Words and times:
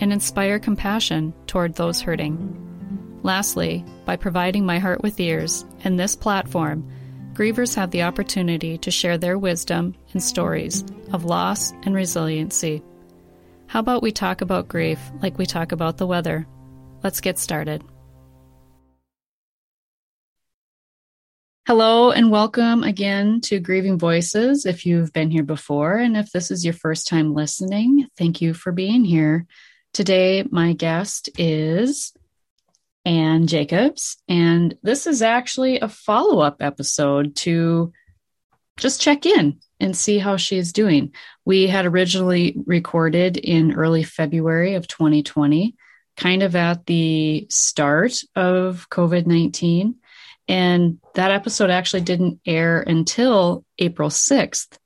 and 0.00 0.12
inspire 0.12 0.58
compassion 0.58 1.32
toward 1.46 1.74
those 1.74 2.00
hurting. 2.00 3.20
Lastly, 3.22 3.84
by 4.06 4.16
providing 4.16 4.64
my 4.64 4.78
heart 4.78 5.02
with 5.02 5.20
ears 5.20 5.64
and 5.84 5.98
this 5.98 6.16
platform, 6.16 6.90
grievers 7.34 7.74
have 7.74 7.90
the 7.90 8.02
opportunity 8.02 8.78
to 8.78 8.90
share 8.90 9.18
their 9.18 9.38
wisdom 9.38 9.94
and 10.12 10.22
stories 10.22 10.84
of 11.12 11.24
loss 11.24 11.72
and 11.84 11.94
resiliency. 11.94 12.82
How 13.66 13.80
about 13.80 14.02
we 14.02 14.10
talk 14.10 14.40
about 14.40 14.68
grief 14.68 14.98
like 15.22 15.38
we 15.38 15.46
talk 15.46 15.72
about 15.72 15.98
the 15.98 16.06
weather? 16.06 16.46
Let's 17.02 17.20
get 17.20 17.38
started. 17.38 17.84
Hello 21.66 22.10
and 22.10 22.32
welcome 22.32 22.82
again 22.82 23.40
to 23.42 23.60
Grieving 23.60 23.96
Voices. 23.96 24.66
If 24.66 24.86
you've 24.86 25.12
been 25.12 25.30
here 25.30 25.44
before 25.44 25.98
and 25.98 26.16
if 26.16 26.32
this 26.32 26.50
is 26.50 26.64
your 26.64 26.74
first 26.74 27.06
time 27.06 27.32
listening, 27.32 28.08
thank 28.18 28.40
you 28.40 28.54
for 28.54 28.72
being 28.72 29.04
here. 29.04 29.46
Today, 29.92 30.44
my 30.50 30.72
guest 30.72 31.30
is 31.38 32.12
Anne 33.04 33.46
Jacobs, 33.46 34.16
and 34.28 34.76
this 34.82 35.06
is 35.06 35.22
actually 35.22 35.80
a 35.80 35.88
follow 35.88 36.40
up 36.40 36.56
episode 36.60 37.36
to 37.36 37.92
just 38.76 39.00
check 39.00 39.26
in 39.26 39.58
and 39.78 39.96
see 39.96 40.18
how 40.18 40.36
she 40.36 40.56
is 40.56 40.72
doing. 40.72 41.12
We 41.44 41.66
had 41.66 41.86
originally 41.86 42.56
recorded 42.66 43.36
in 43.36 43.74
early 43.74 44.02
February 44.02 44.74
of 44.74 44.86
2020, 44.86 45.74
kind 46.16 46.42
of 46.42 46.54
at 46.54 46.86
the 46.86 47.46
start 47.50 48.14
of 48.36 48.88
COVID 48.90 49.26
19 49.26 49.96
and 50.50 50.98
that 51.14 51.30
episode 51.30 51.70
actually 51.70 52.02
didn't 52.02 52.40
air 52.44 52.80
until 52.80 53.64
April 53.78 54.08
6th. 54.08 54.78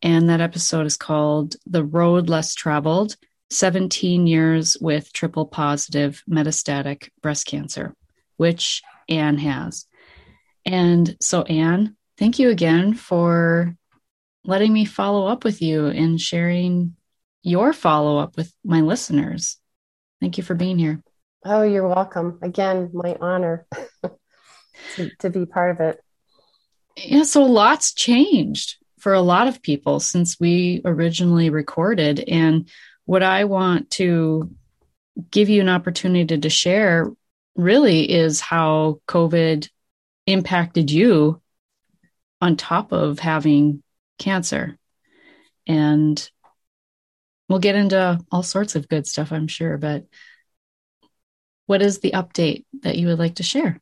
And 0.00 0.30
that 0.30 0.40
episode 0.40 0.86
is 0.86 0.96
called 0.96 1.56
The 1.66 1.84
Road 1.84 2.30
Less 2.30 2.54
Traveled 2.54 3.16
17 3.50 4.26
Years 4.26 4.76
with 4.80 5.12
Triple 5.12 5.46
Positive 5.46 6.22
Metastatic 6.28 7.10
Breast 7.20 7.46
Cancer, 7.46 7.94
which 8.36 8.82
Anne 9.08 9.38
has. 9.38 9.86
And 10.64 11.16
so, 11.20 11.42
Anne, 11.42 11.96
thank 12.16 12.38
you 12.38 12.50
again 12.50 12.94
for 12.94 13.76
letting 14.44 14.72
me 14.72 14.84
follow 14.84 15.26
up 15.26 15.44
with 15.44 15.60
you 15.60 15.86
and 15.86 16.20
sharing 16.20 16.96
your 17.42 17.72
follow 17.72 18.18
up 18.18 18.36
with 18.36 18.52
my 18.64 18.80
listeners. 18.80 19.58
Thank 20.20 20.38
you 20.38 20.44
for 20.44 20.54
being 20.54 20.78
here. 20.78 21.02
Oh, 21.44 21.62
you're 21.62 21.88
welcome. 21.88 22.38
Again, 22.42 22.90
my 22.92 23.16
honor. 23.20 23.66
to, 24.96 25.10
to 25.18 25.30
be 25.30 25.46
part 25.46 25.70
of 25.70 25.80
it. 25.80 26.00
Yeah, 26.96 27.22
so 27.22 27.44
lots 27.44 27.94
changed 27.94 28.76
for 28.98 29.14
a 29.14 29.22
lot 29.22 29.48
of 29.48 29.62
people 29.62 30.00
since 30.00 30.38
we 30.38 30.82
originally 30.84 31.50
recorded. 31.50 32.20
And 32.20 32.68
what 33.04 33.22
I 33.22 33.44
want 33.44 33.90
to 33.92 34.50
give 35.30 35.48
you 35.48 35.60
an 35.60 35.68
opportunity 35.68 36.38
to 36.38 36.50
share 36.50 37.10
really 37.56 38.10
is 38.10 38.40
how 38.40 39.00
COVID 39.08 39.68
impacted 40.26 40.90
you 40.90 41.40
on 42.40 42.56
top 42.56 42.92
of 42.92 43.18
having 43.18 43.82
cancer. 44.18 44.78
And 45.66 46.30
we'll 47.48 47.58
get 47.58 47.74
into 47.74 48.20
all 48.30 48.42
sorts 48.42 48.76
of 48.76 48.88
good 48.88 49.06
stuff, 49.06 49.32
I'm 49.32 49.48
sure. 49.48 49.76
But 49.76 50.06
what 51.66 51.82
is 51.82 51.98
the 51.98 52.12
update 52.12 52.64
that 52.82 52.96
you 52.96 53.08
would 53.08 53.18
like 53.18 53.36
to 53.36 53.42
share? 53.42 53.80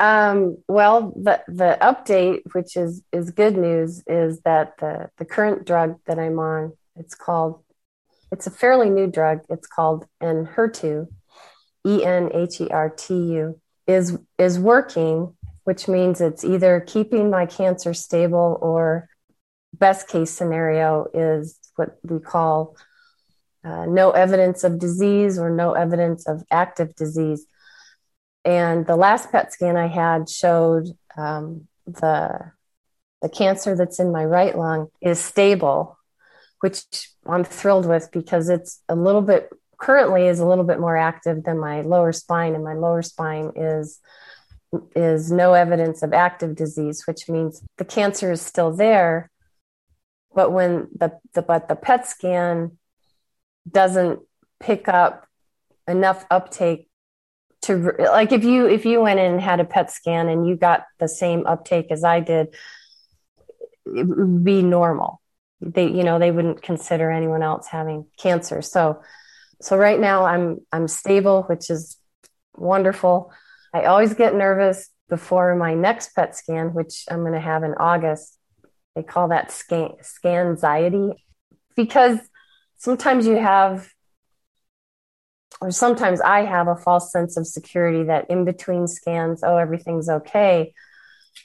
Um, 0.00 0.58
well, 0.68 1.12
the 1.16 1.42
the 1.48 1.76
update, 1.80 2.42
which 2.52 2.76
is 2.76 3.02
is 3.12 3.32
good 3.32 3.56
news, 3.56 4.04
is 4.06 4.40
that 4.42 4.78
the 4.78 5.10
the 5.16 5.24
current 5.24 5.66
drug 5.66 5.98
that 6.06 6.18
I'm 6.20 6.38
on, 6.38 6.74
it's 6.98 7.14
called, 7.14 7.62
it's 8.30 8.46
a 8.46 8.50
fairly 8.50 8.90
new 8.90 9.06
drug. 9.06 9.40
It's 9.48 9.66
called 9.66 10.06
Enhertu, 10.22 11.08
E 11.86 12.04
N 12.04 12.30
H 12.32 12.60
E 12.60 12.68
R 12.68 12.90
T 12.90 13.14
U, 13.14 13.60
is 13.86 14.18
is 14.38 14.58
working, 14.58 15.34
which 15.64 15.88
means 15.88 16.20
it's 16.20 16.44
either 16.44 16.80
keeping 16.80 17.30
my 17.30 17.46
cancer 17.46 17.94
stable 17.94 18.58
or 18.60 19.08
best 19.72 20.08
case 20.08 20.30
scenario 20.30 21.06
is 21.14 21.58
what 21.76 21.98
we 22.02 22.18
call 22.18 22.76
uh, 23.64 23.86
no 23.86 24.10
evidence 24.10 24.64
of 24.64 24.78
disease 24.78 25.38
or 25.38 25.50
no 25.50 25.72
evidence 25.72 26.26
of 26.26 26.42
active 26.50 26.94
disease 26.96 27.46
and 28.48 28.86
the 28.86 28.96
last 28.96 29.30
PET 29.30 29.52
scan 29.52 29.76
I 29.76 29.88
had 29.88 30.30
showed 30.30 30.88
um, 31.18 31.68
the 31.86 32.52
the 33.20 33.28
cancer 33.28 33.76
that's 33.76 34.00
in 34.00 34.10
my 34.10 34.24
right 34.24 34.56
lung 34.56 34.88
is 35.02 35.18
stable, 35.18 35.97
which 36.60 36.84
I'm 37.26 37.44
thrilled 37.44 37.86
with 37.86 38.10
because 38.12 38.48
it's 38.48 38.82
a 38.88 38.94
little 38.94 39.22
bit 39.22 39.50
currently 39.78 40.26
is 40.26 40.40
a 40.40 40.46
little 40.46 40.64
bit 40.64 40.80
more 40.80 40.96
active 40.96 41.44
than 41.44 41.58
my 41.58 41.82
lower 41.82 42.12
spine, 42.12 42.54
and 42.54 42.64
my 42.64 42.74
lower 42.74 43.02
spine 43.02 43.52
is 43.56 44.00
is 44.94 45.32
no 45.32 45.54
evidence 45.54 46.02
of 46.02 46.12
active 46.12 46.54
disease, 46.54 47.04
which 47.06 47.28
means 47.28 47.62
the 47.78 47.84
cancer 47.84 48.30
is 48.32 48.42
still 48.42 48.70
there, 48.70 49.30
but 50.34 50.52
when 50.52 50.88
the, 50.94 51.18
the 51.34 51.42
but 51.42 51.68
the 51.68 51.76
PET 51.76 52.06
scan 52.06 52.76
doesn't 53.70 54.20
pick 54.60 54.88
up 54.88 55.26
enough 55.86 56.26
uptake 56.30 56.88
to 57.62 57.92
like 57.98 58.32
if 58.32 58.44
you 58.44 58.66
if 58.66 58.84
you 58.84 59.00
went 59.00 59.20
in 59.20 59.32
and 59.32 59.40
had 59.40 59.60
a 59.60 59.64
PET 59.64 59.90
scan 59.90 60.28
and 60.28 60.46
you 60.46 60.56
got 60.56 60.84
the 60.98 61.08
same 61.08 61.46
uptake 61.46 61.86
as 61.90 62.04
I 62.04 62.20
did, 62.20 62.54
it 63.86 64.06
would 64.06 64.44
be 64.44 64.62
normal. 64.62 65.20
They 65.60 65.86
you 65.86 66.04
know 66.04 66.18
they 66.18 66.30
wouldn't 66.30 66.62
consider 66.62 67.10
anyone 67.10 67.42
else 67.42 67.66
having 67.66 68.06
cancer. 68.18 68.62
So 68.62 69.02
so 69.60 69.76
right 69.76 69.98
now 69.98 70.24
I'm 70.24 70.60
I'm 70.72 70.88
stable, 70.88 71.42
which 71.44 71.70
is 71.70 71.96
wonderful. 72.54 73.32
I 73.72 73.84
always 73.84 74.14
get 74.14 74.34
nervous 74.34 74.88
before 75.08 75.54
my 75.56 75.74
next 75.74 76.14
PET 76.14 76.36
scan, 76.36 76.74
which 76.74 77.04
I'm 77.10 77.20
going 77.20 77.32
to 77.32 77.40
have 77.40 77.62
in 77.62 77.74
August. 77.74 78.38
They 78.94 79.02
call 79.02 79.28
that 79.28 79.50
scan 79.50 79.96
anxiety 80.24 81.24
because 81.76 82.18
sometimes 82.78 83.26
you 83.26 83.36
have 83.36 83.88
or 85.60 85.70
sometimes 85.70 86.20
I 86.20 86.44
have 86.44 86.68
a 86.68 86.76
false 86.76 87.10
sense 87.10 87.36
of 87.36 87.46
security 87.46 88.04
that 88.04 88.30
in 88.30 88.44
between 88.44 88.86
scans, 88.86 89.42
oh, 89.42 89.56
everything's 89.56 90.08
okay. 90.08 90.72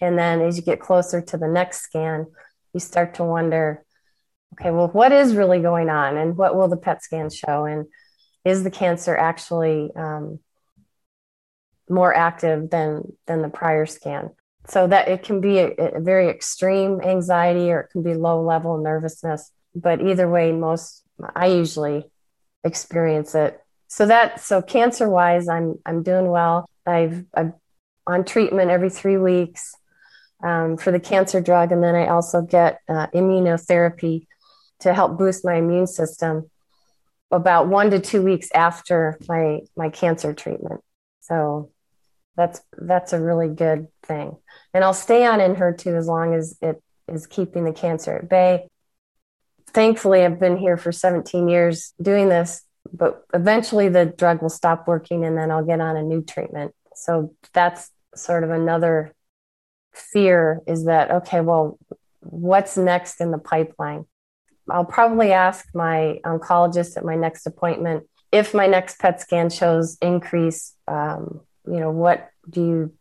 And 0.02 0.18
then 0.18 0.42
as 0.42 0.58
you 0.58 0.64
get 0.64 0.80
closer 0.80 1.22
to 1.22 1.38
the 1.38 1.48
next 1.48 1.82
scan, 1.82 2.28
you 2.74 2.80
start 2.80 3.16
to 3.16 3.24
wonder, 3.24 3.83
okay, 4.54 4.72
well, 4.72 4.88
what 4.88 5.12
is 5.12 5.36
really 5.36 5.60
going 5.60 5.90
on? 5.90 6.18
And 6.18 6.38
what 6.38 6.56
will 6.56 6.68
the 6.68 6.78
PET 6.78 7.04
scan 7.04 7.30
show? 7.30 7.66
And 7.66 7.86
is 8.46 8.64
the 8.64 8.72
cancer 8.72 9.16
actually 9.16 9.92
um, 9.96 10.40
more 11.90 12.16
active 12.16 12.70
than, 12.70 13.14
than 13.28 13.42
the 13.42 13.50
prior 13.50 13.86
scan? 13.86 14.32
So 14.68 14.88
that 14.88 15.10
it 15.10 15.24
can 15.24 15.42
be 15.42 15.60
a, 15.60 15.72
a 15.72 16.00
very 16.00 16.30
extreme 16.30 17.02
anxiety 17.02 17.72
or 17.72 17.82
it 17.82 17.90
can 17.92 18.04
be 18.04 18.14
low 18.14 18.42
level 18.42 18.78
nervousness. 18.78 19.52
But 19.76 20.02
either 20.02 20.30
way, 20.30 20.52
most, 20.52 21.04
I 21.36 21.48
usually 21.48 22.10
experience 22.64 23.36
it 23.36 23.60
so 23.88 24.06
that 24.06 24.40
so 24.40 24.62
cancer 24.62 25.10
wise 25.10 25.48
i'm 25.48 25.78
i'm 25.86 26.02
doing 26.02 26.28
well 26.28 26.70
i've 26.86 27.26
i'm 27.36 27.54
on 28.08 28.24
treatment 28.24 28.72
every 28.72 28.90
three 28.90 29.18
weeks 29.18 29.76
um, 30.44 30.78
for 30.78 30.92
the 30.92 31.00
cancer 31.00 31.42
drug 31.42 31.72
and 31.72 31.84
then 31.84 31.96
i 31.96 32.08
also 32.08 32.42
get 32.42 32.80
uh, 32.90 33.08
immunotherapy 33.14 34.26
to 34.84 34.94
help 34.94 35.18
boost 35.18 35.46
my 35.46 35.56
immune 35.56 35.88
system 35.88 36.50
about 37.32 37.68
one 37.68 37.90
to 37.90 38.00
two 38.00 38.22
weeks 38.22 38.50
after 38.54 39.18
my 39.28 39.62
my 39.76 39.90
cancer 39.90 40.34
treatment 40.34 40.82
so 41.22 41.72
that's 42.36 42.62
that's 42.78 43.14
a 43.14 43.20
really 43.20 43.48
good 43.48 43.88
thing 44.04 44.36
and 44.74 44.84
i'll 44.84 44.94
stay 44.94 45.26
on 45.26 45.40
Enhertu 45.40 45.98
as 45.98 46.08
long 46.08 46.34
as 46.34 46.58
it 46.62 46.82
is 47.08 47.28
keeping 47.28 47.66
the 47.66 47.74
cancer 47.74 48.18
at 48.18 48.30
bay 48.30 48.68
thankfully 49.70 50.24
i've 50.24 50.40
been 50.40 50.58
here 50.58 50.78
for 50.78 50.92
17 50.92 51.48
years 51.48 51.94
doing 52.02 52.30
this 52.30 52.64
but 52.92 53.26
eventually 53.34 53.90
the 53.90 54.06
drug 54.06 54.42
will 54.42 54.50
stop 54.50 54.88
working 54.88 55.24
and 55.24 55.38
then 55.38 55.52
I'll 55.52 55.66
get 55.66 55.80
on 55.80 55.96
a 55.96 56.04
new 56.04 56.22
treatment. 56.22 56.74
So 56.96 57.34
that's 57.54 57.92
sort 58.16 58.44
of 58.44 58.52
another 58.52 59.14
fear 59.94 60.62
is 60.68 60.86
that, 60.86 61.12
okay, 61.12 61.42
well, 61.42 61.80
what's 62.22 62.78
next 62.78 63.22
in 63.22 63.32
the 63.32 63.38
pipeline? 63.38 64.06
I'll 64.70 64.86
probably 64.86 65.32
ask 65.32 65.66
my 65.74 66.20
oncologist 66.26 66.98
at 66.98 67.06
my 67.06 67.16
next 67.16 67.46
appointment 67.46 68.08
if 68.32 68.54
my 68.54 68.66
next 68.66 69.00
PET 69.00 69.22
scan 69.22 69.50
shows 69.50 69.98
increase, 70.02 70.74
um, 70.88 71.42
you 71.68 71.80
know, 71.80 71.92
what 71.92 72.30
do 72.50 72.62
you, 72.62 72.94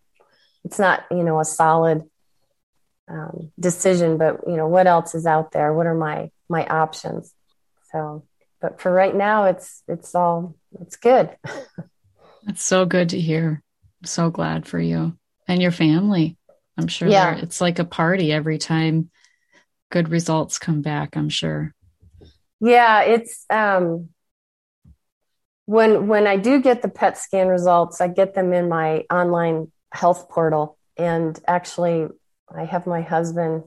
it's 0.65 0.79
not, 0.79 1.05
you 1.11 1.23
know, 1.23 1.41
a 1.41 1.45
solid 1.45 2.03
um, 3.09 3.51
decision, 3.59 4.19
but, 4.19 4.41
you 4.47 4.57
know, 4.57 4.69
what 4.69 4.87
else 4.87 5.15
is 5.15 5.25
out 5.25 5.53
there? 5.53 5.73
What 5.73 5.87
are 5.87 5.95
my, 5.95 6.31
my 6.49 6.67
options? 6.67 7.33
So, 7.91 8.25
but 8.61 8.81
for 8.81 8.93
right 8.93 9.15
now, 9.15 9.45
it's, 9.45 9.83
it's 9.89 10.15
all, 10.15 10.55
it's 10.81 10.97
good. 10.97 11.37
It's 12.49 12.63
so 12.63 12.85
good 12.85 13.11
to 13.11 13.21
hear. 13.21 13.63
I'm 14.01 14.07
so 14.07 14.31
glad 14.31 14.67
for 14.67 14.81
you 14.81 15.17
and 15.47 15.63
your 15.63 15.71
family. 15.71 16.37
I'm 16.77 16.89
sure 16.89 17.09
yeah. 17.09 17.37
it's 17.37 17.61
like 17.61 17.79
a 17.79 17.85
party 17.85 18.33
every 18.33 18.59
time 18.59 19.11
good 19.93 20.09
results 20.09 20.59
come 20.59 20.83
back, 20.83 21.17
I'm 21.17 21.29
sure. 21.29 21.73
Yeah, 22.61 23.03
it's 23.03 23.45
um 23.51 24.09
when 25.67 26.09
when 26.09 26.27
I 26.27 26.39
do 26.39 26.61
get 26.61 26.83
the 26.83 26.89
PET 26.89 27.19
scan 27.19 27.47
results, 27.47 28.01
I 28.01 28.09
get 28.09 28.35
them 28.35 28.53
in 28.53 28.69
my 28.69 29.05
online 29.11 29.71
health 29.93 30.29
portal 30.29 30.77
and 30.97 31.39
actually 31.47 32.09
I 32.53 32.65
have 32.65 32.87
my 32.87 33.03
husband 33.03 33.65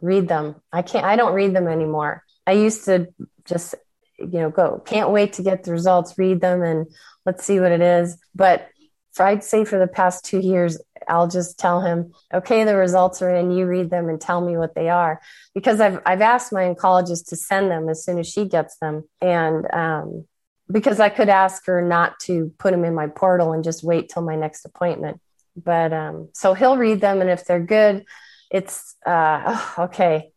read 0.00 0.26
them. 0.26 0.56
I 0.72 0.82
can't 0.82 1.04
I 1.04 1.14
don't 1.14 1.34
read 1.34 1.54
them 1.54 1.68
anymore. 1.68 2.24
I 2.46 2.52
used 2.52 2.86
to 2.86 3.08
just 3.44 3.74
you 4.18 4.40
know 4.40 4.50
go 4.50 4.82
can't 4.84 5.10
wait 5.10 5.34
to 5.34 5.42
get 5.42 5.62
the 5.62 5.72
results, 5.72 6.16
read 6.16 6.40
them 6.40 6.62
and 6.62 6.86
let's 7.26 7.44
see 7.44 7.60
what 7.60 7.72
it 7.72 7.82
is. 7.82 8.16
But 8.34 8.68
for, 9.12 9.26
I'd 9.26 9.44
say 9.44 9.64
for 9.64 9.78
the 9.78 9.86
past 9.86 10.24
2 10.24 10.40
years 10.40 10.78
I'll 11.08 11.28
just 11.28 11.58
tell 11.58 11.80
him, 11.80 12.12
okay, 12.32 12.64
the 12.64 12.76
results 12.76 13.22
are 13.22 13.34
in, 13.34 13.50
you 13.50 13.66
read 13.66 13.90
them 13.90 14.08
and 14.08 14.20
tell 14.20 14.40
me 14.40 14.56
what 14.56 14.74
they 14.74 14.88
are. 14.88 15.20
Because 15.54 15.80
I've, 15.80 16.00
I've 16.06 16.20
asked 16.20 16.52
my 16.52 16.62
oncologist 16.62 17.28
to 17.28 17.36
send 17.36 17.70
them 17.70 17.88
as 17.88 18.04
soon 18.04 18.18
as 18.18 18.28
she 18.28 18.44
gets 18.44 18.76
them. 18.78 19.04
And 19.20 19.66
um, 19.72 20.26
because 20.70 21.00
I 21.00 21.08
could 21.08 21.28
ask 21.28 21.66
her 21.66 21.80
not 21.82 22.18
to 22.20 22.52
put 22.58 22.72
them 22.72 22.84
in 22.84 22.94
my 22.94 23.06
portal 23.06 23.52
and 23.52 23.64
just 23.64 23.84
wait 23.84 24.08
till 24.08 24.22
my 24.22 24.36
next 24.36 24.64
appointment. 24.64 25.20
But 25.56 25.92
um, 25.92 26.28
so 26.34 26.54
he'll 26.54 26.76
read 26.76 27.00
them. 27.00 27.20
And 27.20 27.30
if 27.30 27.44
they're 27.44 27.60
good, 27.60 28.04
it's 28.50 28.96
uh, 29.06 29.42
oh, 29.46 29.74
okay. 29.84 30.30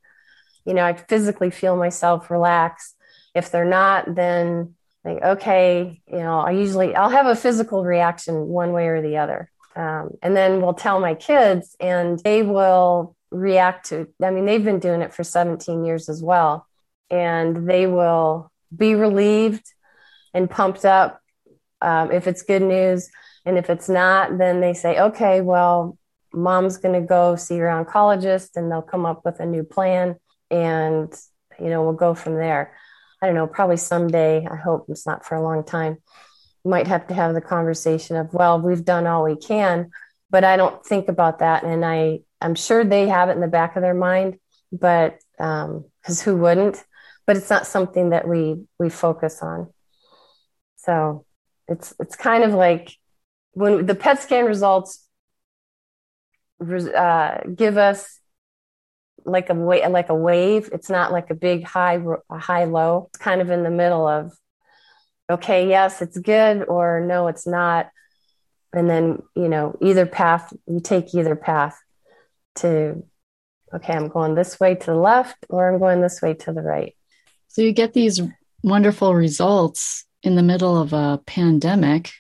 You 0.66 0.74
know, 0.74 0.84
I 0.84 0.94
physically 0.94 1.52
feel 1.52 1.76
myself 1.76 2.30
relax. 2.30 2.94
If 3.34 3.52
they're 3.52 3.66
not, 3.66 4.16
then 4.16 4.76
like, 5.04 5.22
okay, 5.24 6.02
you 6.08 6.20
know, 6.20 6.40
I 6.40 6.52
usually, 6.52 6.96
I'll 6.96 7.10
have 7.10 7.26
a 7.26 7.36
physical 7.36 7.84
reaction 7.84 8.48
one 8.48 8.74
way 8.74 8.88
or 8.88 9.02
the 9.02 9.18
other. 9.18 9.50
Um, 9.76 10.12
and 10.22 10.36
then 10.36 10.62
we'll 10.62 10.74
tell 10.74 11.00
my 11.00 11.14
kids, 11.14 11.76
and 11.80 12.20
they 12.20 12.44
will 12.44 13.16
react 13.32 13.90
to. 13.90 14.08
I 14.22 14.32
mean, 14.32 14.46
they've 14.46 14.64
been 14.64 14.80
doing 14.80 15.02
it 15.02 15.14
for 15.14 15.24
17 15.24 15.86
years 15.86 16.10
as 16.10 16.22
well, 16.24 16.68
and 17.10 17.70
they 17.70 17.88
will 17.88 18.52
be 18.76 18.96
relieved 18.96 19.66
and 20.34 20.50
pumped 20.50 20.86
up 20.86 21.22
um, 21.82 22.12
if 22.12 22.28
it's 22.28 22.42
good 22.42 22.62
news. 22.62 23.10
And 23.46 23.58
if 23.58 23.70
it's 23.70 23.90
not, 23.90 24.38
then 24.38 24.60
they 24.60 24.74
say, 24.74 25.00
okay, 25.00 25.42
well, 25.42 25.98
mom's 26.34 26.78
going 26.78 27.00
to 27.00 27.08
go 27.08 27.36
see 27.36 27.58
her 27.58 27.68
oncologist, 27.68 28.50
and 28.56 28.72
they'll 28.72 28.82
come 28.82 29.06
up 29.06 29.24
with 29.24 29.40
a 29.40 29.46
new 29.46 29.64
plan, 29.64 30.16
and 30.52 31.14
you 31.60 31.70
know, 31.70 31.84
we'll 31.84 31.94
go 31.94 32.14
from 32.14 32.36
there. 32.36 32.76
I 33.22 33.26
don't 33.26 33.36
know, 33.36 33.48
probably 33.48 33.78
someday. 33.78 34.48
I 34.50 34.56
hope 34.56 34.86
it's 34.90 35.06
not 35.06 35.26
for 35.26 35.36
a 35.36 35.44
long 35.44 35.64
time 35.64 35.98
might 36.66 36.88
have 36.88 37.08
to 37.08 37.14
have 37.14 37.34
the 37.34 37.42
conversation 37.42 38.16
of, 38.16 38.34
well, 38.34 38.60
we've 38.60 38.86
done 38.86 39.08
all 39.08 39.24
we 39.24 39.36
can, 39.36 39.92
but 40.30 40.44
I 40.44 40.58
don't 40.58 40.86
think 40.86 41.08
about 41.08 41.40
that. 41.40 41.64
And 41.64 41.86
I, 41.86 42.20
I'm 42.42 42.56
sure 42.56 42.84
they 42.84 43.08
have 43.08 43.30
it 43.30 43.34
in 43.34 43.42
the 43.42 43.48
back 43.48 43.76
of 43.76 43.82
their 43.82 43.94
mind, 43.94 44.38
but 44.72 45.20
because 45.38 45.70
um, 45.70 46.26
who 46.26 46.38
wouldn't? 46.38 46.84
But 47.26 47.38
it's 47.38 47.50
not 47.50 47.68
something 47.68 48.10
that 48.10 48.28
we 48.28 48.64
we 48.80 48.90
focus 48.90 49.42
on. 49.42 49.72
So 50.78 51.26
it's 51.68 51.94
it's 52.00 52.16
kind 52.16 52.44
of 52.44 52.54
like 52.54 52.96
when 53.52 53.86
the 53.86 53.94
PET 53.96 54.20
scan 54.20 54.46
results 54.46 55.06
uh, 56.62 57.38
give 57.56 57.78
us 57.78 58.20
like 59.26 59.50
a 59.50 59.54
way 59.54 59.88
like 59.88 60.10
a 60.10 60.16
wave. 60.16 60.70
It's 60.74 60.90
not 60.90 61.12
like 61.12 61.30
a 61.30 61.36
big 61.36 61.64
high 61.64 62.02
a 62.30 62.40
high 62.40 62.66
low. 62.66 63.10
It's 63.10 63.20
kind 63.20 63.42
of 63.42 63.50
in 63.52 63.64
the 63.64 63.70
middle 63.70 64.08
of 64.08 64.34
okay, 65.30 65.68
yes, 65.68 66.02
it's 66.02 66.18
good, 66.18 66.66
or 66.68 67.02
no, 67.02 67.28
it's 67.28 67.46
not. 67.46 67.90
And 68.74 68.90
then, 68.90 69.22
you 69.36 69.50
know, 69.50 69.78
either 69.82 70.06
path, 70.06 70.54
you 70.68 70.80
take 70.80 71.14
either 71.14 71.36
path 71.36 71.80
to, 72.56 73.04
okay, 73.74 73.94
I'm 73.94 74.08
going 74.08 74.36
this 74.36 74.60
way 74.60 74.76
to 74.76 74.86
the 74.86 74.96
left, 74.96 75.46
or 75.50 75.72
I'm 75.72 75.80
going 75.80 76.02
this 76.02 76.22
way 76.22 76.34
to 76.34 76.54
the 76.54 76.62
right. 76.62 76.96
So 77.48 77.62
you 77.62 77.72
get 77.74 77.94
these 77.94 78.22
wonderful 78.64 79.16
results 79.16 80.06
in 80.22 80.36
the 80.36 80.44
middle 80.44 80.80
of 80.80 80.94
a 80.94 81.22
pandemic. 81.26 82.12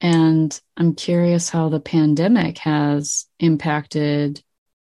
And 0.00 0.58
I'm 0.76 0.94
curious 0.94 1.48
how 1.48 1.70
the 1.70 1.80
pandemic 1.80 2.58
has 2.58 3.26
impacted 3.38 4.42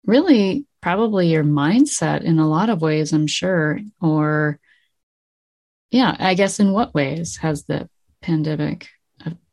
really 0.05 0.67
probably 0.83 1.29
your 1.29 1.45
mindset 1.45 2.23
in 2.23 2.39
a 2.39 2.49
lot 2.49 2.69
of 2.69 2.83
ways, 2.83 3.13
I'm 3.13 3.27
sure, 3.27 3.81
or 4.01 4.59
yeah, 5.91 6.17
I 6.19 6.35
guess 6.35 6.61
in 6.61 6.73
what 6.73 6.95
ways 6.95 7.37
has 7.39 7.65
the 7.65 7.89
pandemic 8.23 8.89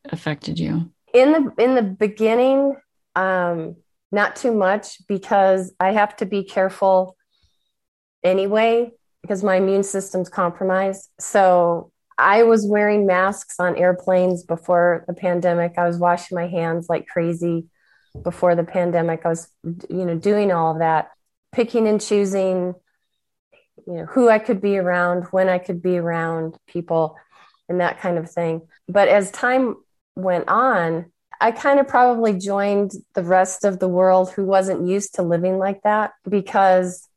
affected 0.05 0.59
you? 0.59 0.91
In 1.13 1.31
the 1.31 1.63
in 1.63 1.75
the 1.75 1.83
beginning, 1.83 2.75
um, 3.15 3.77
not 4.11 4.35
too 4.35 4.53
much 4.53 5.05
because 5.07 5.73
I 5.79 5.91
have 5.91 6.15
to 6.17 6.25
be 6.25 6.43
careful 6.43 7.15
anyway 8.23 8.91
because 9.21 9.43
my 9.43 9.55
immune 9.55 9.83
system's 9.83 10.29
compromised. 10.29 11.09
So 11.19 11.91
I 12.17 12.43
was 12.43 12.65
wearing 12.65 13.05
masks 13.05 13.59
on 13.59 13.75
airplanes 13.75 14.43
before 14.43 15.03
the 15.07 15.13
pandemic. 15.13 15.73
I 15.77 15.88
was 15.88 15.97
washing 15.97 16.35
my 16.35 16.47
hands 16.47 16.88
like 16.89 17.07
crazy 17.07 17.65
before 18.23 18.55
the 18.55 18.63
pandemic. 18.63 19.25
I 19.25 19.29
was, 19.29 19.49
you 19.63 20.05
know, 20.05 20.15
doing 20.15 20.51
all 20.51 20.73
of 20.73 20.79
that, 20.79 21.09
picking 21.51 21.88
and 21.88 21.99
choosing 21.99 22.73
you 23.87 23.93
know 23.93 24.05
who 24.05 24.29
I 24.29 24.39
could 24.39 24.61
be 24.61 24.77
around, 24.77 25.25
when 25.31 25.49
I 25.49 25.57
could 25.57 25.81
be 25.81 25.97
around 25.97 26.57
people, 26.67 27.17
and 27.69 27.79
that 27.81 27.99
kind 27.99 28.17
of 28.17 28.29
thing. 28.29 28.61
But 28.87 29.07
as 29.07 29.31
time 29.31 29.75
went 30.15 30.47
on, 30.47 31.11
I 31.41 31.51
kind 31.51 31.79
of 31.79 31.87
probably 31.87 32.37
joined 32.37 32.91
the 33.13 33.23
rest 33.23 33.65
of 33.65 33.79
the 33.79 33.87
world 33.87 34.31
who 34.31 34.45
wasn't 34.45 34.87
used 34.87 35.15
to 35.15 35.21
living 35.21 35.57
like 35.57 35.81
that 35.83 36.11
because 36.27 37.07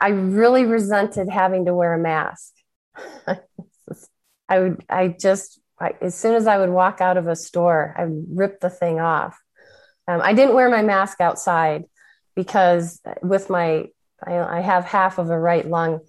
I 0.00 0.08
really 0.08 0.64
resented 0.64 1.28
having 1.28 1.66
to 1.66 1.74
wear 1.74 1.94
a 1.94 1.98
mask. 1.98 2.52
I 4.48 4.60
would, 4.60 4.84
I 4.88 5.08
just, 5.08 5.60
I, 5.78 5.92
as 6.00 6.14
soon 6.14 6.34
as 6.34 6.46
I 6.46 6.58
would 6.58 6.70
walk 6.70 7.00
out 7.00 7.16
of 7.16 7.28
a 7.28 7.36
store, 7.36 7.94
I 7.96 8.06
would 8.06 8.26
rip 8.30 8.60
the 8.60 8.70
thing 8.70 8.98
off. 8.98 9.38
Um, 10.06 10.20
I 10.22 10.32
didn't 10.32 10.54
wear 10.54 10.70
my 10.70 10.82
mask 10.82 11.20
outside 11.20 11.84
because 12.34 13.00
with 13.22 13.50
my, 13.50 13.86
I, 14.24 14.38
I 14.38 14.60
have 14.60 14.84
half 14.84 15.18
of 15.18 15.30
a 15.30 15.38
right 15.38 15.66
lung 15.66 16.00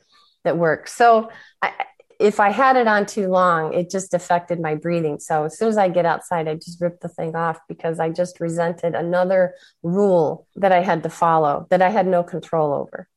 that 0.43 0.57
works. 0.57 0.93
So 0.93 1.29
I, 1.61 1.71
if 2.19 2.41
I 2.41 2.49
had 2.49 2.75
it 2.75 2.87
on 2.87 3.05
too 3.05 3.29
long, 3.29 3.73
it 3.73 3.89
just 3.89 4.13
affected 4.13 4.59
my 4.59 4.75
breathing. 4.75 5.19
So 5.19 5.45
as 5.45 5.57
soon 5.57 5.69
as 5.69 5.77
I 5.77 5.87
get 5.87 6.05
outside, 6.05 6.49
I 6.49 6.55
just 6.55 6.81
rip 6.81 6.99
the 6.99 7.07
thing 7.07 7.35
off 7.35 7.59
because 7.69 7.99
I 7.99 8.09
just 8.09 8.41
resented 8.41 8.93
another 8.93 9.55
rule 9.83 10.45
that 10.57 10.73
I 10.73 10.81
had 10.81 11.03
to 11.03 11.09
follow 11.09 11.65
that 11.69 11.81
I 11.81 11.89
had 11.89 12.05
no 12.05 12.23
control 12.23 12.73
over. 12.73 13.07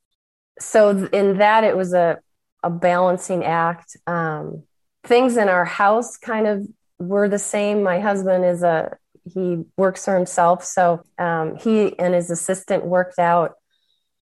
So 0.61 1.09
in 1.13 1.39
that, 1.39 1.65
it 1.65 1.77
was 1.77 1.93
a, 1.93 2.19
a 2.63 2.71
balancing 2.71 3.45
act. 3.45 3.97
Um, 4.07 4.63
things 5.03 5.37
in 5.37 5.49
our 5.49 5.65
house 5.65 6.17
kind 6.17 6.47
of 6.47 6.67
were 6.99 7.29
the 7.29 7.41
same. 7.41 7.83
My 7.83 7.99
husband 7.99 8.45
is 8.45 8.63
a 8.63 8.97
he 9.25 9.63
works 9.77 10.05
for 10.05 10.17
himself, 10.17 10.65
so 10.65 11.03
um, 11.17 11.57
he 11.57 11.97
and 11.97 12.13
his 12.13 12.29
assistant 12.31 12.85
worked 12.85 13.21
out 13.21 13.53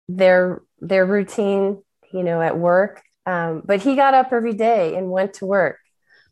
their 0.08 0.62
their 0.80 1.06
routine 1.06 1.82
you 2.12 2.22
know, 2.22 2.40
at 2.40 2.58
work. 2.58 3.02
Um, 3.26 3.62
but 3.64 3.82
he 3.82 3.94
got 3.94 4.14
up 4.14 4.32
every 4.32 4.54
day 4.54 4.96
and 4.96 5.10
went 5.10 5.34
to 5.34 5.46
work. 5.46 5.78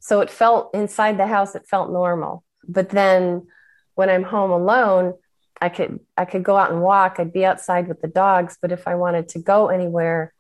So 0.01 0.21
it 0.21 0.31
felt 0.31 0.75
inside 0.75 1.19
the 1.19 1.27
house, 1.27 1.55
it 1.55 1.67
felt 1.69 1.91
normal. 1.91 2.45
But 2.67 2.91
then 2.91 3.47
when 3.95 4.09
I'm 4.09 4.23
home 4.23 4.51
alone, 4.51 5.15
I 5.61 5.69
could 5.69 6.01
I 6.17 6.25
could 6.27 6.43
go 6.43 6.57
out 6.57 6.71
and 6.71 6.83
walk. 6.83 7.17
I'd 7.19 7.33
be 7.33 7.45
outside 7.45 7.89
with 7.89 8.01
the 8.01 8.09
dogs, 8.09 8.59
but 8.61 8.73
if 8.73 8.87
I 8.87 8.95
wanted 8.95 9.29
to 9.31 9.39
go 9.39 9.69
anywhere, 9.69 10.33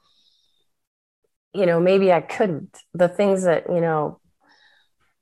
you 1.54 1.66
know, 1.66 1.80
maybe 1.80 2.12
I 2.12 2.20
couldn't. 2.20 2.76
The 2.94 3.08
things 3.08 3.44
that, 3.44 3.64
you 3.68 3.80
know, 3.80 4.20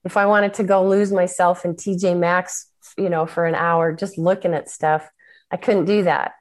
if 0.05 0.17
I 0.17 0.27
wanted 0.27 0.55
to 0.55 0.65
go 0.65 0.87
lose 0.87 1.13
myself 1.13 1.65
in 1.65 1.75
TJ 1.75 2.19
Maxx, 2.19 2.67
you 2.99 3.09
know, 3.09 3.25
for 3.25 3.47
an 3.47 3.55
hour 3.55 3.93
just 3.93 4.19
looking 4.19 4.53
at 4.53 4.69
stuff, 4.69 5.09
I 5.51 5.57
couldn't 5.57 5.85
do 5.85 6.03
that. 6.03 6.33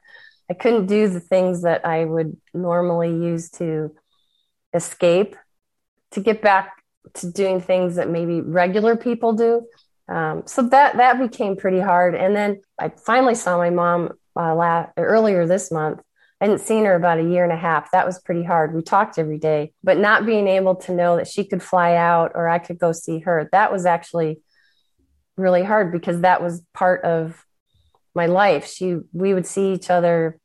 I 0.50 0.54
couldn't 0.54 0.86
do 0.86 1.08
the 1.08 1.20
things 1.20 1.62
that 1.62 1.86
I 1.86 2.04
would 2.04 2.36
normally 2.52 3.10
use 3.10 3.50
to 3.52 3.94
escape, 4.74 5.36
to 6.12 6.20
get 6.20 6.42
back 6.42 6.82
to 7.14 7.30
doing 7.30 7.60
things 7.60 7.96
that 7.96 8.10
maybe 8.10 8.40
regular 8.40 8.96
people 8.96 9.32
do. 9.32 9.66
Um, 10.08 10.42
so 10.46 10.62
that 10.68 10.98
that 10.98 11.18
became 11.18 11.56
pretty 11.56 11.80
hard. 11.80 12.14
And 12.14 12.36
then 12.36 12.60
I 12.78 12.90
finally 12.90 13.34
saw 13.34 13.56
my 13.56 13.70
mom 13.70 14.12
uh, 14.36 14.86
earlier 14.96 15.46
this 15.46 15.70
month, 15.70 16.00
I 16.40 16.46
hadn't 16.46 16.60
seen 16.60 16.84
her 16.84 16.94
about 16.94 17.20
a 17.20 17.22
year 17.22 17.44
and 17.44 17.52
a 17.52 17.56
half. 17.56 17.90
That 17.92 18.06
was 18.06 18.20
pretty 18.20 18.42
hard. 18.42 18.74
We 18.74 18.82
talked 18.82 19.18
every 19.18 19.38
day, 19.38 19.72
but 19.82 19.98
not 19.98 20.26
being 20.26 20.48
able 20.48 20.74
to 20.76 20.92
know 20.92 21.16
that 21.16 21.28
she 21.28 21.44
could 21.44 21.62
fly 21.62 21.94
out 21.94 22.32
or 22.34 22.48
I 22.48 22.58
could 22.58 22.78
go 22.78 22.92
see 22.92 23.20
her, 23.20 23.48
that 23.52 23.72
was 23.72 23.86
actually 23.86 24.40
really 25.36 25.62
hard 25.62 25.92
because 25.92 26.20
that 26.20 26.42
was 26.42 26.62
part 26.74 27.04
of 27.04 27.44
my 28.14 28.26
life. 28.26 28.66
She, 28.66 28.96
we 29.12 29.34
would 29.34 29.46
see 29.46 29.72
each 29.72 29.90
other 29.90 30.38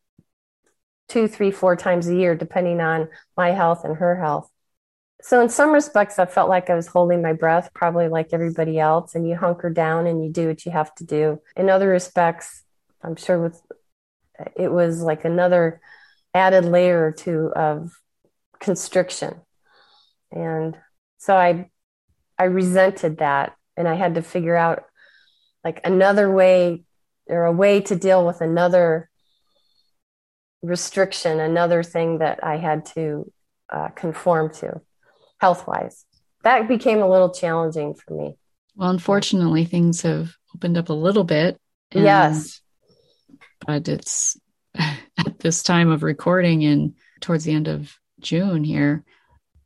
two, 1.08 1.28
three, 1.28 1.52
four 1.52 1.76
times 1.76 2.08
a 2.08 2.16
year, 2.16 2.36
depending 2.36 2.82
on 2.82 3.10
my 3.36 3.52
health 3.52 3.84
and 3.84 3.98
her 3.98 4.16
health. 4.20 4.50
So, 5.22 5.42
in 5.42 5.50
some 5.50 5.72
respects, 5.72 6.18
I 6.18 6.26
felt 6.26 6.50
like 6.50 6.70
I 6.70 6.76
was 6.76 6.88
holding 6.88 7.22
my 7.22 7.34
breath, 7.34 7.72
probably 7.74 8.08
like 8.08 8.30
everybody 8.32 8.80
else, 8.80 9.16
and 9.16 9.28
you 9.28 9.36
hunker 9.36 9.70
down 9.70 10.08
and 10.08 10.24
you 10.24 10.32
do 10.32 10.48
what 10.48 10.66
you 10.66 10.72
have 10.72 10.96
to 10.96 11.04
do. 11.04 11.42
In 11.58 11.70
other 11.70 11.90
respects, 11.90 12.64
I'm 13.04 13.18
sure 13.18 13.42
with 13.42 13.62
it 14.56 14.72
was 14.72 15.02
like 15.02 15.26
another 15.26 15.82
added 16.34 16.64
layer 16.64 17.06
or 17.06 17.12
two 17.12 17.52
of 17.56 17.92
constriction. 18.60 19.42
And 20.32 20.78
so 21.18 21.36
I 21.36 21.70
I 22.38 22.46
resented 22.46 23.18
that 23.18 23.56
and 23.76 23.88
I 23.88 23.96
had 23.96 24.16
to 24.16 24.22
figure 24.22 24.56
out 24.56 24.84
like 25.64 25.82
another 25.84 26.32
way 26.32 26.84
or 27.30 27.46
a 27.46 27.52
way 27.52 27.82
to 27.82 27.96
deal 27.96 28.26
with 28.26 28.42
another 28.42 29.10
restriction, 30.62 31.40
another 31.40 31.84
thing 31.84 32.20
that 32.20 32.44
I 32.44 32.58
had 32.58 32.86
to 32.88 33.32
uh, 33.70 33.90
conform 33.90 34.54
to 34.56 34.82
health 35.40 35.68
wise. 35.68 36.06
That 36.44 36.68
became 36.68 37.02
a 37.02 37.10
little 37.10 37.30
challenging 37.30 37.94
for 37.94 38.14
me. 38.14 38.38
Well, 38.76 38.90
unfortunately, 38.90 39.66
things 39.66 40.02
have 40.02 40.36
opened 40.56 40.78
up 40.78 40.90
a 40.90 40.94
little 40.94 41.24
bit. 41.24 41.60
yes. 41.92 42.62
But 43.66 43.88
it's 43.88 44.40
at 44.76 45.40
this 45.40 45.64
time 45.64 45.92
of 45.92 46.04
recording 46.04 46.64
and 46.64 46.96
towards 47.20 47.44
the 47.44 47.54
end 47.54 47.68
of 47.68 47.94
June 48.20 48.64
here, 48.64 49.04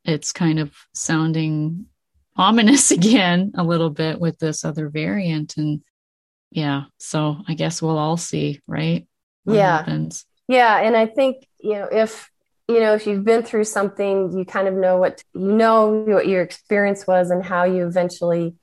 it's 0.03 0.33
kind 0.33 0.59
of 0.59 0.73
sounding 0.93 1.85
ominous 2.35 2.91
again 2.91 3.51
a 3.55 3.63
little 3.63 3.89
bit 3.89 4.19
with 4.19 4.39
this 4.39 4.65
other 4.65 4.89
variant. 4.89 5.57
And 5.57 5.83
yeah, 6.53 6.83
so 6.99 7.37
I 7.47 7.55
guess 7.55 7.81
we'll 7.81 7.97
all 7.97 8.17
see, 8.17 8.61
right? 8.67 9.07
What 9.43 9.55
yeah. 9.55 9.77
Happens. 9.77 10.25
Yeah. 10.47 10.79
And 10.79 10.95
I 10.95 11.07
think, 11.07 11.47
you 11.59 11.73
know, 11.73 11.87
if 11.91 12.29
you 12.67 12.79
know 12.79 12.93
if 12.93 13.05
you've 13.05 13.25
been 13.25 13.43
through 13.43 13.65
something 13.65 14.37
you 14.37 14.45
kind 14.45 14.67
of 14.67 14.73
know 14.73 14.97
what 14.97 15.21
you 15.33 15.51
know 15.51 15.89
what 16.07 16.27
your 16.27 16.41
experience 16.41 17.05
was 17.05 17.29
and 17.29 17.43
how 17.43 17.63
you 17.65 17.85
eventually 17.85 18.55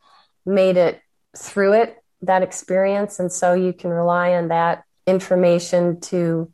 made 0.47 0.77
it 0.77 1.01
through 1.37 1.75
it 1.75 1.97
that 2.23 2.43
experience 2.43 3.21
and 3.21 3.31
so 3.31 3.53
you 3.53 3.73
can 3.73 3.91
rely 3.91 4.33
on 4.33 4.49
that 4.49 4.85
information 5.07 6.01
to 6.01 6.51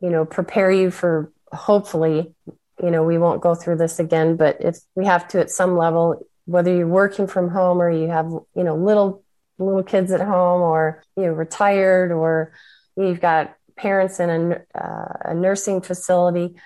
you 0.00 0.10
know 0.10 0.24
prepare 0.24 0.70
you 0.70 0.90
for 0.90 1.30
hopefully 1.52 2.34
you 2.82 2.90
know 2.90 3.04
we 3.04 3.18
won't 3.18 3.42
go 3.42 3.54
through 3.54 3.76
this 3.76 3.98
again 3.98 4.36
but 4.36 4.56
if 4.60 4.78
we 4.94 5.04
have 5.04 5.28
to 5.28 5.38
at 5.38 5.50
some 5.50 5.76
level 5.76 6.26
whether 6.46 6.74
you're 6.74 6.86
working 6.86 7.26
from 7.26 7.50
home 7.50 7.82
or 7.82 7.90
you 7.90 8.08
have 8.08 8.30
you 8.30 8.64
know 8.64 8.76
little 8.76 9.22
little 9.58 9.82
kids 9.82 10.12
at 10.12 10.20
home 10.20 10.62
or 10.62 11.02
you 11.16 11.24
know 11.24 11.32
retired 11.32 12.12
or 12.12 12.52
you've 12.96 13.20
got 13.20 13.54
parents 13.76 14.20
in 14.20 14.30
a, 14.30 14.60
uh, 14.74 15.30
a 15.30 15.34
nursing 15.34 15.80
facility, 15.80 16.56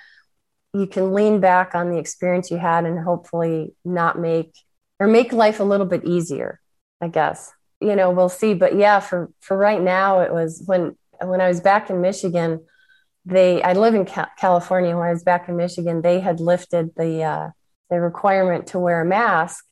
you 0.72 0.86
can 0.86 1.12
lean 1.12 1.40
back 1.40 1.74
on 1.74 1.90
the 1.90 1.98
experience 1.98 2.50
you 2.50 2.56
had 2.56 2.84
and 2.84 2.98
hopefully 2.98 3.74
not 3.84 4.18
make 4.18 4.54
or 4.98 5.06
make 5.06 5.32
life 5.32 5.60
a 5.60 5.64
little 5.64 5.86
bit 5.86 6.04
easier, 6.04 6.60
I 7.00 7.08
guess. 7.08 7.50
You 7.80 7.96
know, 7.96 8.10
we'll 8.10 8.28
see. 8.28 8.54
But 8.54 8.76
yeah, 8.76 9.00
for, 9.00 9.30
for 9.40 9.56
right 9.56 9.80
now, 9.80 10.20
it 10.20 10.32
was 10.32 10.62
when, 10.66 10.96
when 11.22 11.40
I 11.40 11.48
was 11.48 11.60
back 11.60 11.90
in 11.90 12.00
Michigan, 12.00 12.64
they, 13.24 13.62
I 13.62 13.72
live 13.72 13.94
in 13.94 14.06
California. 14.38 14.96
When 14.96 15.08
I 15.08 15.12
was 15.12 15.24
back 15.24 15.48
in 15.48 15.56
Michigan, 15.56 16.02
they 16.02 16.20
had 16.20 16.40
lifted 16.40 16.90
the, 16.96 17.22
uh, 17.22 17.50
the 17.88 18.00
requirement 18.00 18.68
to 18.68 18.78
wear 18.78 19.00
a 19.00 19.06
mask 19.06 19.64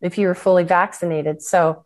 if 0.00 0.16
you 0.16 0.28
were 0.28 0.34
fully 0.34 0.64
vaccinated. 0.64 1.42
So, 1.42 1.84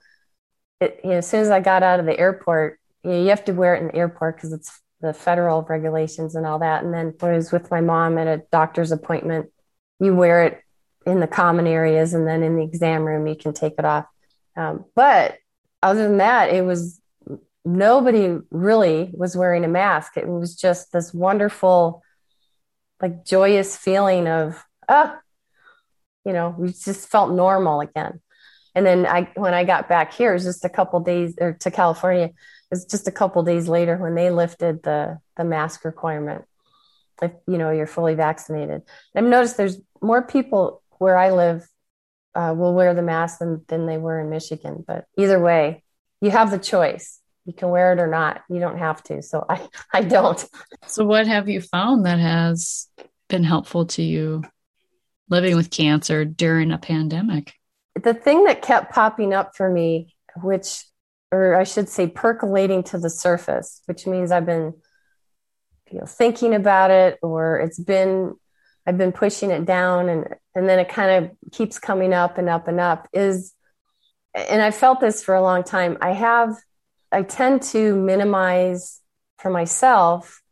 it, 0.83 1.01
you 1.05 1.11
know, 1.11 1.17
as 1.19 1.29
soon 1.29 1.41
as 1.41 1.51
I 1.51 1.61
got 1.61 1.83
out 1.83 2.01
of 2.01 2.07
the 2.07 2.19
airport, 2.19 2.79
you, 3.05 3.11
know, 3.11 3.23
you 3.23 3.29
have 3.29 3.45
to 3.47 3.53
wear 3.53 3.75
it 3.75 3.81
in 3.81 3.89
the 3.89 3.97
airport 3.97 4.37
because 4.37 4.53
it's 4.53 4.81
the 5.01 5.13
federal 5.13 5.63
regulations 5.63 6.35
and 6.35 6.47
all 6.47 6.59
that. 6.61 6.85
And 6.85 6.93
then 6.93 7.15
when 7.19 7.33
I 7.33 7.37
was 7.37 7.53
with 7.53 7.71
my 7.71 7.81
mom 7.81 8.19
at 8.19 8.27
a 8.27 8.43
doctor's 8.53 8.93
appointment, 8.93 9.51
you 10.01 10.15
wear 10.15 10.45
it 10.45 10.63
in 11.05 11.21
the 11.21 11.27
common 11.27 11.67
areas 11.67 12.15
and 12.15 12.27
then 12.27 12.43
in 12.43 12.57
the 12.57 12.63
exam 12.63 13.05
room 13.05 13.27
you 13.27 13.35
can 13.35 13.53
take 13.53 13.75
it 13.79 13.85
off. 13.85 14.07
Um, 14.57 14.85
but 14.95 15.39
other 15.83 16.07
than 16.07 16.19
that, 16.19 16.51
it 16.51 16.65
was 16.65 17.01
nobody 17.65 18.39
really 18.51 19.11
was 19.13 19.37
wearing 19.37 19.65
a 19.65 19.69
mask. 19.69 20.17
It 20.17 20.29
was 20.29 20.55
just 20.57 20.93
this 20.93 21.13
wonderful, 21.13 22.03
like 23.01 23.25
joyous 23.25 23.77
feeling 23.77 24.29
of, 24.29 24.63
ah, 24.89 25.19
you 26.25 26.33
know, 26.33 26.55
we 26.57 26.69
just 26.69 27.09
felt 27.09 27.33
normal 27.33 27.81
again. 27.81 28.21
And 28.75 28.87
then 28.87 29.07
I, 29.07 29.31
when 29.35 29.55
I 29.55 29.65
got 29.65 29.89
back 29.89 30.13
here, 30.15 30.31
it 30.31 30.35
was 30.35 30.45
just 30.45 30.65
a 30.65 30.69
couple 30.69 31.01
days 31.01 31.35
or 31.41 31.53
to 31.61 31.71
California, 31.71 32.27
it 32.27 32.35
was 32.71 32.87
just 32.87 33.07
a 33.07 33.13
couple 33.13 33.43
days 33.43 33.69
later 33.69 33.97
when 33.99 34.15
they 34.15 34.31
lifted 34.31 34.83
the 34.83 35.19
the 35.37 35.45
mask 35.45 35.85
requirement. 35.85 36.45
If 37.21 37.33
you 37.47 37.59
know 37.59 37.71
you're 37.71 37.87
fully 37.87 38.15
vaccinated. 38.15 38.83
I've 39.15 39.25
noticed 39.25 39.57
there's 39.57 39.79
more 40.01 40.23
people 40.23 40.83
where 40.99 41.17
i 41.17 41.31
live 41.31 41.67
uh, 42.35 42.55
will 42.57 42.75
wear 42.75 42.95
the 42.95 43.03
mask 43.03 43.39
than, 43.39 43.63
than 43.69 43.87
they 43.87 43.99
were 43.99 44.21
in 44.21 44.31
michigan. 44.31 44.83
But 44.87 45.05
either 45.19 45.39
way 45.39 45.83
you 46.23 46.31
have 46.31 46.51
the 46.51 46.59
choice. 46.59 47.21
You 47.45 47.53
can 47.53 47.69
wear 47.71 47.93
it 47.93 47.99
or 47.99 48.07
not. 48.07 48.43
You 48.49 48.61
don't 48.61 48.79
have 48.79 49.03
to. 49.05 49.23
So 49.23 49.45
i 49.49 49.69
i 49.93 50.03
don't. 50.03 50.43
So 50.87 51.05
what 51.05 51.27
have 51.27 51.49
you 51.49 51.61
found 51.61 52.07
that 52.07 52.19
has 52.19 52.89
been 53.29 53.45
helpful 53.45 53.87
to 53.87 54.03
you 54.03 54.43
living 55.29 55.57
with 55.57 55.71
cancer 55.71 56.25
during 56.25 56.73
a 56.73 56.79
pandemic 56.79 57.55
the 58.01 58.15
thing 58.15 58.45
that 58.45 58.63
kept 58.63 58.93
popping 58.93 59.33
up 59.33 59.57
for 59.57 59.71
me 59.71 60.15
which 60.41 60.85
or 61.33 61.55
I 61.57 61.65
should 61.65 61.89
say, 61.89 62.07
percolating 62.07 62.83
to 62.85 62.99
the 62.99 63.09
surface, 63.09 63.81
which 63.87 64.07
means 64.07 64.31
I've 64.31 64.45
been, 64.45 64.75
you 65.91 65.99
know, 65.99 66.05
thinking 66.05 66.55
about 66.55 66.91
it, 66.91 67.19
or 67.23 67.59
it's 67.59 67.81
been, 67.81 68.35
I've 68.87 68.99
been 68.99 69.13
pushing 69.13 69.51
it 69.51 69.65
down, 69.65 70.11
and 70.11 70.29
and 70.55 70.69
then 70.69 70.79
it 70.79 70.91
kind 70.91 71.25
of 71.25 71.51
keeps 71.51 71.79
coming 71.79 72.13
up 72.13 72.37
and 72.37 72.51
up 72.51 72.69
and 72.69 72.79
up. 72.79 73.09
Is, 73.15 73.55
and 74.35 74.61
I 74.61 74.71
felt 74.71 75.01
this 75.01 75.25
for 75.25 75.35
a 75.35 75.43
long 75.43 75.65
time. 75.65 75.97
I 76.03 76.11
have, 76.13 76.55
I 77.11 77.23
tend 77.23 77.63
to 77.63 77.97
minimize 77.97 79.01
for 79.39 79.51
myself, 79.51 80.43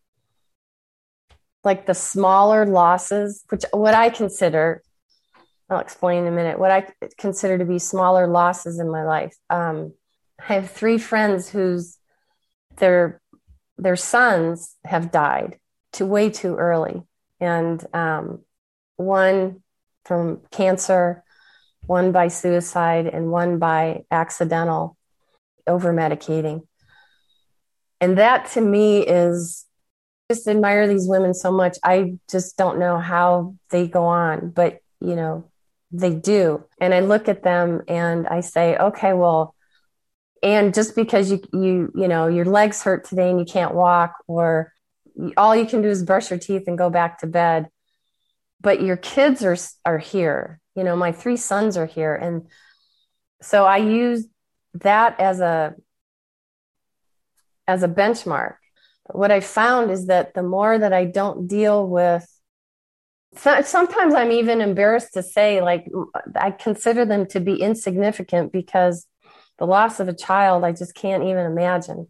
like 1.63 1.85
the 1.85 1.95
smaller 1.95 2.65
losses, 2.65 3.45
which 3.51 3.65
what 3.73 3.95
I 3.95 4.09
consider. 4.09 4.83
I'll 5.71 5.79
explain 5.79 6.25
in 6.25 6.33
a 6.33 6.37
minute 6.37 6.59
what 6.59 6.73
I 6.73 6.87
consider 7.17 7.57
to 7.59 7.65
be 7.65 7.79
smaller 7.79 8.27
losses 8.27 8.81
in 8.81 8.91
my 8.91 9.05
life. 9.05 9.37
Um, 9.49 9.95
I 10.41 10.55
have 10.55 10.71
three 10.71 10.99
friends 10.99 11.49
whose 11.49 11.97
their 12.79 13.21
their 13.79 13.97
sons 13.97 14.77
have 14.85 15.11
died 15.13 15.59
too 15.93 16.07
way 16.07 16.29
too 16.29 16.57
early, 16.57 17.03
and 17.39 17.85
um, 17.95 18.41
one 18.97 19.63
from 20.05 20.41
cancer, 20.51 21.23
one 21.87 22.11
by 22.11 22.29
suicide, 22.29 23.07
and 23.07 23.31
one 23.31 23.59
by 23.59 24.03
accidental 24.11 24.97
over 25.67 25.93
medicating. 25.95 26.67
And 28.01 28.19
that 28.19 28.51
to 28.53 28.61
me 28.61 29.07
is 29.07 29.67
just 30.31 30.49
admire 30.49 30.89
these 30.89 31.07
women 31.07 31.35
so 31.35 31.53
much. 31.53 31.79
I 31.85 32.15
just 32.31 32.57
don't 32.57 32.79
know 32.79 32.99
how 32.99 33.55
they 33.71 33.87
go 33.87 34.05
on, 34.05 34.51
but 34.51 34.79
you 35.01 35.17
know, 35.17 35.50
they 35.93 36.15
do. 36.15 36.65
And 36.81 36.95
I 36.95 37.01
look 37.01 37.29
at 37.29 37.43
them 37.43 37.83
and 37.89 38.27
I 38.27 38.41
say, 38.41 38.77
okay, 38.77 39.13
well, 39.13 39.55
and 40.43 40.73
just 40.73 40.95
because 40.97 41.31
you 41.31 41.43
you 41.53 41.93
you 41.95 42.09
know 42.09 42.27
your 42.27 42.47
legs 42.47 42.83
hurt 42.83 43.05
today 43.05 43.31
and 43.31 43.39
you 43.39 43.45
can't 43.45 43.75
walk 43.75 44.15
or 44.27 44.73
all 45.37 45.55
you 45.55 45.67
can 45.67 45.83
do 45.83 45.89
is 45.89 46.03
brush 46.03 46.31
your 46.31 46.39
teeth 46.39 46.65
and 46.67 46.79
go 46.79 46.89
back 46.89 47.19
to 47.19 47.27
bed. 47.27 47.69
But 48.61 48.83
your 48.83 48.97
kids 48.97 49.45
are 49.45 49.57
are 49.85 49.99
here. 49.99 50.61
You 50.75 50.85
know 50.85 50.97
my 50.97 51.13
three 51.13 51.37
sons 51.37 51.77
are 51.77 51.87
here. 51.87 52.15
And 52.15 52.47
so 53.43 53.65
i 53.65 53.79
use 53.79 54.27
that 54.75 55.19
as 55.19 55.41
a 55.41 55.75
as 57.67 57.83
a 57.83 57.89
benchmark. 57.89 58.55
What 59.13 59.31
i 59.31 59.41
found 59.41 59.91
is 59.91 60.07
that 60.07 60.35
the 60.35 60.43
more 60.43 60.79
that 60.79 60.93
i 60.93 61.05
don't 61.05 61.47
deal 61.47 61.87
with 61.87 62.27
sometimes 63.37 64.15
i'm 64.15 64.33
even 64.33 64.61
embarrassed 64.61 65.13
to 65.15 65.23
say 65.23 65.61
like 65.63 65.87
i 66.35 66.51
consider 66.51 67.05
them 67.05 67.25
to 67.27 67.39
be 67.39 67.63
insignificant 67.63 68.53
because 68.53 69.07
the 69.61 69.67
loss 69.67 70.01
of 70.01 70.09
a 70.09 70.15
child, 70.15 70.65
I 70.65 70.73
just 70.73 70.95
can't 70.95 71.23
even 71.23 71.47
imagine. 71.47 72.09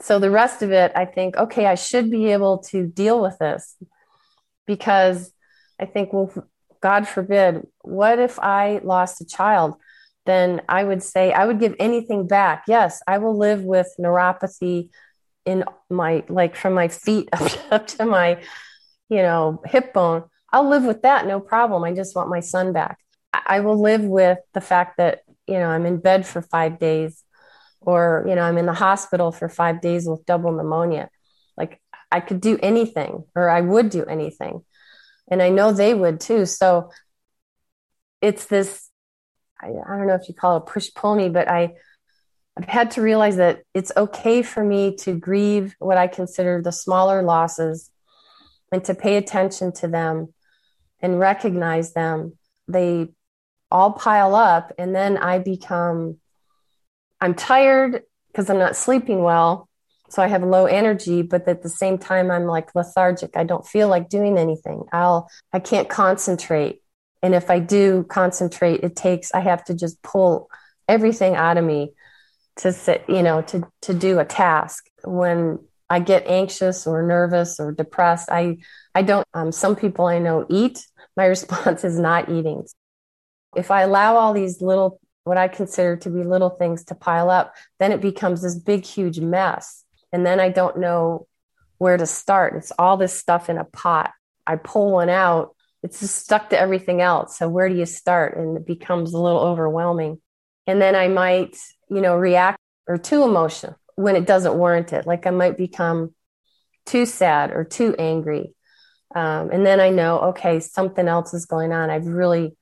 So 0.00 0.18
the 0.18 0.30
rest 0.30 0.62
of 0.62 0.70
it, 0.70 0.92
I 0.94 1.04
think, 1.04 1.36
okay, 1.36 1.66
I 1.66 1.74
should 1.74 2.10
be 2.10 2.32
able 2.32 2.58
to 2.70 2.86
deal 2.86 3.20
with 3.20 3.38
this 3.38 3.76
because 4.66 5.32
I 5.78 5.86
think, 5.86 6.12
well, 6.12 6.32
God 6.80 7.06
forbid, 7.06 7.66
what 7.82 8.18
if 8.20 8.38
I 8.38 8.80
lost 8.82 9.20
a 9.20 9.26
child? 9.26 9.74
Then 10.24 10.62
I 10.68 10.84
would 10.84 11.02
say 11.02 11.32
I 11.32 11.46
would 11.46 11.58
give 11.58 11.74
anything 11.80 12.28
back. 12.28 12.64
Yes, 12.68 13.02
I 13.08 13.18
will 13.18 13.36
live 13.36 13.62
with 13.62 13.92
neuropathy 13.98 14.90
in 15.44 15.64
my 15.90 16.22
like 16.28 16.54
from 16.54 16.74
my 16.74 16.86
feet 16.86 17.28
up, 17.32 17.72
up 17.72 17.86
to 17.88 18.06
my 18.06 18.40
you 19.12 19.20
know 19.20 19.60
hip 19.66 19.92
bone 19.92 20.24
i'll 20.52 20.68
live 20.68 20.84
with 20.84 21.02
that 21.02 21.26
no 21.26 21.38
problem. 21.38 21.84
I 21.84 21.92
just 21.92 22.16
want 22.16 22.30
my 22.30 22.40
son 22.40 22.72
back. 22.72 22.98
I 23.32 23.60
will 23.60 23.80
live 23.80 24.02
with 24.02 24.38
the 24.54 24.60
fact 24.62 24.96
that 24.96 25.20
you 25.46 25.58
know 25.58 25.68
i'm 25.68 25.86
in 25.86 25.98
bed 25.98 26.26
for 26.26 26.40
five 26.40 26.78
days 26.78 27.22
or 27.80 28.24
you 28.26 28.34
know 28.34 28.42
i'm 28.42 28.58
in 28.58 28.66
the 28.66 28.72
hospital 28.72 29.30
for 29.30 29.48
five 29.48 29.80
days 29.82 30.08
with 30.08 30.24
double 30.24 30.52
pneumonia. 30.52 31.10
Like 31.56 31.80
i 32.10 32.20
could 32.20 32.40
do 32.40 32.58
anything 32.62 33.24
or 33.34 33.50
i 33.50 33.60
would 33.60 33.90
do 33.90 34.04
anything. 34.04 34.64
And 35.30 35.42
i 35.42 35.50
know 35.50 35.72
they 35.72 35.94
would 35.94 36.20
too. 36.20 36.46
So 36.46 36.90
it's 38.22 38.46
this 38.46 38.88
I, 39.60 39.68
I 39.68 39.96
don't 39.96 40.06
know 40.06 40.14
if 40.14 40.28
you 40.28 40.34
call 40.34 40.56
it 40.56 40.66
push 40.66 40.88
pull 40.94 41.14
me 41.14 41.28
but 41.28 41.48
i 41.48 41.74
I've 42.54 42.68
had 42.68 42.90
to 42.92 43.02
realize 43.02 43.36
that 43.36 43.62
it's 43.72 43.92
okay 43.96 44.42
for 44.42 44.62
me 44.62 44.96
to 44.96 45.14
grieve 45.14 45.74
what 45.78 45.96
I 45.96 46.06
consider 46.06 46.60
the 46.60 46.70
smaller 46.70 47.22
losses 47.22 47.90
and 48.72 48.84
to 48.84 48.94
pay 48.94 49.16
attention 49.16 49.72
to 49.72 49.86
them 49.86 50.34
and 51.00 51.20
recognize 51.20 51.92
them. 51.92 52.38
They 52.66 53.08
all 53.70 53.92
pile 53.92 54.34
up, 54.34 54.72
and 54.78 54.94
then 54.94 55.16
I 55.18 55.38
become, 55.38 56.18
I'm 57.20 57.34
tired 57.34 58.02
because 58.28 58.50
I'm 58.50 58.58
not 58.58 58.76
sleeping 58.76 59.22
well. 59.22 59.68
So 60.08 60.22
I 60.22 60.26
have 60.26 60.42
low 60.42 60.66
energy, 60.66 61.22
but 61.22 61.48
at 61.48 61.62
the 61.62 61.68
same 61.68 61.96
time, 61.96 62.30
I'm 62.30 62.44
like 62.44 62.74
lethargic. 62.74 63.36
I 63.36 63.44
don't 63.44 63.66
feel 63.66 63.88
like 63.88 64.08
doing 64.08 64.36
anything. 64.36 64.84
I'll, 64.92 65.28
I 65.52 65.58
can't 65.58 65.88
concentrate. 65.88 66.82
And 67.22 67.34
if 67.34 67.50
I 67.50 67.60
do 67.60 68.04
concentrate, 68.04 68.82
it 68.82 68.96
takes, 68.96 69.32
I 69.32 69.40
have 69.40 69.64
to 69.66 69.74
just 69.74 70.02
pull 70.02 70.50
everything 70.88 71.34
out 71.34 71.56
of 71.56 71.64
me 71.64 71.92
to 72.56 72.72
sit, 72.72 73.04
you 73.08 73.22
know, 73.22 73.40
to 73.42 73.66
to 73.82 73.94
do 73.94 74.18
a 74.18 74.24
task. 74.24 74.86
When 75.04 75.58
I 75.92 75.98
get 75.98 76.26
anxious 76.26 76.86
or 76.86 77.02
nervous 77.02 77.60
or 77.60 77.70
depressed, 77.70 78.30
I 78.30 78.56
I 78.94 79.02
don't. 79.02 79.26
Um, 79.34 79.52
some 79.52 79.76
people 79.76 80.06
I 80.06 80.18
know 80.18 80.46
eat. 80.48 80.86
My 81.18 81.26
response 81.36 81.84
is 81.84 81.98
not 81.98 82.30
eating. 82.30 82.64
If 83.54 83.70
I 83.70 83.82
allow 83.82 84.16
all 84.16 84.32
these 84.32 84.62
little, 84.62 84.98
what 85.24 85.36
I 85.36 85.48
consider 85.48 85.98
to 85.98 86.08
be 86.08 86.22
little 86.22 86.48
things 86.48 86.84
to 86.86 86.94
pile 86.94 87.28
up, 87.28 87.54
then 87.78 87.92
it 87.92 88.00
becomes 88.00 88.40
this 88.40 88.58
big, 88.58 88.86
huge 88.86 89.20
mess. 89.20 89.84
And 90.12 90.24
then 90.24 90.40
I 90.40 90.48
don't 90.48 90.78
know 90.78 91.26
where 91.76 91.98
to 91.98 92.06
start. 92.06 92.56
It's 92.56 92.72
all 92.78 92.96
this 92.96 93.12
stuff 93.12 93.50
in 93.50 93.58
a 93.58 93.64
pot. 93.64 94.12
I 94.46 94.56
pull 94.56 94.92
one 94.92 95.10
out, 95.10 95.54
it's 95.82 96.00
just 96.00 96.16
stuck 96.16 96.48
to 96.50 96.58
everything 96.58 97.02
else. 97.02 97.36
So 97.36 97.50
where 97.50 97.68
do 97.68 97.74
you 97.74 97.84
start? 97.84 98.38
And 98.38 98.56
it 98.56 98.66
becomes 98.66 99.12
a 99.12 99.18
little 99.18 99.40
overwhelming. 99.40 100.22
And 100.66 100.80
then 100.80 100.96
I 100.96 101.08
might 101.08 101.58
you 101.90 102.00
know, 102.00 102.16
react 102.16 102.58
or 102.86 102.96
too 102.96 103.24
emotional 103.24 103.76
when 103.96 104.16
it 104.16 104.26
doesn't 104.26 104.56
warrant 104.56 104.92
it. 104.92 105.06
Like 105.06 105.26
I 105.26 105.30
might 105.30 105.56
become 105.56 106.14
too 106.86 107.06
sad 107.06 107.50
or 107.50 107.64
too 107.64 107.94
angry. 107.98 108.54
Um, 109.14 109.50
and 109.50 109.66
then 109.66 109.80
I 109.80 109.90
know, 109.90 110.18
okay, 110.20 110.60
something 110.60 111.06
else 111.06 111.34
is 111.34 111.46
going 111.46 111.72
on. 111.72 111.90
I've 111.90 112.06
really, 112.06 112.56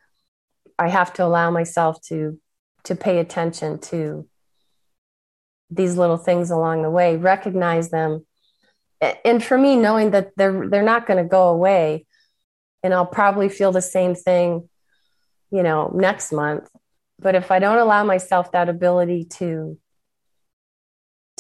I 0.79 0.89
have 0.89 1.13
to 1.15 1.25
allow 1.25 1.51
myself 1.51 2.01
to, 2.09 2.39
to 2.85 2.97
pay 2.97 3.19
attention 3.19 3.79
to 3.79 4.29
these 5.71 5.97
little 5.97 6.17
things 6.17 6.51
along 6.51 6.83
the 6.83 6.91
way, 6.91 7.17
recognize 7.17 7.91
them. 7.91 8.27
And 9.25 9.43
for 9.43 9.57
me, 9.57 9.77
knowing 9.77 10.11
that 10.11 10.33
they're, 10.37 10.69
they're 10.69 10.83
not 10.83 11.07
going 11.07 11.23
to 11.23 11.29
go 11.29 11.49
away 11.49 12.07
and 12.83 12.93
I'll 12.93 13.07
probably 13.07 13.49
feel 13.49 13.73
the 13.73 13.81
same 13.81 14.15
thing, 14.15 14.69
you 15.51 15.63
know, 15.63 15.91
next 15.95 16.33
month 16.33 16.69
but 17.21 17.35
if 17.35 17.51
I 17.51 17.59
don't 17.59 17.79
allow 17.79 18.03
myself 18.05 18.53
that 18.53 18.69
ability 18.69 19.27
to 19.37 19.79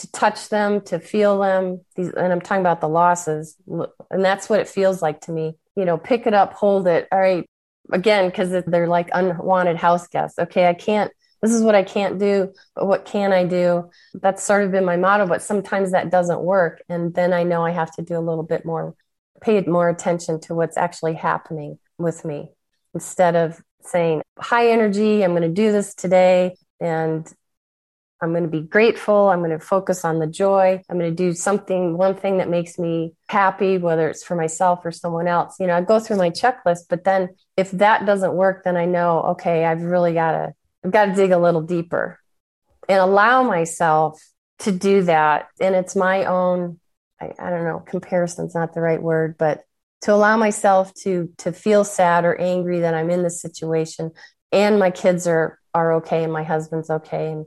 to 0.00 0.10
touch 0.12 0.48
them, 0.48 0.80
to 0.82 0.98
feel 0.98 1.40
them, 1.40 1.80
these, 1.96 2.10
and 2.10 2.32
I'm 2.32 2.40
talking 2.40 2.60
about 2.60 2.80
the 2.80 2.88
losses, 2.88 3.56
and 3.66 4.24
that's 4.24 4.48
what 4.48 4.60
it 4.60 4.68
feels 4.68 5.02
like 5.02 5.22
to 5.22 5.32
me. 5.32 5.56
You 5.76 5.84
know, 5.84 5.98
pick 5.98 6.26
it 6.26 6.34
up, 6.34 6.52
hold 6.52 6.86
it. 6.86 7.08
All 7.10 7.20
right, 7.20 7.48
again, 7.92 8.28
because 8.28 8.64
they're 8.66 8.88
like 8.88 9.10
unwanted 9.12 9.76
house 9.76 10.06
guests. 10.08 10.38
Okay, 10.38 10.68
I 10.68 10.74
can't. 10.74 11.12
This 11.42 11.52
is 11.52 11.62
what 11.62 11.74
I 11.74 11.82
can't 11.82 12.18
do, 12.18 12.52
but 12.74 12.86
what 12.86 13.06
can 13.06 13.32
I 13.32 13.44
do? 13.44 13.90
That's 14.14 14.42
sort 14.42 14.62
of 14.62 14.72
been 14.72 14.84
my 14.84 14.98
motto, 14.98 15.26
but 15.26 15.42
sometimes 15.42 15.92
that 15.92 16.10
doesn't 16.10 16.40
work, 16.42 16.82
and 16.88 17.14
then 17.14 17.32
I 17.32 17.44
know 17.44 17.64
I 17.64 17.70
have 17.70 17.92
to 17.96 18.02
do 18.02 18.18
a 18.18 18.20
little 18.20 18.44
bit 18.44 18.64
more, 18.64 18.94
pay 19.40 19.60
more 19.62 19.88
attention 19.88 20.40
to 20.42 20.54
what's 20.54 20.76
actually 20.76 21.14
happening 21.14 21.78
with 21.98 22.24
me 22.24 22.50
instead 22.94 23.36
of 23.36 23.60
saying 23.82 24.22
high 24.38 24.70
energy, 24.70 25.24
I'm 25.24 25.30
going 25.30 25.42
to 25.42 25.48
do 25.48 25.72
this 25.72 25.94
today 25.94 26.56
and 26.80 27.30
I'm 28.22 28.30
going 28.30 28.42
to 28.44 28.50
be 28.50 28.60
grateful. 28.60 29.30
I'm 29.30 29.38
going 29.38 29.50
to 29.50 29.64
focus 29.64 30.04
on 30.04 30.18
the 30.18 30.26
joy. 30.26 30.82
I'm 30.88 30.98
going 30.98 31.10
to 31.10 31.16
do 31.16 31.32
something, 31.32 31.96
one 31.96 32.14
thing 32.14 32.38
that 32.38 32.48
makes 32.48 32.78
me 32.78 33.14
happy, 33.28 33.78
whether 33.78 34.08
it's 34.08 34.22
for 34.22 34.34
myself 34.34 34.84
or 34.84 34.92
someone 34.92 35.26
else. 35.26 35.56
You 35.58 35.66
know, 35.66 35.76
I 35.76 35.80
go 35.80 36.00
through 36.00 36.18
my 36.18 36.30
checklist, 36.30 36.84
but 36.88 37.04
then 37.04 37.30
if 37.56 37.70
that 37.72 38.04
doesn't 38.04 38.34
work, 38.34 38.64
then 38.64 38.76
I 38.76 38.84
know, 38.84 39.20
okay, 39.32 39.64
I've 39.64 39.82
really 39.82 40.12
got 40.12 40.32
to, 40.32 40.52
I've 40.84 40.90
got 40.90 41.06
to 41.06 41.14
dig 41.14 41.30
a 41.30 41.38
little 41.38 41.62
deeper 41.62 42.18
and 42.88 42.98
allow 42.98 43.42
myself 43.42 44.20
to 44.60 44.72
do 44.72 45.02
that. 45.04 45.48
And 45.60 45.74
it's 45.74 45.96
my 45.96 46.26
own, 46.26 46.78
I, 47.20 47.32
I 47.38 47.50
don't 47.50 47.64
know, 47.64 47.82
comparison's 47.86 48.54
not 48.54 48.74
the 48.74 48.82
right 48.82 49.02
word, 49.02 49.36
but 49.38 49.62
to 50.02 50.14
allow 50.14 50.36
myself 50.36 50.94
to 50.94 51.30
to 51.38 51.52
feel 51.52 51.84
sad 51.84 52.24
or 52.24 52.38
angry 52.40 52.80
that 52.80 52.94
I'm 52.94 53.10
in 53.10 53.22
this 53.22 53.40
situation 53.40 54.12
and 54.52 54.78
my 54.78 54.90
kids 54.90 55.26
are 55.26 55.58
are 55.74 55.94
okay 55.94 56.24
and 56.24 56.32
my 56.32 56.42
husband's 56.42 56.90
okay 56.90 57.30
and 57.30 57.46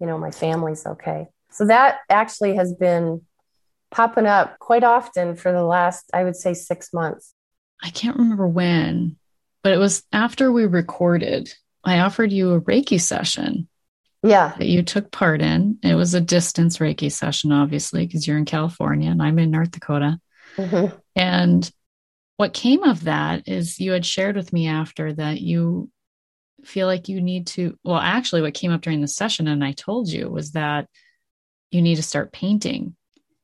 you 0.00 0.06
know 0.06 0.18
my 0.18 0.30
family's 0.30 0.86
okay. 0.86 1.28
So 1.50 1.66
that 1.66 1.98
actually 2.08 2.56
has 2.56 2.72
been 2.72 3.22
popping 3.90 4.26
up 4.26 4.58
quite 4.58 4.84
often 4.84 5.34
for 5.34 5.52
the 5.52 5.64
last 5.64 6.10
I 6.14 6.24
would 6.24 6.36
say 6.36 6.54
6 6.54 6.92
months. 6.92 7.34
I 7.82 7.90
can't 7.90 8.16
remember 8.16 8.46
when, 8.46 9.16
but 9.62 9.72
it 9.72 9.78
was 9.78 10.02
after 10.12 10.52
we 10.52 10.66
recorded. 10.66 11.52
I 11.82 12.00
offered 12.00 12.30
you 12.30 12.52
a 12.52 12.60
Reiki 12.60 13.00
session. 13.00 13.66
Yeah. 14.22 14.52
That 14.58 14.66
you 14.66 14.82
took 14.82 15.10
part 15.10 15.40
in. 15.40 15.78
It 15.82 15.94
was 15.94 16.12
a 16.12 16.20
distance 16.20 16.76
Reiki 16.76 17.10
session, 17.10 17.52
obviously, 17.52 18.06
because 18.06 18.26
you're 18.26 18.36
in 18.36 18.44
California 18.44 19.10
and 19.10 19.22
I'm 19.22 19.38
in 19.38 19.50
North 19.50 19.70
Dakota. 19.70 20.20
Mm-hmm. 20.56 20.94
And 21.16 21.70
what 22.36 22.52
came 22.52 22.82
of 22.82 23.04
that 23.04 23.48
is 23.48 23.80
you 23.80 23.92
had 23.92 24.04
shared 24.04 24.36
with 24.36 24.52
me 24.52 24.68
after 24.68 25.12
that 25.14 25.40
you 25.40 25.90
feel 26.66 26.86
like 26.86 27.08
you 27.08 27.20
need 27.20 27.46
to 27.46 27.78
well 27.84 27.98
actually 27.98 28.42
what 28.42 28.54
came 28.54 28.72
up 28.72 28.80
during 28.80 29.00
the 29.00 29.08
session 29.08 29.48
and 29.48 29.64
i 29.64 29.72
told 29.72 30.08
you 30.08 30.28
was 30.28 30.52
that 30.52 30.86
you 31.70 31.82
need 31.82 31.96
to 31.96 32.02
start 32.02 32.32
painting. 32.32 32.96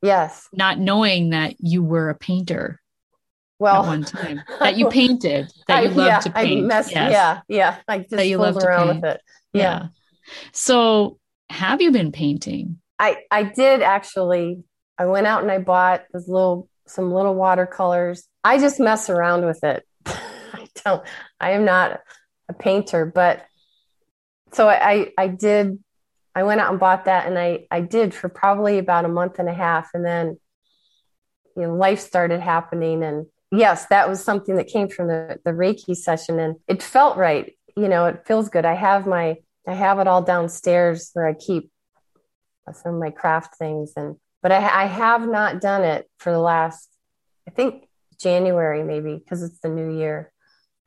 Yes. 0.02 0.48
Not 0.52 0.79
knowing 0.79 1.31
that 1.31 1.57
you 1.59 1.83
were 1.83 2.11
a 2.11 2.14
painter 2.14 2.81
well 3.59 3.83
at 3.83 3.87
one 3.87 4.05
time. 4.05 4.42
That 4.61 4.76
you 4.76 4.88
painted 4.88 5.50
that 5.68 5.85
you 5.85 5.90
loved 5.90 6.09
yeah, 6.09 6.20
to 6.20 6.31
paint. 6.31 6.64
I 6.64 6.66
messed, 6.66 6.90
yes. 6.90 7.11
yeah 7.11 7.40
yeah 7.48 7.76
i 7.88 7.98
just 7.98 8.11
that 8.11 8.26
you 8.26 8.38
loved 8.38 8.62
around 8.62 8.88
with 8.88 9.05
it. 9.05 9.20
Yeah. 9.52 9.62
yeah. 9.62 9.87
So 10.52 11.18
have 11.48 11.81
you 11.81 11.90
been 11.90 12.12
painting? 12.12 12.79
I 12.98 13.18
i 13.31 13.42
did 13.42 13.83
actually. 13.83 14.62
I 14.98 15.05
went 15.05 15.26
out 15.26 15.42
and 15.42 15.50
i 15.50 15.59
bought 15.59 16.05
this 16.12 16.26
little 16.26 16.68
some 16.87 17.12
little 17.12 17.35
watercolors. 17.35 18.26
I 18.44 18.59
just 18.59 18.79
mess 18.79 19.11
around 19.11 19.44
with 19.44 19.64
it. 19.64 19.85
I 20.07 20.68
don't, 20.85 21.02
I 21.40 21.50
am 21.52 21.64
not 21.64 22.00
a 22.48 22.54
painter, 22.54 23.06
but 23.06 23.44
so 24.52 24.68
I, 24.68 25.12
I 25.18 25.28
did, 25.28 25.78
I 26.35 26.42
went 26.44 26.61
out 26.61 26.70
and 26.70 26.80
bought 26.80 27.06
that 27.06 27.26
and 27.26 27.38
I, 27.38 27.66
I 27.70 27.80
did 27.80 28.14
for 28.14 28.28
probably 28.28 28.78
about 28.78 29.04
a 29.04 29.09
month 29.09 29.38
and 29.38 29.48
a 29.48 29.54
half. 29.54 29.90
And 29.94 30.04
then, 30.04 30.38
you 31.56 31.62
know, 31.62 31.74
life 31.74 32.00
started 32.00 32.40
happening. 32.40 33.02
And 33.02 33.26
yes, 33.50 33.87
that 33.87 34.09
was 34.09 34.22
something 34.22 34.56
that 34.56 34.68
came 34.68 34.88
from 34.88 35.09
the, 35.09 35.38
the 35.44 35.50
Reiki 35.50 35.96
session 35.96 36.38
and 36.38 36.56
it 36.68 36.82
felt 36.82 37.16
right. 37.16 37.54
You 37.76 37.88
know, 37.88 38.06
it 38.06 38.26
feels 38.26 38.48
good. 38.48 38.64
I 38.64 38.74
have 38.74 39.06
my, 39.06 39.37
I 39.66 39.74
have 39.74 39.98
it 39.98 40.06
all 40.06 40.22
downstairs 40.22 41.11
where 41.12 41.26
I 41.26 41.35
keep 41.35 41.70
some 42.72 42.94
of 42.94 43.00
my 43.00 43.11
craft 43.11 43.56
things 43.56 43.92
and, 43.96 44.16
but 44.42 44.52
I, 44.52 44.85
I 44.85 44.87
have 44.87 45.26
not 45.26 45.61
done 45.61 45.82
it 45.82 46.09
for 46.18 46.32
the 46.32 46.38
last, 46.38 46.88
I 47.48 47.50
think 47.50 47.88
January, 48.20 48.82
maybe, 48.85 49.16
because 49.16 49.42
it's 49.42 49.59
the 49.59 49.68
new 49.68 49.98
year. 49.98 50.32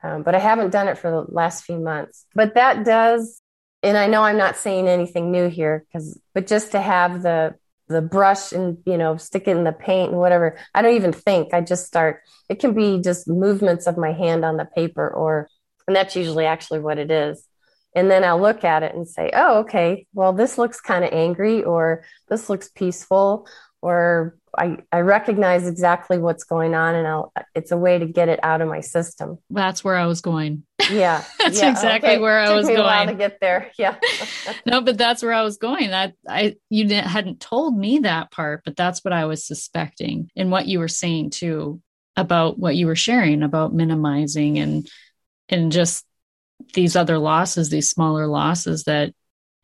Um, 0.02 0.22
but 0.22 0.34
I 0.34 0.38
haven't 0.38 0.70
done 0.70 0.88
it 0.88 0.98
for 0.98 1.10
the 1.10 1.32
last 1.32 1.64
few 1.64 1.78
months. 1.78 2.26
But 2.34 2.54
that 2.54 2.84
does, 2.84 3.40
and 3.82 3.96
I 3.96 4.06
know 4.06 4.22
I'm 4.22 4.38
not 4.38 4.56
saying 4.56 4.88
anything 4.88 5.30
new 5.30 5.48
here, 5.48 5.84
because 5.86 6.18
but 6.34 6.46
just 6.46 6.72
to 6.72 6.80
have 6.80 7.22
the 7.22 7.54
the 7.88 8.00
brush 8.00 8.52
and 8.52 8.78
you 8.86 8.96
know 8.96 9.16
stick 9.16 9.48
it 9.48 9.56
in 9.56 9.64
the 9.64 9.72
paint 9.72 10.10
and 10.10 10.20
whatever, 10.20 10.56
I 10.74 10.82
don't 10.82 10.94
even 10.94 11.12
think. 11.12 11.52
I 11.52 11.60
just 11.60 11.86
start. 11.86 12.22
It 12.48 12.60
can 12.60 12.72
be 12.72 13.00
just 13.00 13.28
movements 13.28 13.86
of 13.86 13.98
my 13.98 14.12
hand 14.12 14.44
on 14.44 14.56
the 14.56 14.64
paper, 14.64 15.08
or 15.08 15.48
and 15.86 15.94
that's 15.94 16.16
usually 16.16 16.46
actually 16.46 16.80
what 16.80 16.98
it 16.98 17.10
is. 17.10 17.46
And 17.94 18.08
then 18.08 18.22
I'll 18.22 18.40
look 18.40 18.62
at 18.62 18.84
it 18.84 18.94
and 18.94 19.08
say, 19.08 19.32
oh, 19.34 19.60
okay, 19.60 20.06
well, 20.14 20.32
this 20.32 20.56
looks 20.56 20.80
kind 20.80 21.04
of 21.04 21.12
angry, 21.12 21.64
or 21.64 22.04
this 22.28 22.48
looks 22.48 22.68
peaceful, 22.68 23.48
or 23.82 24.36
I, 24.56 24.78
I 24.90 25.00
recognize 25.00 25.66
exactly 25.66 26.18
what's 26.18 26.44
going 26.44 26.74
on 26.74 26.94
and 26.94 27.06
I'll, 27.06 27.32
it's 27.54 27.72
a 27.72 27.76
way 27.76 27.98
to 27.98 28.06
get 28.06 28.28
it 28.28 28.40
out 28.42 28.60
of 28.60 28.68
my 28.68 28.80
system. 28.80 29.38
That's 29.50 29.84
where 29.84 29.96
I 29.96 30.06
was 30.06 30.20
going. 30.20 30.64
Yeah. 30.90 31.24
that's 31.38 31.60
yeah. 31.60 31.70
exactly 31.70 32.10
okay. 32.10 32.18
where 32.18 32.40
I 32.40 32.46
Took 32.46 32.56
was 32.56 32.66
me 32.66 32.74
going. 32.74 32.84
A 32.84 32.88
while 32.88 33.06
to 33.06 33.14
get 33.14 33.38
there. 33.40 33.70
Yeah. 33.78 33.96
no, 34.66 34.80
but 34.80 34.98
that's 34.98 35.22
where 35.22 35.32
I 35.32 35.42
was 35.42 35.56
going. 35.56 35.90
That 35.90 36.14
I 36.28 36.56
you 36.68 36.88
hadn't 36.88 37.40
told 37.40 37.76
me 37.76 38.00
that 38.00 38.30
part, 38.30 38.62
but 38.64 38.76
that's 38.76 39.04
what 39.04 39.12
I 39.12 39.26
was 39.26 39.46
suspecting 39.46 40.30
and 40.36 40.50
what 40.50 40.66
you 40.66 40.78
were 40.78 40.88
saying 40.88 41.30
too 41.30 41.80
about 42.16 42.58
what 42.58 42.76
you 42.76 42.86
were 42.86 42.96
sharing 42.96 43.42
about 43.42 43.72
minimizing 43.72 44.58
and 44.58 44.88
and 45.48 45.72
just 45.72 46.04
these 46.74 46.96
other 46.96 47.18
losses, 47.18 47.70
these 47.70 47.90
smaller 47.90 48.26
losses 48.26 48.84
that 48.84 49.14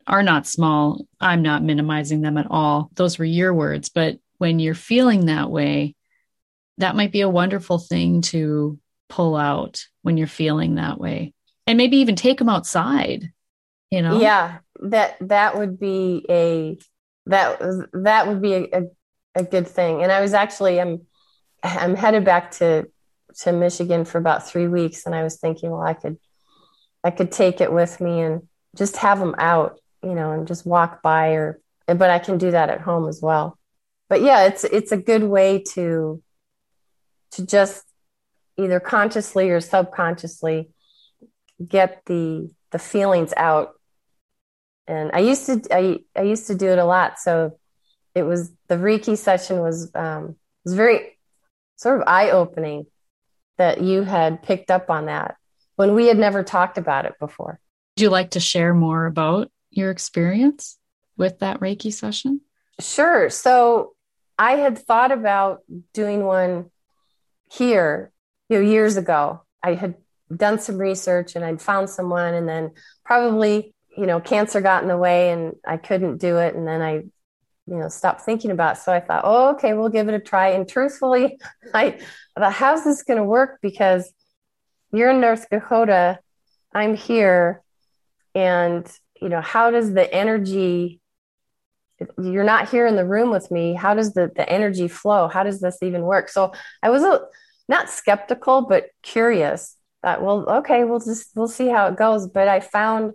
are 0.07 0.23
not 0.23 0.47
small. 0.47 1.05
I'm 1.19 1.41
not 1.41 1.63
minimizing 1.63 2.21
them 2.21 2.37
at 2.37 2.47
all. 2.49 2.89
Those 2.95 3.19
were 3.19 3.25
your 3.25 3.53
words, 3.53 3.89
but 3.89 4.17
when 4.37 4.59
you're 4.59 4.75
feeling 4.75 5.25
that 5.25 5.49
way, 5.49 5.95
that 6.77 6.95
might 6.95 7.11
be 7.11 7.21
a 7.21 7.29
wonderful 7.29 7.79
thing 7.79 8.21
to 8.21 8.79
pull 9.09 9.35
out 9.35 9.85
when 10.01 10.17
you're 10.17 10.27
feeling 10.27 10.75
that 10.75 10.99
way. 10.99 11.33
And 11.65 11.77
maybe 11.77 11.97
even 11.97 12.15
take 12.15 12.37
them 12.37 12.49
outside, 12.49 13.31
you 13.91 14.01
know? 14.01 14.19
Yeah, 14.19 14.59
that 14.81 15.17
that 15.21 15.57
would 15.57 15.79
be 15.79 16.25
a 16.29 16.77
that 17.25 17.59
that 17.93 18.27
would 18.27 18.41
be 18.41 18.53
a, 18.53 18.63
a, 18.71 18.81
a 19.35 19.43
good 19.43 19.67
thing. 19.67 20.01
And 20.03 20.11
I 20.11 20.21
was 20.21 20.33
actually 20.33 20.79
I'm 20.79 21.01
I'm 21.63 21.95
headed 21.95 22.23
back 22.23 22.51
to 22.51 22.87
to 23.39 23.51
Michigan 23.51 24.05
for 24.05 24.17
about 24.17 24.47
3 24.47 24.67
weeks 24.67 25.05
and 25.05 25.13
I 25.13 25.23
was 25.23 25.37
thinking 25.37 25.69
well 25.69 25.81
I 25.81 25.93
could 25.93 26.17
I 27.03 27.11
could 27.11 27.31
take 27.31 27.61
it 27.61 27.71
with 27.71 27.99
me 27.99 28.21
and 28.21 28.47
just 28.75 28.97
have 28.97 29.19
them 29.19 29.35
out, 29.37 29.79
you 30.01 30.15
know, 30.15 30.31
and 30.31 30.47
just 30.47 30.65
walk 30.65 31.01
by 31.01 31.29
or 31.31 31.59
but 31.85 32.09
I 32.09 32.19
can 32.19 32.37
do 32.37 32.51
that 32.51 32.69
at 32.69 32.81
home 32.81 33.07
as 33.07 33.21
well 33.21 33.56
but 34.09 34.21
yeah, 34.21 34.45
it's 34.45 34.63
it's 34.63 34.91
a 34.91 34.97
good 34.97 35.23
way 35.23 35.63
to 35.73 36.21
to 37.31 37.45
just 37.45 37.83
either 38.57 38.79
consciously 38.79 39.49
or 39.49 39.61
subconsciously 39.61 40.69
get 41.65 42.01
the 42.05 42.49
the 42.71 42.79
feelings 42.79 43.33
out. 43.35 43.73
And 44.87 45.11
I 45.13 45.19
used 45.19 45.45
to 45.45 45.61
I, 45.71 45.99
I 46.15 46.23
used 46.23 46.47
to 46.47 46.55
do 46.55 46.69
it 46.69 46.79
a 46.79 46.85
lot. 46.85 47.19
So 47.19 47.57
it 48.15 48.23
was 48.23 48.51
the 48.67 48.75
Reiki 48.75 49.17
session 49.17 49.59
was 49.59 49.91
um, 49.93 50.35
was 50.63 50.73
very 50.73 51.17
sort 51.75 52.01
of 52.01 52.07
eye 52.07 52.31
opening 52.31 52.85
that 53.57 53.81
you 53.81 54.03
had 54.03 54.43
picked 54.43 54.71
up 54.71 54.89
on 54.89 55.07
that 55.07 55.35
when 55.75 55.93
we 55.93 56.07
had 56.07 56.17
never 56.17 56.43
talked 56.43 56.77
about 56.77 57.05
it 57.05 57.13
before. 57.19 57.59
Would 57.95 58.03
you 58.03 58.09
like 58.09 58.31
to 58.31 58.39
share 58.39 58.73
more 58.73 59.05
about 59.05 59.51
your 59.69 59.91
experience 59.91 60.77
with 61.17 61.39
that 61.39 61.59
Reiki 61.59 61.91
session? 61.91 62.41
Sure. 62.79 63.29
So 63.29 63.95
I 64.37 64.53
had 64.53 64.77
thought 64.77 65.11
about 65.11 65.61
doing 65.93 66.23
one 66.23 66.69
here, 67.51 68.11
you 68.49 68.57
know, 68.57 68.63
years 68.63 68.97
ago. 68.97 69.43
I 69.63 69.73
had 69.73 69.95
done 70.35 70.59
some 70.59 70.77
research 70.77 71.35
and 71.35 71.43
I'd 71.43 71.61
found 71.61 71.89
someone, 71.89 72.33
and 72.33 72.47
then 72.47 72.71
probably, 73.03 73.73
you 73.97 74.05
know, 74.05 74.19
cancer 74.19 74.61
got 74.61 74.83
in 74.83 74.89
the 74.89 74.97
way 74.97 75.31
and 75.31 75.55
I 75.65 75.77
couldn't 75.77 76.17
do 76.17 76.37
it. 76.37 76.55
And 76.55 76.67
then 76.67 76.81
I, 76.81 76.93
you 76.93 77.75
know, 77.75 77.89
stopped 77.89 78.21
thinking 78.21 78.51
about 78.51 78.77
it. 78.77 78.81
So 78.81 78.93
I 78.93 78.99
thought, 78.99 79.23
oh, 79.25 79.51
okay, 79.51 79.73
we'll 79.73 79.89
give 79.89 80.07
it 80.07 80.13
a 80.13 80.19
try. 80.19 80.49
And 80.49 80.67
truthfully, 80.67 81.39
I 81.73 81.99
thought, 82.37 82.53
how's 82.53 82.83
this 82.83 83.03
going 83.03 83.17
to 83.17 83.23
work? 83.23 83.59
Because 83.61 84.11
you're 84.91 85.09
in 85.11 85.21
North 85.21 85.49
Dakota, 85.49 86.19
I'm 86.73 86.95
here, 86.95 87.63
and, 88.35 88.87
you 89.21 89.29
know, 89.29 89.41
how 89.41 89.71
does 89.71 89.93
the 89.93 90.13
energy 90.13 91.01
you're 92.21 92.43
not 92.43 92.69
here 92.69 92.85
in 92.85 92.95
the 92.95 93.05
room 93.05 93.31
with 93.31 93.49
me 93.49 93.73
how 93.73 93.93
does 93.93 94.13
the, 94.13 94.31
the 94.35 94.47
energy 94.49 94.87
flow? 94.87 95.27
How 95.27 95.43
does 95.43 95.59
this 95.59 95.77
even 95.81 96.01
work? 96.03 96.29
So 96.29 96.53
i 96.83 96.89
was 96.89 97.03
a, 97.03 97.21
not 97.67 97.89
skeptical 97.89 98.61
but 98.61 98.89
curious 99.01 99.75
that 100.03 100.21
well 100.21 100.47
okay 100.47 100.83
we'll 100.83 100.99
just 100.99 101.31
we'll 101.35 101.47
see 101.47 101.67
how 101.67 101.87
it 101.87 101.97
goes. 101.97 102.27
But 102.27 102.47
i 102.47 102.59
found 102.59 103.13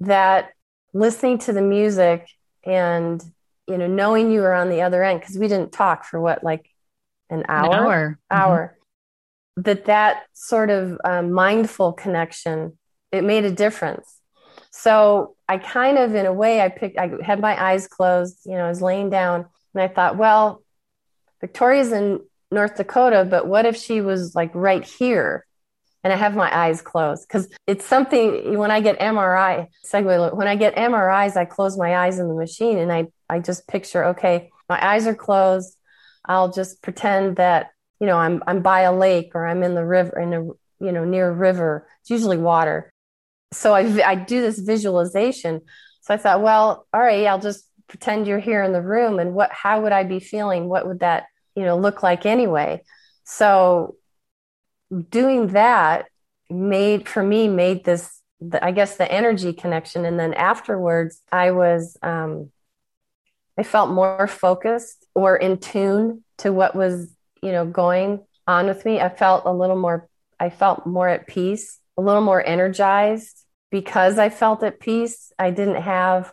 that 0.00 0.50
listening 0.92 1.38
to 1.38 1.52
the 1.52 1.62
music 1.62 2.28
and 2.64 3.22
you 3.66 3.78
know 3.78 3.86
knowing 3.86 4.30
you 4.30 4.40
were 4.40 4.54
on 4.54 4.68
the 4.68 4.82
other 4.82 5.02
end 5.02 5.20
because 5.20 5.38
we 5.38 5.48
didn't 5.48 5.72
talk 5.72 6.04
for 6.04 6.20
what 6.20 6.42
like 6.42 6.68
an 7.30 7.44
hour 7.48 7.72
an 7.72 7.78
hour, 7.78 8.18
hour. 8.30 8.78
Mm-hmm. 9.58 9.62
that 9.62 9.84
that 9.86 10.22
sort 10.32 10.70
of 10.70 10.98
um, 11.04 11.32
mindful 11.32 11.92
connection 11.92 12.78
it 13.10 13.24
made 13.24 13.44
a 13.44 13.50
difference 13.50 14.21
so 14.72 15.36
I 15.48 15.58
kind 15.58 15.98
of, 15.98 16.14
in 16.14 16.24
a 16.24 16.32
way, 16.32 16.60
I 16.62 16.70
picked, 16.70 16.98
I 16.98 17.10
had 17.22 17.40
my 17.40 17.62
eyes 17.62 17.86
closed, 17.86 18.38
you 18.46 18.52
know, 18.52 18.64
I 18.64 18.68
was 18.68 18.80
laying 18.80 19.10
down 19.10 19.46
and 19.74 19.82
I 19.82 19.88
thought, 19.88 20.16
well, 20.16 20.62
Victoria's 21.42 21.92
in 21.92 22.20
North 22.50 22.76
Dakota, 22.76 23.26
but 23.28 23.46
what 23.46 23.66
if 23.66 23.76
she 23.76 24.00
was 24.00 24.34
like 24.34 24.50
right 24.54 24.82
here? 24.82 25.46
And 26.02 26.12
I 26.12 26.16
have 26.16 26.34
my 26.34 26.52
eyes 26.56 26.80
closed 26.80 27.28
because 27.28 27.48
it's 27.66 27.84
something 27.84 28.58
when 28.58 28.70
I 28.70 28.80
get 28.80 28.98
MRI, 28.98 29.68
segue, 29.86 30.34
when 30.34 30.48
I 30.48 30.56
get 30.56 30.74
MRIs, 30.74 31.36
I 31.36 31.44
close 31.44 31.76
my 31.76 31.94
eyes 31.94 32.18
in 32.18 32.26
the 32.26 32.34
machine 32.34 32.78
and 32.78 32.90
I, 32.90 33.08
I 33.28 33.40
just 33.40 33.68
picture, 33.68 34.06
okay, 34.06 34.50
my 34.68 34.84
eyes 34.84 35.06
are 35.06 35.14
closed. 35.14 35.76
I'll 36.24 36.50
just 36.50 36.82
pretend 36.82 37.36
that, 37.36 37.70
you 38.00 38.06
know, 38.06 38.16
I'm, 38.16 38.42
I'm 38.46 38.62
by 38.62 38.80
a 38.80 38.92
lake 38.92 39.32
or 39.34 39.46
I'm 39.46 39.62
in 39.62 39.74
the 39.74 39.84
river, 39.84 40.18
in 40.18 40.32
a, 40.32 40.42
you 40.84 40.92
know, 40.92 41.04
near 41.04 41.28
a 41.28 41.32
river. 41.32 41.86
It's 42.00 42.10
usually 42.10 42.38
water 42.38 42.91
so 43.52 43.74
I, 43.74 43.82
I 44.06 44.14
do 44.14 44.40
this 44.40 44.58
visualization. 44.58 45.60
So 46.00 46.14
I 46.14 46.16
thought, 46.16 46.42
well, 46.42 46.86
all 46.92 47.00
right, 47.00 47.26
I'll 47.26 47.38
just 47.38 47.68
pretend 47.86 48.26
you're 48.26 48.38
here 48.38 48.62
in 48.62 48.72
the 48.72 48.82
room 48.82 49.18
and 49.18 49.34
what, 49.34 49.52
how 49.52 49.82
would 49.82 49.92
I 49.92 50.02
be 50.04 50.18
feeling? 50.18 50.68
What 50.68 50.86
would 50.86 51.00
that, 51.00 51.26
you 51.54 51.64
know, 51.64 51.76
look 51.76 52.02
like 52.02 52.26
anyway? 52.26 52.82
So 53.24 53.96
doing 55.10 55.48
that 55.48 56.06
made 56.50 57.08
for 57.08 57.22
me 57.22 57.48
made 57.48 57.84
this, 57.84 58.20
the, 58.40 58.64
I 58.64 58.72
guess 58.72 58.96
the 58.96 59.10
energy 59.10 59.52
connection. 59.52 60.04
And 60.04 60.18
then 60.18 60.34
afterwards 60.34 61.20
I 61.30 61.50
was, 61.52 61.96
um, 62.02 62.50
I 63.58 63.62
felt 63.62 63.90
more 63.90 64.26
focused 64.26 65.06
or 65.14 65.36
in 65.36 65.58
tune 65.58 66.24
to 66.38 66.52
what 66.52 66.74
was, 66.74 67.14
you 67.42 67.52
know, 67.52 67.66
going 67.66 68.24
on 68.46 68.66
with 68.66 68.84
me. 68.84 69.00
I 69.00 69.10
felt 69.10 69.44
a 69.44 69.52
little 69.52 69.78
more, 69.78 70.08
I 70.40 70.48
felt 70.48 70.86
more 70.86 71.08
at 71.08 71.26
peace, 71.26 71.78
a 72.02 72.04
little 72.04 72.22
more 72.22 72.44
energized 72.44 73.44
because 73.70 74.18
I 74.18 74.28
felt 74.28 74.62
at 74.62 74.80
peace. 74.80 75.32
I 75.38 75.50
didn't 75.50 75.82
have 75.82 76.32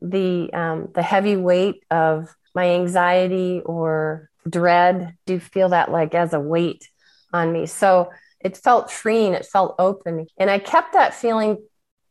the 0.00 0.52
um, 0.52 0.88
the 0.94 1.02
heavy 1.02 1.36
weight 1.36 1.82
of 1.90 2.34
my 2.54 2.70
anxiety 2.70 3.60
or 3.64 4.30
dread. 4.48 5.16
Do 5.26 5.40
feel 5.40 5.70
that 5.70 5.90
like 5.90 6.14
as 6.14 6.32
a 6.32 6.40
weight 6.40 6.88
on 7.32 7.52
me. 7.52 7.66
So 7.66 8.10
it 8.40 8.56
felt 8.56 8.90
freeing. 8.90 9.34
It 9.34 9.46
felt 9.46 9.74
open, 9.78 10.26
and 10.38 10.50
I 10.50 10.58
kept 10.58 10.92
that 10.92 11.14
feeling 11.14 11.58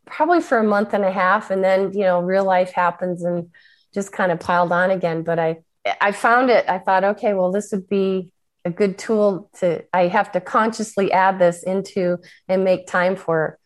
probably 0.05 0.41
for 0.41 0.57
a 0.57 0.63
month 0.63 0.93
and 0.93 1.05
a 1.05 1.11
half, 1.11 1.51
and 1.51 1.63
then 1.63 1.93
you 1.93 2.01
know 2.01 2.19
real 2.19 2.43
life 2.43 2.73
happens 2.73 3.23
and 3.23 3.49
just 3.93 4.11
kind 4.11 4.31
of 4.31 4.39
piled 4.39 4.71
on 4.71 4.91
again. 4.91 5.23
But 5.23 5.39
I 5.39 5.61
I 6.01 6.11
found 6.11 6.49
it. 6.49 6.65
I 6.67 6.79
thought, 6.79 7.03
okay, 7.03 7.33
well, 7.33 7.51
this 7.51 7.71
would 7.71 7.87
be 7.87 8.32
a 8.65 8.69
good 8.69 8.97
tool 8.97 9.49
to. 9.59 9.83
I 9.93 10.07
have 10.07 10.31
to 10.33 10.41
consciously 10.41 11.11
add 11.11 11.39
this 11.39 11.63
into 11.63 12.17
and 12.47 12.63
make 12.63 12.87
time 12.87 13.15
for 13.15 13.59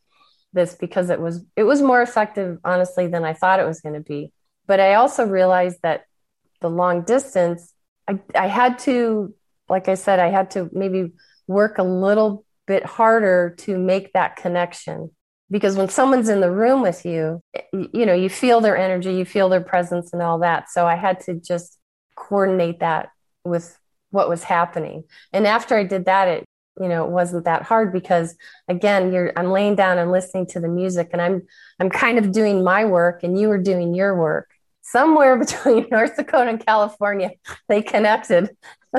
this 0.53 0.75
because 0.75 1.09
it 1.09 1.19
was 1.19 1.43
it 1.55 1.63
was 1.63 1.81
more 1.81 2.01
effective 2.01 2.57
honestly 2.63 3.07
than 3.07 3.23
I 3.23 3.33
thought 3.33 3.59
it 3.59 3.67
was 3.67 3.81
going 3.81 3.95
to 3.95 4.01
be. 4.01 4.31
But 4.65 4.79
I 4.79 4.95
also 4.95 5.25
realized 5.25 5.77
that 5.83 6.05
the 6.61 6.69
long 6.69 7.03
distance 7.03 7.73
I, 8.07 8.19
I 8.35 8.47
had 8.47 8.79
to 8.79 9.33
like 9.69 9.87
I 9.87 9.95
said 9.95 10.19
I 10.19 10.29
had 10.29 10.51
to 10.51 10.69
maybe 10.73 11.11
work 11.47 11.77
a 11.77 11.83
little 11.83 12.45
bit 12.65 12.85
harder 12.85 13.55
to 13.59 13.77
make 13.77 14.13
that 14.13 14.35
connection 14.35 15.11
because 15.49 15.75
when 15.77 15.89
someone's 15.89 16.29
in 16.29 16.41
the 16.41 16.51
room 16.51 16.81
with 16.81 17.05
you 17.05 17.41
you 17.71 18.05
know 18.05 18.13
you 18.13 18.29
feel 18.29 18.59
their 18.59 18.77
energy 18.77 19.13
you 19.13 19.25
feel 19.25 19.47
their 19.47 19.61
presence 19.61 20.11
and 20.11 20.21
all 20.21 20.39
that 20.39 20.69
so 20.69 20.85
i 20.85 20.95
had 20.95 21.19
to 21.21 21.35
just 21.35 21.77
coordinate 22.15 22.79
that 22.81 23.09
with 23.45 23.77
what 24.11 24.29
was 24.29 24.43
happening. 24.43 25.03
And 25.33 25.45
after 25.47 25.75
i 25.77 25.83
did 25.83 26.05
that 26.05 26.27
it 26.27 26.45
you 26.79 26.87
know 26.87 27.05
it 27.05 27.11
wasn't 27.11 27.45
that 27.45 27.63
hard 27.63 27.91
because 27.91 28.35
again 28.67 29.11
you're 29.11 29.31
i'm 29.35 29.51
laying 29.51 29.75
down 29.75 29.97
and 29.97 30.11
listening 30.11 30.45
to 30.45 30.59
the 30.59 30.67
music 30.67 31.09
and 31.11 31.21
i'm 31.21 31.41
i'm 31.79 31.89
kind 31.89 32.17
of 32.17 32.31
doing 32.31 32.63
my 32.63 32.85
work 32.85 33.23
and 33.23 33.39
you 33.39 33.47
were 33.47 33.57
doing 33.57 33.93
your 33.93 34.17
work. 34.17 34.49
Somewhere 34.81 35.37
between 35.45 35.87
north 35.91 36.15
dakota 36.15 36.49
and 36.49 36.65
california 36.65 37.31
they 37.67 37.81
connected. 37.81 38.55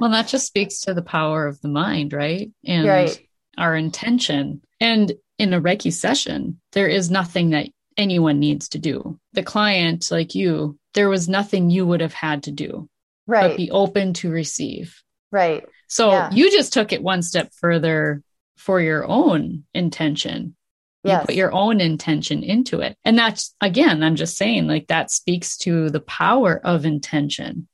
Well 0.00 0.10
that 0.10 0.28
just 0.28 0.46
speaks 0.46 0.82
to 0.82 0.94
the 0.94 1.02
power 1.02 1.48
of 1.48 1.60
the 1.60 1.66
mind 1.68 2.12
right? 2.12 2.52
And 2.64 2.86
right. 2.86 3.20
our 3.56 3.74
intention. 3.74 4.62
And 4.78 5.12
in 5.38 5.52
a 5.52 5.60
reiki 5.60 5.92
session 5.92 6.60
there 6.70 6.86
is 6.86 7.10
nothing 7.10 7.50
that 7.50 7.66
anyone 7.96 8.38
needs 8.38 8.68
to 8.68 8.78
do. 8.78 9.18
The 9.32 9.42
client 9.42 10.08
like 10.12 10.36
you 10.36 10.78
there 10.94 11.08
was 11.08 11.28
nothing 11.28 11.68
you 11.68 11.84
would 11.84 12.00
have 12.00 12.12
had 12.12 12.44
to 12.44 12.52
do 12.52 12.88
right 13.28 13.50
but 13.50 13.56
be 13.56 13.70
open 13.70 14.12
to 14.14 14.28
receive 14.30 15.00
right 15.30 15.64
so 15.86 16.10
Yeah. 16.10 16.30
you 16.32 16.50
just 16.50 16.72
took 16.72 16.92
it 16.92 17.02
one 17.02 17.22
step 17.22 17.52
further 17.52 18.22
for 18.56 18.80
your 18.80 19.06
own 19.06 19.64
intention. 19.72 20.56
yes 21.04 21.22
You 21.22 21.26
put 21.26 21.34
your 21.36 21.52
own 21.52 21.80
intention 21.80 22.42
into 22.42 22.80
it. 22.80 22.98
And 23.04 23.16
that's, 23.16 23.54
again, 23.60 24.02
I'm 24.02 24.16
just 24.16 24.36
saying, 24.36 24.66
like, 24.66 24.88
that 24.88 25.12
speaks 25.12 25.56
to 25.58 25.88
the 25.90 26.00
power 26.00 26.60
of 26.62 26.84
intention. 26.84 27.68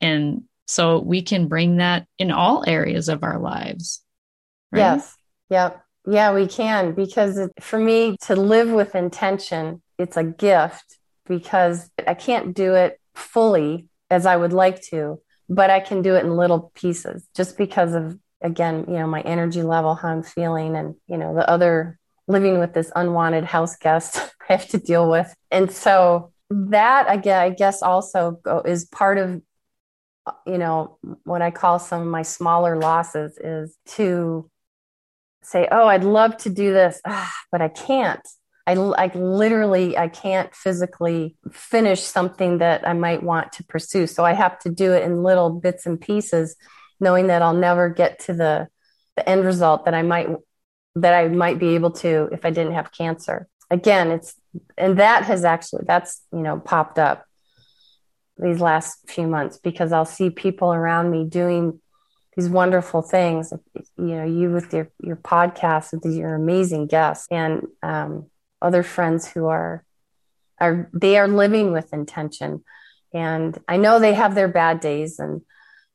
And 0.00 0.44
so 0.66 0.98
we 1.00 1.20
can 1.20 1.48
bring 1.48 1.76
that 1.76 2.06
in 2.18 2.30
all 2.32 2.64
areas 2.66 3.10
of 3.10 3.22
our 3.22 3.38
lives. 3.38 4.00
Right? 4.72 4.80
Yes. 4.80 5.14
Yep. 5.50 5.84
Yeah, 6.08 6.32
we 6.32 6.46
can 6.48 6.94
because 6.94 7.36
it, 7.36 7.52
for 7.60 7.78
me 7.78 8.16
to 8.22 8.34
live 8.34 8.70
with 8.70 8.94
intention, 8.94 9.82
it's 9.98 10.16
a 10.16 10.24
gift 10.24 10.96
because 11.28 11.90
I 12.04 12.14
can't 12.14 12.56
do 12.56 12.74
it 12.74 12.98
fully 13.14 13.89
as 14.10 14.26
I 14.26 14.36
would 14.36 14.52
like 14.52 14.82
to, 14.90 15.20
but 15.48 15.70
I 15.70 15.80
can 15.80 16.02
do 16.02 16.14
it 16.16 16.24
in 16.24 16.36
little 16.36 16.72
pieces 16.74 17.26
just 17.34 17.56
because 17.56 17.94
of 17.94 18.18
again, 18.42 18.86
you 18.88 18.94
know, 18.94 19.06
my 19.06 19.20
energy 19.20 19.62
level, 19.62 19.94
how 19.94 20.08
I'm 20.08 20.22
feeling 20.22 20.74
and, 20.74 20.94
you 21.06 21.18
know, 21.18 21.34
the 21.34 21.48
other 21.48 21.98
living 22.26 22.58
with 22.58 22.72
this 22.72 22.90
unwanted 22.96 23.44
house 23.44 23.76
guest 23.76 24.16
I 24.48 24.54
have 24.54 24.68
to 24.68 24.78
deal 24.78 25.10
with. 25.10 25.34
And 25.50 25.70
so 25.70 26.32
that 26.50 27.06
again, 27.08 27.40
I 27.40 27.50
guess 27.50 27.82
also 27.82 28.40
is 28.64 28.84
part 28.84 29.18
of 29.18 29.40
you 30.46 30.58
know 30.58 30.98
what 31.24 31.42
I 31.42 31.50
call 31.50 31.78
some 31.78 32.02
of 32.02 32.08
my 32.08 32.22
smaller 32.22 32.76
losses 32.76 33.38
is 33.38 33.76
to 33.96 34.50
say, 35.42 35.68
"Oh, 35.70 35.86
I'd 35.86 36.04
love 36.04 36.36
to 36.38 36.50
do 36.50 36.72
this, 36.72 37.00
but 37.52 37.62
I 37.62 37.68
can't." 37.68 38.26
I, 38.72 39.10
literally 39.14 39.96
I 39.96 40.08
can't 40.08 40.54
physically 40.54 41.36
finish 41.52 42.02
something 42.02 42.58
that 42.58 42.86
I 42.86 42.92
might 42.92 43.22
want 43.22 43.52
to 43.52 43.64
pursue. 43.64 44.06
So 44.06 44.24
I 44.24 44.32
have 44.32 44.58
to 44.60 44.70
do 44.70 44.92
it 44.92 45.02
in 45.02 45.22
little 45.22 45.50
bits 45.50 45.86
and 45.86 46.00
pieces, 46.00 46.56
knowing 46.98 47.28
that 47.28 47.42
I'll 47.42 47.54
never 47.54 47.88
get 47.88 48.18
to 48.20 48.32
the 48.32 48.68
the 49.16 49.28
end 49.28 49.44
result 49.44 49.84
that 49.84 49.94
I 49.94 50.02
might 50.02 50.28
that 50.96 51.14
I 51.14 51.28
might 51.28 51.58
be 51.58 51.74
able 51.74 51.90
to 51.92 52.28
if 52.32 52.44
I 52.44 52.50
didn't 52.50 52.74
have 52.74 52.92
cancer. 52.92 53.48
Again, 53.70 54.10
it's 54.10 54.34
and 54.76 54.98
that 54.98 55.24
has 55.24 55.44
actually 55.44 55.84
that's 55.86 56.22
you 56.32 56.40
know 56.40 56.58
popped 56.58 56.98
up 56.98 57.24
these 58.38 58.60
last 58.60 58.98
few 59.08 59.26
months 59.26 59.58
because 59.58 59.92
I'll 59.92 60.04
see 60.04 60.30
people 60.30 60.72
around 60.72 61.10
me 61.10 61.24
doing 61.24 61.80
these 62.36 62.48
wonderful 62.48 63.02
things. 63.02 63.52
You 63.96 64.16
know, 64.16 64.24
you 64.24 64.50
with 64.50 64.72
your 64.72 64.90
your 65.02 65.16
podcast 65.16 65.92
with 65.92 66.12
your 66.12 66.34
amazing 66.34 66.86
guests 66.86 67.26
and 67.30 67.66
um, 67.82 68.26
other 68.62 68.82
friends 68.82 69.28
who 69.28 69.46
are 69.46 69.84
are 70.60 70.90
they 70.92 71.18
are 71.18 71.28
living 71.28 71.72
with 71.72 71.92
intention. 71.92 72.62
And 73.12 73.58
I 73.66 73.78
know 73.78 73.98
they 73.98 74.14
have 74.14 74.34
their 74.34 74.48
bad 74.48 74.80
days, 74.80 75.18
and 75.18 75.42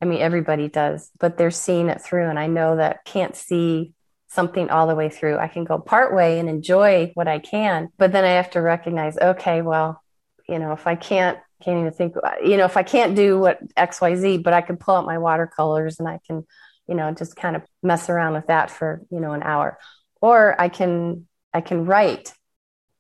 I 0.02 0.06
mean 0.06 0.22
everybody 0.22 0.68
does, 0.68 1.12
but 1.20 1.38
they're 1.38 1.52
seeing 1.52 1.90
it 1.90 2.02
through. 2.02 2.30
And 2.30 2.40
I 2.40 2.48
know 2.48 2.78
that 2.78 3.06
can't 3.06 3.36
see 3.36 3.94
something 4.28 4.70
all 4.70 4.88
the 4.88 4.96
way 4.96 5.10
through. 5.10 5.38
I 5.38 5.48
can 5.48 5.64
go 5.64 5.78
part 5.80 6.14
way 6.14 6.40
and 6.40 6.50
enjoy 6.50 7.12
what 7.14 7.28
I 7.28 7.40
can, 7.40 7.90
but 7.98 8.12
then 8.12 8.26
I 8.26 8.32
have 8.32 8.52
to 8.52 8.62
recognize, 8.62 9.18
okay, 9.18 9.62
well, 9.62 10.04
you 10.50 10.60
know, 10.60 10.74
if 10.74 10.88
I 10.88 10.96
can't 10.96 11.38
can't 11.64 11.80
even 11.80 11.92
think 11.92 12.16
you 12.44 12.58
know 12.58 12.66
if 12.66 12.78
i 12.78 12.84
can't 12.84 13.16
do 13.16 13.40
what 13.40 13.60
xyz 13.76 14.44
but 14.44 14.54
i 14.54 14.62
can 14.62 14.78
pull 14.78 14.96
out 14.96 15.06
my 15.06 15.18
watercolors 15.18 16.00
and 16.00 16.08
i 16.08 16.20
can 16.28 16.46
you 16.88 16.96
know 16.96 17.12
just 17.12 17.36
kind 17.36 17.56
of 17.56 17.64
mess 17.82 18.10
around 18.10 18.34
with 18.34 18.48
that 18.48 18.70
for 18.70 19.02
you 19.10 19.20
know 19.20 19.32
an 19.32 19.42
hour 19.42 19.78
or 20.22 20.60
i 20.60 20.70
can 20.70 21.26
i 21.54 21.62
can 21.62 21.86
write 21.86 22.34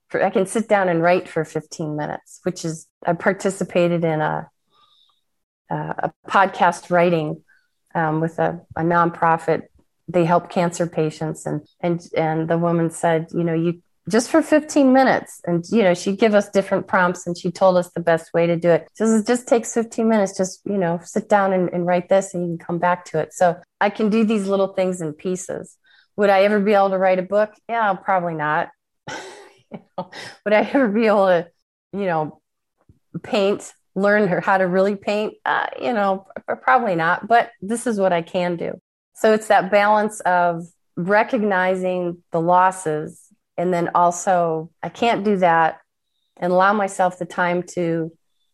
for 0.09 0.23
i 0.23 0.29
can 0.29 0.45
sit 0.45 0.67
down 0.67 0.89
and 0.89 1.01
write 1.01 1.27
for 1.27 1.43
15 1.43 1.95
minutes 1.95 2.39
which 2.43 2.65
is 2.65 2.87
i 3.05 3.13
participated 3.13 4.03
in 4.03 4.21
a 4.21 4.49
a 5.69 6.11
podcast 6.27 6.91
writing 6.91 7.43
um, 7.95 8.21
with 8.21 8.37
a, 8.37 8.61
a 8.75 8.81
nonprofit 8.81 9.63
they 10.07 10.23
help 10.23 10.49
cancer 10.49 10.85
patients 10.85 11.45
and 11.45 11.61
and 11.81 12.07
and 12.15 12.47
the 12.47 12.57
woman 12.57 12.91
said 12.91 13.27
you 13.33 13.43
know 13.43 13.53
you 13.53 13.81
just 14.09 14.29
for 14.29 14.41
15 14.41 14.93
minutes. 14.93 15.41
And, 15.45 15.65
you 15.71 15.81
know, 15.81 15.93
she'd 15.93 16.19
give 16.19 16.35
us 16.35 16.49
different 16.49 16.87
prompts 16.87 17.25
and 17.25 17.37
she 17.37 17.51
told 17.51 17.77
us 17.77 17.89
the 17.91 18.01
best 18.01 18.33
way 18.33 18.45
to 18.47 18.55
do 18.55 18.69
it. 18.69 18.87
Says, 18.93 19.21
it 19.21 19.27
just 19.27 19.47
takes 19.47 19.73
15 19.73 20.07
minutes. 20.07 20.37
Just, 20.37 20.61
you 20.65 20.77
know, 20.77 20.99
sit 21.03 21.27
down 21.27 21.53
and, 21.53 21.69
and 21.69 21.85
write 21.85 22.09
this 22.09 22.33
and 22.33 22.43
you 22.43 22.57
can 22.57 22.65
come 22.65 22.77
back 22.77 23.05
to 23.05 23.19
it. 23.19 23.33
So 23.33 23.59
I 23.81 23.89
can 23.89 24.09
do 24.09 24.23
these 24.23 24.47
little 24.47 24.69
things 24.69 25.01
in 25.01 25.13
pieces. 25.13 25.77
Would 26.17 26.29
I 26.29 26.43
ever 26.43 26.59
be 26.59 26.73
able 26.73 26.91
to 26.91 26.97
write 26.97 27.19
a 27.19 27.23
book? 27.23 27.53
Yeah, 27.67 27.93
probably 27.93 28.35
not. 28.35 28.69
would 29.97 30.53
I 30.53 30.61
ever 30.61 30.87
be 30.87 31.07
able 31.07 31.27
to, 31.27 31.47
you 31.93 32.05
know, 32.05 32.41
paint, 33.23 33.73
learn 33.95 34.27
how 34.41 34.57
to 34.57 34.67
really 34.67 34.95
paint? 34.95 35.35
Uh, 35.45 35.67
you 35.81 35.93
know, 35.93 36.27
probably 36.61 36.95
not. 36.95 37.27
But 37.27 37.51
this 37.61 37.87
is 37.87 37.99
what 37.99 38.13
I 38.13 38.21
can 38.21 38.55
do. 38.55 38.79
So 39.15 39.33
it's 39.33 39.47
that 39.47 39.71
balance 39.71 40.19
of 40.21 40.65
recognizing 40.97 42.23
the 42.31 42.39
losses 42.39 43.21
and 43.57 43.73
then 43.73 43.89
also 43.93 44.71
i 44.81 44.89
can't 44.89 45.25
do 45.25 45.37
that 45.37 45.79
and 46.37 46.51
allow 46.51 46.73
myself 46.73 47.19
the 47.19 47.25
time 47.25 47.63
to 47.63 48.11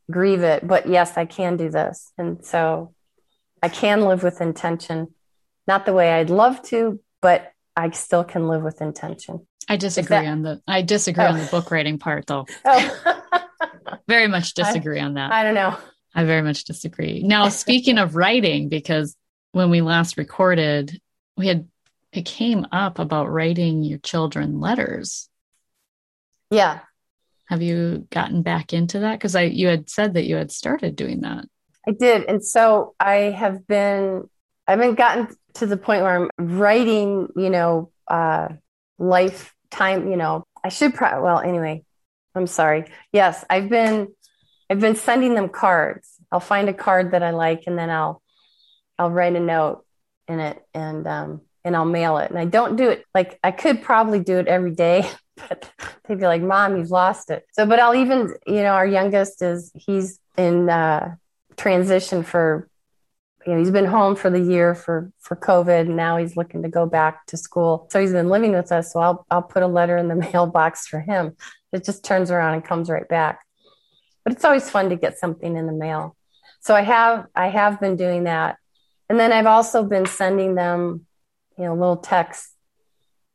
grieve 0.10 0.42
it 0.42 0.66
but 0.68 0.88
yes 0.88 1.18
i 1.18 1.26
can 1.26 1.56
do 1.56 1.70
this 1.70 2.12
and 2.18 2.44
so 2.44 2.94
i 3.62 3.70
can 3.70 4.02
live 4.02 4.24
with 4.24 4.42
intention 4.42 5.14
not 5.68 5.86
the 5.86 5.94
way 5.94 6.14
i'd 6.14 6.32
love 6.32 6.62
to 6.64 7.00
but 7.22 7.52
i 7.76 7.90
still 7.92 8.24
can 8.24 8.48
live 8.48 8.64
with 8.64 8.82
intention 8.82 9.46
i 9.72 9.78
disagree 9.78 10.18
that, 10.18 10.28
on 10.28 10.42
the 10.42 10.62
i 10.68 10.82
disagree 10.82 11.24
oh. 11.24 11.30
on 11.30 11.40
the 11.40 11.46
book 11.46 11.72
writing 11.72 11.98
part 11.98 12.28
though 12.28 12.46
oh. 12.66 13.24
very 14.08 14.28
much 14.28 14.54
disagree 14.54 15.00
I, 15.00 15.06
on 15.06 15.16
that 15.16 15.32
i 15.32 15.44
don't 15.44 15.56
know 15.56 15.78
i 16.14 16.24
very 16.24 16.42
much 16.42 16.66
disagree 16.66 17.24
now 17.24 17.50
speaking 17.50 17.98
of 17.98 18.16
writing 18.16 18.70
because 18.70 19.16
when 19.54 19.70
we 19.70 19.82
last 19.82 20.18
recorded 20.18 21.00
we 21.38 21.48
had 21.48 21.68
it 22.14 22.26
came 22.26 22.68
up 22.72 23.00
about 23.00 23.32
writing 23.32 23.84
your 23.84 24.00
children 24.00 24.60
letters. 24.60 25.30
Yeah. 26.50 26.80
Have 27.48 27.62
you 27.62 28.08
gotten 28.10 28.42
back 28.42 28.74
into 28.74 29.00
that? 29.00 29.14
Because 29.14 29.36
I 29.36 29.44
you 29.44 29.68
had 29.68 29.90
said 29.90 30.14
that 30.16 30.26
you 30.26 30.36
had 30.36 30.52
started 30.52 30.96
doing 30.96 31.22
that. 31.22 31.46
I 31.88 31.92
did. 31.92 32.26
And 32.26 32.44
so 32.44 32.96
I 33.00 33.16
have 33.16 33.66
been 33.68 34.30
I 34.68 34.72
haven't 34.72 34.96
gotten 34.96 35.28
to 35.56 35.66
the 35.66 35.78
point 35.78 36.04
where 36.04 36.16
I'm 36.16 36.30
writing, 36.38 37.30
you 37.36 37.50
know, 37.50 37.92
uh 38.08 38.50
lifetime, 39.72 40.10
you 40.10 40.18
know, 40.18 40.46
I 40.64 40.70
should 40.70 40.94
probably 40.94 41.24
well 41.24 41.40
anyway. 41.40 41.84
I'm 42.36 42.48
sorry. 42.48 42.86
Yes, 43.12 43.44
I've 43.50 43.70
been 43.70 44.14
I've 44.70 44.80
been 44.80 44.96
sending 44.96 45.36
them 45.36 45.50
cards. 45.50 46.10
I'll 46.32 46.40
find 46.40 46.70
a 46.70 46.74
card 46.74 47.12
that 47.12 47.24
I 47.24 47.32
like 47.32 47.64
and 47.68 47.78
then 47.78 47.90
I'll 47.90 48.22
I'll 48.98 49.12
write 49.12 49.36
a 49.36 49.40
note 49.40 49.84
in 50.28 50.40
it 50.40 50.62
and 50.74 51.06
um 51.08 51.42
and 51.64 51.76
I'll 51.76 51.86
mail 51.86 52.18
it. 52.18 52.30
And 52.30 52.40
I 52.40 52.46
don't 52.46 52.76
do 52.76 52.90
it 52.90 53.06
like 53.14 53.40
I 53.44 53.52
could 53.52 53.82
probably 53.82 54.20
do 54.20 54.38
it 54.38 54.48
every 54.48 54.72
day, 54.72 55.10
but 55.36 55.70
they'd 56.08 56.20
be 56.20 56.26
like, 56.26 56.42
Mom, 56.42 56.78
you've 56.78 56.92
lost 56.92 57.30
it. 57.30 57.46
So, 57.52 57.66
but 57.66 57.80
I'll 57.80 57.96
even, 57.96 58.34
you 58.48 58.64
know, 58.64 58.74
our 58.74 58.88
youngest 58.88 59.42
is 59.42 59.72
he's 59.76 60.20
in 60.38 60.70
uh, 60.70 61.16
transition 61.58 62.24
for, 62.24 62.68
you 63.46 63.54
know, 63.54 63.60
he's 63.60 63.72
been 63.72 63.86
home 63.86 64.16
for 64.16 64.30
the 64.30 64.40
year 64.40 64.76
for 64.76 65.12
for 65.20 65.36
COVID. 65.36 65.82
And 65.82 65.96
now 65.96 66.18
he's 66.18 66.38
looking 66.38 66.64
to 66.64 66.70
go 66.70 66.86
back 66.86 67.26
to 67.28 67.38
school. 67.38 67.88
So 67.92 68.00
he's 68.00 68.12
been 68.12 68.30
living 68.30 68.54
with 68.54 68.72
us. 68.72 68.94
So 68.94 69.00
I'll 69.00 69.26
I'll 69.30 69.42
put 69.42 69.64
a 69.64 69.68
letter 69.68 69.98
in 69.98 70.08
the 70.08 70.16
mailbox 70.34 70.88
for 70.88 71.00
him. 71.00 71.36
It 71.72 71.84
just 71.84 72.04
turns 72.04 72.32
around 72.32 72.54
and 72.56 72.66
comes 72.66 72.90
right 72.90 73.08
back. 73.08 73.42
But 74.24 74.34
it's 74.34 74.46
always 74.46 74.70
fun 74.70 74.90
to 74.90 74.96
get 74.96 75.18
something 75.18 75.56
in 75.56 75.66
the 75.66 75.74
mail. 75.74 76.16
So 76.60 76.76
I 76.76 76.82
have 76.82 77.26
I 77.36 77.48
have 77.48 77.80
been 77.80 77.96
doing 77.96 78.26
that. 78.26 78.58
And 79.10 79.20
then 79.20 79.34
I've 79.34 79.48
also 79.48 79.84
been 79.84 80.06
sending 80.06 80.56
them 80.56 81.06
you 81.58 81.66
know, 81.66 81.76
little 81.76 81.98
texts 81.98 82.56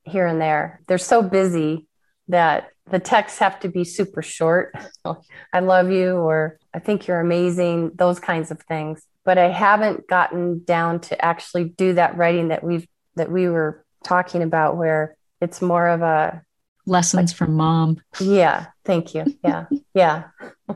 here 0.05 0.27
and 0.27 0.41
there. 0.41 0.81
They're 0.89 0.99
so 0.99 1.23
busy 1.23 1.87
that 2.29 2.71
the 2.91 2.99
texts 2.99 3.39
have 3.39 3.61
to 3.61 3.69
be 3.69 3.85
super 3.85 4.23
short. 4.23 4.75
I 5.53 5.61
love 5.61 5.91
you, 5.91 6.17
or 6.17 6.59
I 6.75 6.79
think 6.79 7.07
you're 7.07 7.21
amazing, 7.21 7.93
those 7.95 8.19
kinds 8.19 8.51
of 8.51 8.61
things. 8.63 9.05
But 9.27 9.37
I 9.37 9.49
haven't 9.49 10.09
gotten 10.09 10.65
down 10.65 11.01
to 11.01 11.23
actually 11.23 11.65
do 11.65 11.95
that 11.95 12.17
writing 12.17 12.49
that 12.49 12.65
we've 12.65 12.87
that 13.17 13.31
we 13.31 13.49
were 13.49 13.85
talking 14.05 14.43
about 14.43 14.77
where 14.77 15.17
it's 15.41 15.61
more 15.61 15.89
of 15.89 16.01
a 16.01 16.43
lessons 16.87 17.33
like, 17.33 17.37
from 17.37 17.55
mom. 17.55 18.01
Yeah, 18.21 18.67
thank 18.85 19.15
you. 19.15 19.25
Yeah. 19.45 19.67
yeah. 19.95 20.25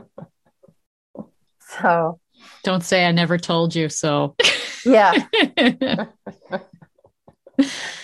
so 1.79 2.19
don't 2.63 2.83
say 2.83 3.05
I 3.05 3.11
never 3.11 3.37
told 3.37 3.75
you 3.75 3.89
so. 3.89 4.35
yeah. 4.85 5.13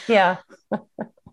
yeah. 0.08 0.38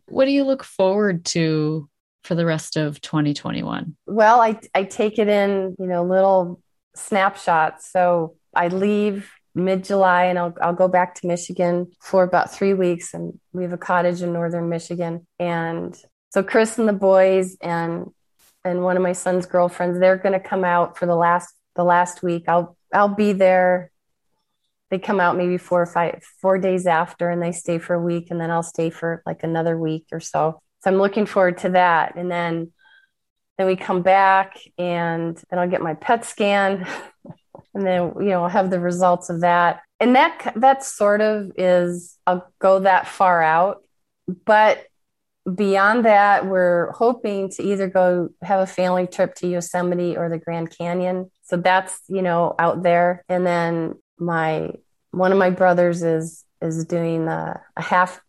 what 0.06 0.24
do 0.24 0.30
you 0.30 0.44
look 0.44 0.64
forward 0.64 1.24
to 1.26 1.88
for 2.24 2.34
the 2.34 2.46
rest 2.46 2.76
of 2.76 3.00
2021? 3.00 3.96
Well, 4.06 4.40
I, 4.40 4.58
I 4.74 4.84
take 4.84 5.18
it 5.18 5.28
in, 5.28 5.76
you 5.78 5.86
know, 5.86 6.04
little 6.04 6.60
snapshots. 6.94 7.90
So 7.90 8.36
I 8.56 8.68
leave 8.68 9.30
mid 9.54 9.84
July 9.84 10.24
and 10.24 10.38
I'll, 10.38 10.54
I'll 10.60 10.74
go 10.74 10.88
back 10.88 11.14
to 11.16 11.26
Michigan 11.26 11.92
for 12.00 12.24
about 12.24 12.52
three 12.52 12.74
weeks. 12.74 13.14
And 13.14 13.38
we 13.52 13.62
have 13.62 13.72
a 13.72 13.78
cottage 13.78 14.22
in 14.22 14.32
northern 14.32 14.68
Michigan. 14.68 15.26
And 15.38 15.96
so 16.30 16.42
Chris 16.42 16.78
and 16.78 16.88
the 16.88 16.92
boys 16.92 17.56
and 17.60 18.10
and 18.66 18.82
one 18.82 18.96
of 18.96 19.02
my 19.02 19.12
son's 19.12 19.44
girlfriends, 19.44 20.00
they're 20.00 20.16
going 20.16 20.32
to 20.32 20.40
come 20.40 20.64
out 20.64 20.96
for 20.96 21.06
the 21.06 21.14
last 21.14 21.54
the 21.76 21.84
last 21.84 22.22
week. 22.22 22.44
I'll 22.48 22.76
I'll 22.92 23.14
be 23.14 23.32
there 23.32 23.90
they 24.94 24.98
come 25.00 25.18
out 25.18 25.36
maybe 25.36 25.58
four 25.58 25.82
or 25.82 25.86
five 25.86 26.22
four 26.40 26.56
days 26.56 26.86
after 26.86 27.28
and 27.28 27.42
they 27.42 27.50
stay 27.50 27.78
for 27.78 27.94
a 27.94 28.00
week 28.00 28.28
and 28.30 28.40
then 28.40 28.50
i'll 28.50 28.62
stay 28.62 28.90
for 28.90 29.22
like 29.26 29.42
another 29.42 29.76
week 29.76 30.06
or 30.12 30.20
so 30.20 30.60
so 30.80 30.90
i'm 30.90 30.98
looking 30.98 31.26
forward 31.26 31.58
to 31.58 31.70
that 31.70 32.14
and 32.14 32.30
then 32.30 32.70
then 33.58 33.66
we 33.66 33.74
come 33.74 34.02
back 34.02 34.56
and 34.78 35.42
then 35.50 35.58
i'll 35.58 35.68
get 35.68 35.82
my 35.82 35.94
pet 35.94 36.24
scan 36.24 36.86
and 37.74 37.86
then 37.86 38.12
you 38.18 38.30
know 38.30 38.46
have 38.46 38.70
the 38.70 38.80
results 38.80 39.30
of 39.30 39.40
that 39.40 39.80
and 40.00 40.14
that 40.16 40.52
that 40.56 40.84
sort 40.84 41.20
of 41.20 41.52
is 41.56 42.18
i'll 42.26 42.50
go 42.58 42.80
that 42.80 43.06
far 43.06 43.42
out 43.42 43.82
but 44.44 44.86
beyond 45.54 46.04
that 46.04 46.46
we're 46.46 46.90
hoping 46.92 47.50
to 47.50 47.62
either 47.62 47.88
go 47.88 48.30
have 48.42 48.60
a 48.60 48.66
family 48.66 49.06
trip 49.06 49.34
to 49.34 49.46
yosemite 49.46 50.16
or 50.16 50.28
the 50.28 50.38
grand 50.38 50.70
canyon 50.76 51.30
so 51.42 51.56
that's 51.56 52.00
you 52.08 52.22
know 52.22 52.54
out 52.58 52.82
there 52.82 53.24
and 53.28 53.46
then 53.46 53.94
my 54.18 54.70
one 55.10 55.32
of 55.32 55.38
my 55.38 55.50
brothers 55.50 56.02
is 56.02 56.44
is 56.62 56.84
doing 56.86 57.28
a, 57.28 57.60
a 57.76 57.82
half 57.82 58.20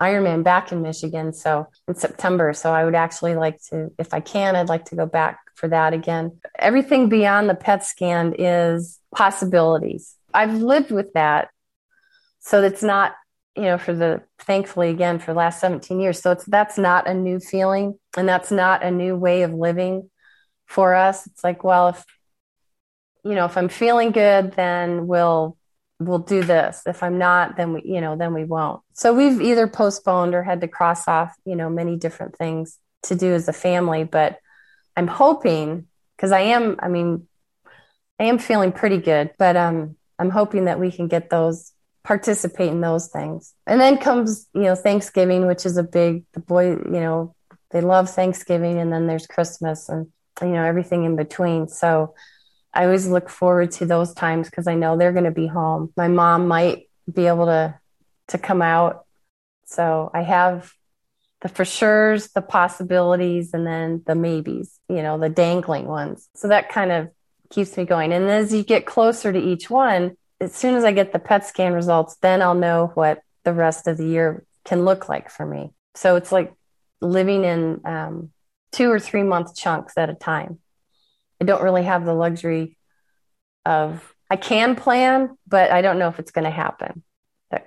Ironman 0.00 0.44
back 0.44 0.70
in 0.70 0.82
Michigan. 0.82 1.32
So 1.32 1.66
in 1.86 1.94
September. 1.94 2.52
So 2.52 2.72
I 2.72 2.84
would 2.84 2.94
actually 2.94 3.34
like 3.34 3.60
to, 3.70 3.90
if 3.98 4.14
I 4.14 4.20
can, 4.20 4.56
I'd 4.56 4.68
like 4.68 4.86
to 4.86 4.96
go 4.96 5.06
back 5.06 5.40
for 5.58 5.68
that 5.68 5.92
again. 5.92 6.38
Everything 6.58 7.08
beyond 7.08 7.48
the 7.48 7.54
PET 7.54 7.84
scan 7.84 8.34
is 8.38 8.98
possibilities. 9.14 10.14
I've 10.32 10.54
lived 10.54 10.90
with 10.90 11.12
that. 11.14 11.48
So 12.40 12.62
it's 12.62 12.82
not, 12.82 13.14
you 13.56 13.64
know, 13.64 13.78
for 13.78 13.92
the 13.92 14.22
thankfully 14.38 14.90
again 14.90 15.18
for 15.18 15.32
the 15.32 15.38
last 15.38 15.60
17 15.60 16.00
years. 16.00 16.20
So 16.20 16.30
it's 16.30 16.44
that's 16.44 16.78
not 16.78 17.08
a 17.08 17.14
new 17.14 17.40
feeling 17.40 17.98
and 18.16 18.28
that's 18.28 18.50
not 18.50 18.84
a 18.84 18.90
new 18.90 19.16
way 19.16 19.42
of 19.42 19.52
living 19.52 20.10
for 20.66 20.94
us. 20.94 21.26
It's 21.26 21.42
like, 21.42 21.64
well, 21.64 21.88
if 21.88 22.04
you 23.24 23.34
know, 23.34 23.46
if 23.46 23.56
I'm 23.56 23.68
feeling 23.68 24.12
good, 24.12 24.52
then 24.52 25.06
we'll 25.06 25.56
we'll 25.98 26.20
do 26.20 26.44
this. 26.44 26.82
If 26.86 27.02
I'm 27.02 27.18
not, 27.18 27.56
then 27.56 27.72
we, 27.72 27.82
you 27.84 28.00
know, 28.00 28.16
then 28.16 28.32
we 28.32 28.44
won't. 28.44 28.80
So 28.92 29.12
we've 29.12 29.40
either 29.40 29.66
postponed 29.66 30.34
or 30.34 30.42
had 30.42 30.60
to 30.60 30.68
cross 30.68 31.08
off, 31.08 31.34
you 31.44 31.56
know, 31.56 31.68
many 31.68 31.96
different 31.96 32.36
things 32.36 32.78
to 33.04 33.16
do 33.16 33.34
as 33.34 33.48
a 33.48 33.52
family. 33.52 34.04
But 34.04 34.38
I'm 34.98 35.06
hoping, 35.06 35.86
because 36.16 36.32
I 36.32 36.40
am, 36.40 36.76
I 36.80 36.88
mean, 36.88 37.28
I 38.18 38.24
am 38.24 38.38
feeling 38.38 38.72
pretty 38.72 38.98
good, 38.98 39.30
but 39.38 39.56
um, 39.56 39.94
I'm 40.18 40.30
hoping 40.30 40.64
that 40.64 40.80
we 40.80 40.90
can 40.90 41.06
get 41.06 41.30
those, 41.30 41.72
participate 42.02 42.72
in 42.72 42.80
those 42.80 43.06
things. 43.06 43.54
And 43.64 43.80
then 43.80 43.98
comes, 43.98 44.48
you 44.54 44.62
know, 44.62 44.74
Thanksgiving, 44.74 45.46
which 45.46 45.64
is 45.64 45.76
a 45.76 45.84
big, 45.84 46.24
the 46.32 46.40
boy, 46.40 46.70
you 46.70 47.00
know, 47.04 47.36
they 47.70 47.80
love 47.80 48.10
Thanksgiving, 48.10 48.78
and 48.78 48.92
then 48.92 49.06
there's 49.06 49.28
Christmas 49.28 49.88
and, 49.88 50.08
you 50.42 50.48
know, 50.48 50.64
everything 50.64 51.04
in 51.04 51.14
between. 51.14 51.68
So 51.68 52.14
I 52.74 52.84
always 52.84 53.06
look 53.06 53.28
forward 53.28 53.70
to 53.72 53.86
those 53.86 54.12
times 54.14 54.50
because 54.50 54.66
I 54.66 54.74
know 54.74 54.96
they're 54.96 55.12
going 55.12 55.24
to 55.24 55.30
be 55.30 55.46
home. 55.46 55.92
My 55.96 56.08
mom 56.08 56.48
might 56.48 56.88
be 57.12 57.26
able 57.28 57.46
to 57.46 57.78
to 58.28 58.38
come 58.38 58.62
out. 58.62 59.06
So 59.66 60.10
I 60.12 60.22
have 60.22 60.72
the 61.40 61.48
for 61.48 61.64
sure's, 61.64 62.28
the 62.28 62.42
possibilities, 62.42 63.54
and 63.54 63.66
then 63.66 64.02
the 64.06 64.14
maybes, 64.14 64.78
you 64.88 65.02
know, 65.02 65.18
the 65.18 65.28
dangling 65.28 65.86
ones. 65.86 66.28
So 66.34 66.48
that 66.48 66.68
kind 66.68 66.90
of 66.90 67.10
keeps 67.50 67.76
me 67.76 67.84
going. 67.84 68.12
And 68.12 68.28
as 68.28 68.52
you 68.52 68.62
get 68.62 68.86
closer 68.86 69.32
to 69.32 69.38
each 69.38 69.70
one, 69.70 70.16
as 70.40 70.54
soon 70.54 70.74
as 70.74 70.84
I 70.84 70.92
get 70.92 71.12
the 71.12 71.18
PET 71.18 71.46
scan 71.46 71.72
results, 71.72 72.16
then 72.20 72.42
I'll 72.42 72.54
know 72.54 72.90
what 72.94 73.22
the 73.44 73.52
rest 73.52 73.86
of 73.86 73.96
the 73.96 74.06
year 74.06 74.44
can 74.64 74.84
look 74.84 75.08
like 75.08 75.30
for 75.30 75.46
me. 75.46 75.70
So 75.94 76.16
it's 76.16 76.32
like 76.32 76.52
living 77.00 77.44
in 77.44 77.80
um, 77.84 78.30
two 78.72 78.90
or 78.90 79.00
three 79.00 79.22
month 79.22 79.56
chunks 79.56 79.94
at 79.96 80.10
a 80.10 80.14
time. 80.14 80.58
I 81.40 81.44
don't 81.44 81.62
really 81.62 81.84
have 81.84 82.04
the 82.04 82.14
luxury 82.14 82.76
of 83.64 84.14
I 84.30 84.36
can 84.36 84.76
plan, 84.76 85.36
but 85.46 85.70
I 85.70 85.82
don't 85.82 85.98
know 85.98 86.08
if 86.08 86.18
it's 86.18 86.32
going 86.32 86.44
to 86.44 86.50
happen. 86.50 87.02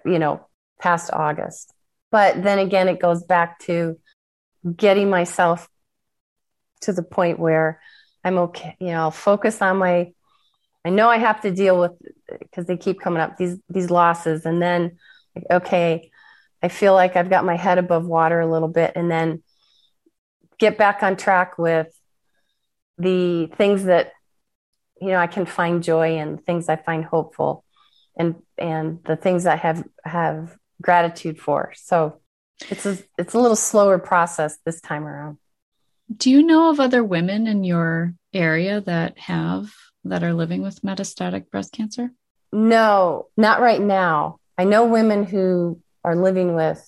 You 0.06 0.20
know, 0.20 0.48
past 0.80 1.10
August. 1.12 1.74
But 2.12 2.44
then 2.44 2.60
again, 2.60 2.90
it 2.90 3.00
goes 3.00 3.24
back 3.24 3.60
to 3.62 3.98
getting 4.76 5.10
myself 5.10 5.68
to 6.82 6.94
the 6.94 7.04
point 7.04 7.40
where 7.40 7.80
I'm 8.24 8.38
okay. 8.38 8.76
You 8.80 8.88
know, 8.88 9.02
I'll 9.02 9.12
focus 9.12 9.62
on 9.62 9.78
my. 9.78 10.14
I 10.84 10.90
know 10.90 11.10
I 11.10 11.18
have 11.18 11.42
to 11.42 11.52
deal 11.52 11.80
with 11.80 11.92
because 12.40 12.66
they 12.66 12.78
keep 12.78 13.00
coming 13.00 13.22
up 13.22 13.38
these 13.38 13.58
these 13.70 13.90
losses, 13.90 14.46
and 14.46 14.62
then 14.62 14.98
okay, 15.50 16.12
I 16.62 16.68
feel 16.68 16.94
like 16.94 17.16
I've 17.16 17.30
got 17.30 17.46
my 17.46 17.56
head 17.56 17.78
above 17.78 18.06
water 18.06 18.40
a 18.40 18.52
little 18.52 18.68
bit, 18.68 18.94
and 18.96 19.10
then 19.10 19.42
get 20.60 20.78
back 20.78 21.02
on 21.02 21.18
track 21.18 21.58
with 21.58 21.88
the 22.98 23.48
things 23.58 23.86
that 23.86 24.12
you 25.00 25.10
know 25.10 25.18
I 25.18 25.28
can 25.28 25.46
find 25.46 25.84
joy 25.84 26.18
in, 26.18 26.38
things 26.38 26.68
I 26.68 26.76
find 26.76 27.06
hopeful, 27.06 27.64
and 28.18 28.36
and 28.58 29.04
the 29.06 29.16
things 29.16 29.46
I 29.46 29.56
have 29.56 29.84
have 30.04 30.56
gratitude 30.82 31.40
for. 31.40 31.74
So 31.76 32.20
it's 32.70 32.86
a 32.86 32.98
it's 33.18 33.34
a 33.34 33.40
little 33.40 33.56
slower 33.56 33.98
process 34.00 34.58
this 34.66 34.82
time 34.82 35.06
around. 35.06 35.38
Do 36.16 36.30
you 36.30 36.44
know 36.44 36.70
of 36.70 36.80
other 36.80 37.04
women 37.04 37.48
in 37.48 37.64
your 37.64 38.14
area 38.34 38.82
that 38.82 39.18
have 39.18 39.74
that 40.04 40.24
are 40.24 40.34
living 40.34 40.62
with 40.62 40.82
metastatic 40.82 41.50
breast 41.50 41.72
cancer? 41.72 42.12
No, 42.52 43.28
not 43.38 43.62
right 43.62 43.82
now. 43.82 44.40
I 44.58 44.66
know 44.66 44.86
women 44.86 45.24
who 45.24 45.82
are 46.04 46.16
living 46.16 46.56
with 46.56 46.86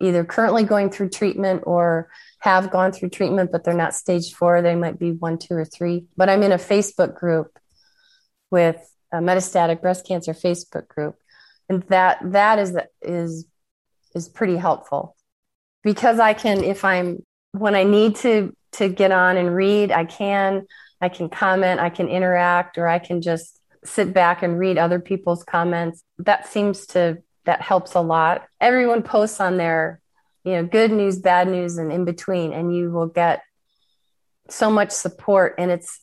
either 0.00 0.24
currently 0.24 0.64
going 0.64 0.90
through 0.90 1.08
treatment 1.08 1.62
or 1.66 2.10
have 2.40 2.70
gone 2.70 2.92
through 2.92 3.08
treatment, 3.08 3.50
but 3.50 3.64
they're 3.64 3.74
not 3.74 3.94
stage 3.94 4.34
four. 4.34 4.60
They 4.60 4.74
might 4.74 4.98
be 4.98 5.12
one, 5.12 5.38
two, 5.38 5.54
or 5.54 5.64
three. 5.64 6.06
But 6.16 6.28
I'm 6.28 6.42
in 6.42 6.52
a 6.52 6.58
Facebook 6.58 7.14
group 7.14 7.58
with 8.50 8.76
a 9.12 9.16
metastatic 9.16 9.80
breast 9.80 10.06
cancer 10.06 10.34
Facebook 10.34 10.88
group, 10.88 11.16
and 11.68 11.82
that 11.84 12.18
that 12.32 12.58
is 12.58 12.76
is 13.02 13.46
is 14.14 14.28
pretty 14.28 14.56
helpful 14.56 15.16
because 15.82 16.18
I 16.18 16.34
can 16.34 16.62
if 16.62 16.84
I'm 16.84 17.24
when 17.52 17.74
I 17.74 17.84
need 17.84 18.16
to 18.16 18.54
to 18.72 18.88
get 18.88 19.12
on 19.12 19.36
and 19.36 19.54
read, 19.54 19.92
I 19.92 20.04
can. 20.04 20.66
I 21.00 21.10
can 21.10 21.28
comment, 21.28 21.80
I 21.80 21.90
can 21.90 22.08
interact, 22.08 22.78
or 22.78 22.88
I 22.88 22.98
can 22.98 23.20
just 23.20 23.60
sit 23.84 24.14
back 24.14 24.42
and 24.42 24.58
read 24.58 24.78
other 24.78 25.00
people's 25.00 25.44
comments. 25.44 26.02
That 26.18 26.48
seems 26.48 26.86
to 26.88 27.18
that 27.44 27.60
helps 27.60 27.94
a 27.94 28.00
lot. 28.00 28.46
Everyone 28.58 29.02
posts 29.02 29.38
on 29.38 29.58
their 29.58 30.00
you 30.44 30.52
know, 30.52 30.64
good 30.64 30.92
news, 30.92 31.18
bad 31.18 31.48
news, 31.48 31.78
and 31.78 31.90
in 31.90 32.04
between, 32.04 32.52
and 32.52 32.74
you 32.74 32.90
will 32.90 33.06
get 33.06 33.42
so 34.48 34.70
much 34.70 34.90
support. 34.90 35.54
And 35.58 35.70
it's, 35.70 36.00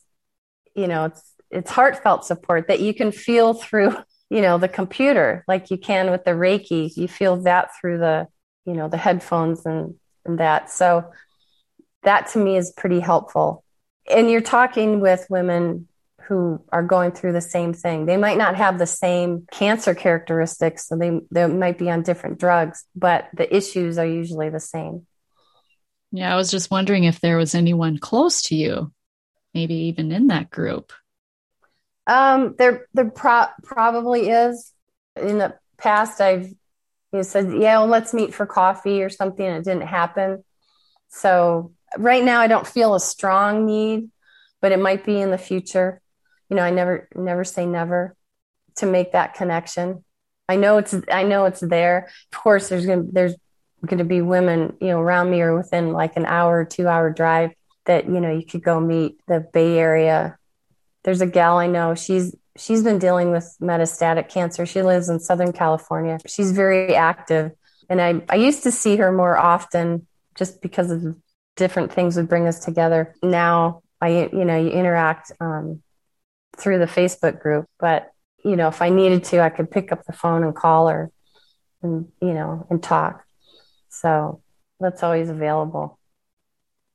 you 0.74 0.88
know, 0.88 1.06
it's 1.06 1.32
it's 1.50 1.70
heartfelt 1.70 2.24
support 2.24 2.68
that 2.68 2.80
you 2.80 2.94
can 2.94 3.12
feel 3.12 3.54
through, 3.54 3.96
you 4.32 4.40
know, 4.40 4.56
the 4.56 4.66
computer, 4.66 5.44
like 5.46 5.70
you 5.70 5.76
can 5.76 6.10
with 6.10 6.24
the 6.24 6.30
Reiki. 6.30 6.96
You 6.96 7.06
feel 7.06 7.42
that 7.42 7.68
through 7.78 7.98
the, 7.98 8.28
you 8.64 8.72
know, 8.72 8.88
the 8.88 8.96
headphones 8.96 9.66
and, 9.66 9.96
and 10.24 10.38
that. 10.38 10.70
So 10.70 11.12
that 12.02 12.28
to 12.28 12.38
me 12.38 12.56
is 12.56 12.72
pretty 12.74 12.98
helpful. 12.98 13.62
And 14.10 14.30
you're 14.30 14.40
talking 14.40 15.00
with 15.00 15.26
women 15.28 15.86
who 16.22 16.64
are 16.72 16.82
going 16.82 17.12
through 17.12 17.34
the 17.34 17.42
same 17.42 17.74
thing. 17.74 18.06
They 18.06 18.16
might 18.16 18.38
not 18.38 18.56
have 18.56 18.78
the 18.78 18.86
same 18.86 19.46
cancer 19.52 19.94
characteristics, 19.94 20.88
so 20.88 20.96
they, 20.96 21.20
they 21.30 21.46
might 21.46 21.76
be 21.76 21.90
on 21.90 22.02
different 22.02 22.40
drugs, 22.40 22.86
but 22.96 23.28
the 23.34 23.54
issues 23.54 23.98
are 23.98 24.06
usually 24.06 24.48
the 24.48 24.60
same. 24.60 25.06
Yeah, 26.10 26.32
I 26.32 26.36
was 26.36 26.50
just 26.50 26.70
wondering 26.70 27.04
if 27.04 27.20
there 27.20 27.36
was 27.36 27.54
anyone 27.54 27.98
close 27.98 28.40
to 28.44 28.54
you, 28.54 28.94
maybe 29.52 29.74
even 29.74 30.10
in 30.10 30.28
that 30.28 30.48
group. 30.48 30.94
Um, 32.06 32.54
there, 32.58 32.86
there 32.94 33.10
pro- 33.10 33.46
probably 33.62 34.28
is. 34.28 34.72
In 35.16 35.38
the 35.38 35.54
past, 35.78 36.20
I've 36.20 36.52
you 37.12 37.22
said, 37.22 37.52
"Yeah, 37.52 37.78
well, 37.78 37.88
let's 37.88 38.14
meet 38.14 38.32
for 38.32 38.46
coffee 38.46 39.02
or 39.02 39.10
something," 39.10 39.44
and 39.44 39.58
it 39.58 39.64
didn't 39.64 39.86
happen. 39.86 40.42
So 41.08 41.72
right 41.98 42.24
now, 42.24 42.40
I 42.40 42.46
don't 42.46 42.66
feel 42.66 42.94
a 42.94 43.00
strong 43.00 43.66
need, 43.66 44.08
but 44.62 44.72
it 44.72 44.78
might 44.78 45.04
be 45.04 45.20
in 45.20 45.30
the 45.30 45.38
future 45.38 46.02
you 46.52 46.56
know, 46.56 46.64
I 46.64 46.70
never 46.70 47.08
never 47.14 47.44
say 47.44 47.64
never 47.64 48.14
to 48.76 48.84
make 48.84 49.12
that 49.12 49.32
connection. 49.32 50.04
I 50.50 50.56
know 50.56 50.76
it's 50.76 50.94
I 51.10 51.22
know 51.22 51.46
it's 51.46 51.60
there. 51.60 52.10
Of 52.30 52.38
course, 52.38 52.68
there's 52.68 52.84
gonna 52.84 53.04
there's 53.10 53.34
gonna 53.86 54.04
be 54.04 54.20
women 54.20 54.76
you 54.78 54.88
know 54.88 55.00
around 55.00 55.30
me 55.30 55.40
or 55.40 55.56
within 55.56 55.92
like 55.92 56.18
an 56.18 56.26
hour, 56.26 56.66
two 56.66 56.88
hour 56.88 57.10
drive 57.10 57.52
that 57.86 58.04
you 58.04 58.20
know 58.20 58.30
you 58.30 58.44
could 58.44 58.62
go 58.62 58.78
meet 58.80 59.18
the 59.26 59.40
Bay 59.54 59.78
Area. 59.78 60.36
There's 61.04 61.20
a 61.20 61.26
gal 61.26 61.58
I 61.58 61.66
know. 61.66 61.94
She's 61.94 62.34
she's 62.56 62.82
been 62.82 62.98
dealing 62.98 63.30
with 63.30 63.56
metastatic 63.60 64.28
cancer. 64.28 64.66
She 64.66 64.82
lives 64.82 65.08
in 65.08 65.20
Southern 65.20 65.52
California. 65.52 66.18
She's 66.26 66.52
very 66.52 66.94
active, 66.94 67.52
and 67.88 68.00
I 68.00 68.22
I 68.28 68.36
used 68.36 68.62
to 68.64 68.72
see 68.72 68.96
her 68.96 69.12
more 69.12 69.36
often 69.36 70.06
just 70.34 70.62
because 70.62 70.90
of 70.90 71.16
different 71.56 71.92
things 71.92 72.16
would 72.16 72.28
bring 72.28 72.46
us 72.46 72.64
together. 72.64 73.14
Now 73.22 73.82
I 74.00 74.28
you 74.32 74.44
know 74.44 74.58
you 74.58 74.70
interact 74.70 75.32
um, 75.40 75.82
through 76.56 76.78
the 76.78 76.86
Facebook 76.86 77.40
group. 77.40 77.66
But, 77.78 78.10
you 78.44 78.56
know, 78.56 78.68
if 78.68 78.82
I 78.82 78.88
needed 78.88 79.24
to, 79.24 79.40
I 79.40 79.50
could 79.50 79.70
pick 79.70 79.92
up 79.92 80.04
the 80.04 80.12
phone 80.12 80.44
and 80.44 80.54
call 80.54 80.88
her 80.88 81.10
and, 81.82 82.08
you 82.20 82.34
know, 82.34 82.66
and 82.70 82.82
talk. 82.82 83.24
So 83.88 84.42
that's 84.80 85.02
always 85.02 85.28
available. 85.28 85.98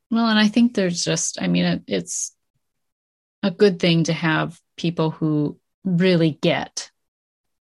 Well, 0.09 0.27
and 0.27 0.39
I 0.39 0.47
think 0.47 0.73
there's 0.73 1.03
just, 1.03 1.41
I 1.41 1.47
mean, 1.47 1.65
it, 1.65 1.81
it's 1.87 2.35
a 3.47 3.51
good 3.51 3.79
thing 3.79 4.03
to 4.05 4.13
have 4.13 4.59
people 4.75 5.09
who 5.09 5.57
really 5.83 6.37
get 6.41 6.91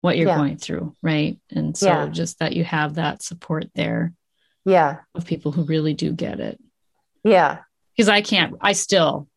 what 0.01 0.17
you're 0.17 0.27
yeah. 0.27 0.37
going 0.37 0.57
through, 0.57 0.95
right? 1.01 1.39
And 1.49 1.75
so 1.77 1.87
yeah. 1.87 2.07
just 2.07 2.39
that 2.39 2.53
you 2.53 2.63
have 2.63 2.95
that 2.95 3.23
support 3.23 3.69
there. 3.75 4.13
Yeah. 4.65 4.97
Of 5.15 5.25
people 5.25 5.51
who 5.51 5.63
really 5.63 5.93
do 5.93 6.13
get 6.13 6.39
it. 6.39 6.59
Yeah. 7.23 7.59
Because 7.95 8.09
I 8.09 8.21
can't, 8.21 8.55
I 8.61 8.73
still 8.73 9.27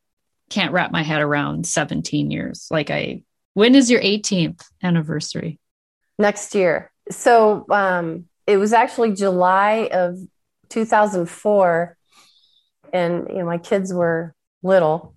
can't 0.50 0.72
wrap 0.72 0.92
my 0.92 1.02
head 1.02 1.20
around 1.20 1.66
17 1.66 2.30
years. 2.30 2.68
Like 2.70 2.90
I 2.90 3.22
when 3.54 3.74
is 3.74 3.90
your 3.90 4.00
18th 4.00 4.62
anniversary? 4.82 5.58
Next 6.18 6.54
year. 6.54 6.92
So 7.10 7.66
um 7.70 8.26
it 8.46 8.58
was 8.58 8.72
actually 8.72 9.12
July 9.12 9.88
of 9.92 10.18
2004 10.68 11.96
and 12.92 13.26
you 13.28 13.38
know 13.38 13.46
my 13.46 13.58
kids 13.58 13.92
were 13.92 14.34
little. 14.62 15.15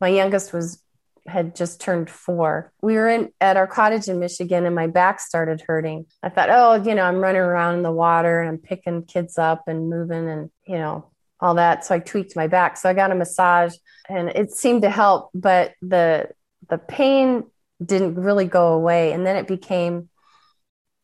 My 0.00 0.08
youngest 0.08 0.52
was 0.52 0.82
had 1.28 1.54
just 1.54 1.80
turned 1.80 2.10
four. 2.10 2.72
We 2.82 2.94
were 2.94 3.08
in 3.08 3.30
at 3.40 3.56
our 3.56 3.66
cottage 3.66 4.08
in 4.08 4.18
Michigan 4.18 4.66
and 4.66 4.74
my 4.74 4.86
back 4.86 5.20
started 5.20 5.62
hurting. 5.66 6.06
I 6.22 6.28
thought, 6.28 6.48
oh, 6.50 6.82
you 6.82 6.94
know, 6.94 7.02
I'm 7.02 7.18
running 7.18 7.40
around 7.40 7.76
in 7.76 7.82
the 7.82 7.92
water 7.92 8.40
and 8.40 8.48
I'm 8.48 8.58
picking 8.58 9.04
kids 9.04 9.38
up 9.38 9.68
and 9.68 9.90
moving 9.90 10.28
and, 10.28 10.50
you 10.66 10.78
know, 10.78 11.10
all 11.40 11.54
that. 11.54 11.84
So 11.84 11.94
I 11.94 11.98
tweaked 12.00 12.34
my 12.34 12.48
back. 12.48 12.76
So 12.76 12.88
I 12.88 12.94
got 12.94 13.12
a 13.12 13.14
massage 13.14 13.74
and 14.08 14.28
it 14.30 14.52
seemed 14.52 14.82
to 14.82 14.90
help, 14.90 15.30
but 15.34 15.74
the 15.82 16.30
the 16.68 16.78
pain 16.78 17.44
didn't 17.84 18.16
really 18.16 18.46
go 18.46 18.72
away. 18.72 19.12
And 19.12 19.24
then 19.24 19.36
it 19.36 19.46
became 19.46 20.08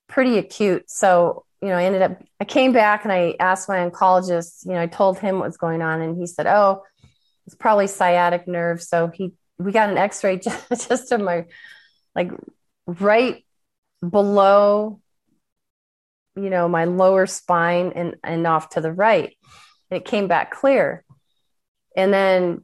pretty 0.09 0.39
acute. 0.39 0.91
So, 0.91 1.45
you 1.63 1.69
know, 1.69 1.77
I 1.77 1.85
ended 1.85 2.03
up 2.03 2.23
I 2.41 2.45
came 2.45 2.73
back 2.73 3.05
and 3.05 3.13
I 3.13 3.37
asked 3.39 3.69
my 3.69 3.89
oncologist, 3.89 4.67
you 4.67 4.73
know, 4.73 4.81
I 4.81 4.87
told 4.87 5.19
him 5.19 5.39
what 5.39 5.47
was 5.47 5.57
going 5.57 5.83
on 5.83 6.01
and 6.01 6.17
he 6.17 6.27
said, 6.27 6.47
Oh, 6.47 6.83
it's 7.47 7.55
probably 7.55 7.87
sciatic 7.87 8.49
nerve. 8.49 8.83
So 8.83 9.09
he 9.09 9.33
we 9.59 9.73
got 9.73 9.91
an 9.91 9.99
x-ray 9.99 10.39
just, 10.41 10.89
just 10.89 11.13
of 11.13 11.21
my 11.21 11.47
like 12.15 12.31
right 12.87 13.45
below 14.09 15.01
you 16.37 16.51
know 16.51 16.69
my 16.69 16.85
lower 16.85 17.27
spine 17.27 17.93
and 17.95 18.17
and 18.23 18.47
off 18.47 18.71
to 18.71 18.81
the 18.81 18.93
right 18.93 19.37
and 19.91 20.01
it 20.01 20.05
came 20.05 20.29
back 20.29 20.51
clear 20.51 21.05
and 21.97 22.13
then 22.13 22.63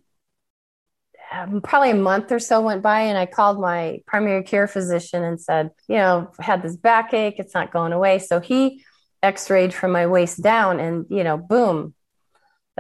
um, 1.33 1.61
probably 1.61 1.91
a 1.91 1.95
month 1.95 2.33
or 2.33 2.41
so 2.41 2.61
went 2.61 2.83
by 2.83 3.03
and 3.03 3.17
i 3.17 3.25
called 3.25 3.61
my 3.61 4.01
primary 4.07 4.43
care 4.43 4.67
physician 4.67 5.23
and 5.23 5.41
said 5.41 5.71
you 5.89 5.97
know 5.97 6.31
had 6.41 6.63
this 6.63 6.77
backache 6.77 7.39
it's 7.39 7.55
not 7.55 7.73
going 7.73 7.93
away 7.93 8.19
so 8.19 8.41
he 8.41 8.83
x-rayed 9.23 9.73
from 9.73 9.93
my 9.93 10.07
waist 10.07 10.43
down 10.43 10.81
and 10.81 11.07
you 11.09 11.23
know 11.23 11.39
boom 11.39 11.95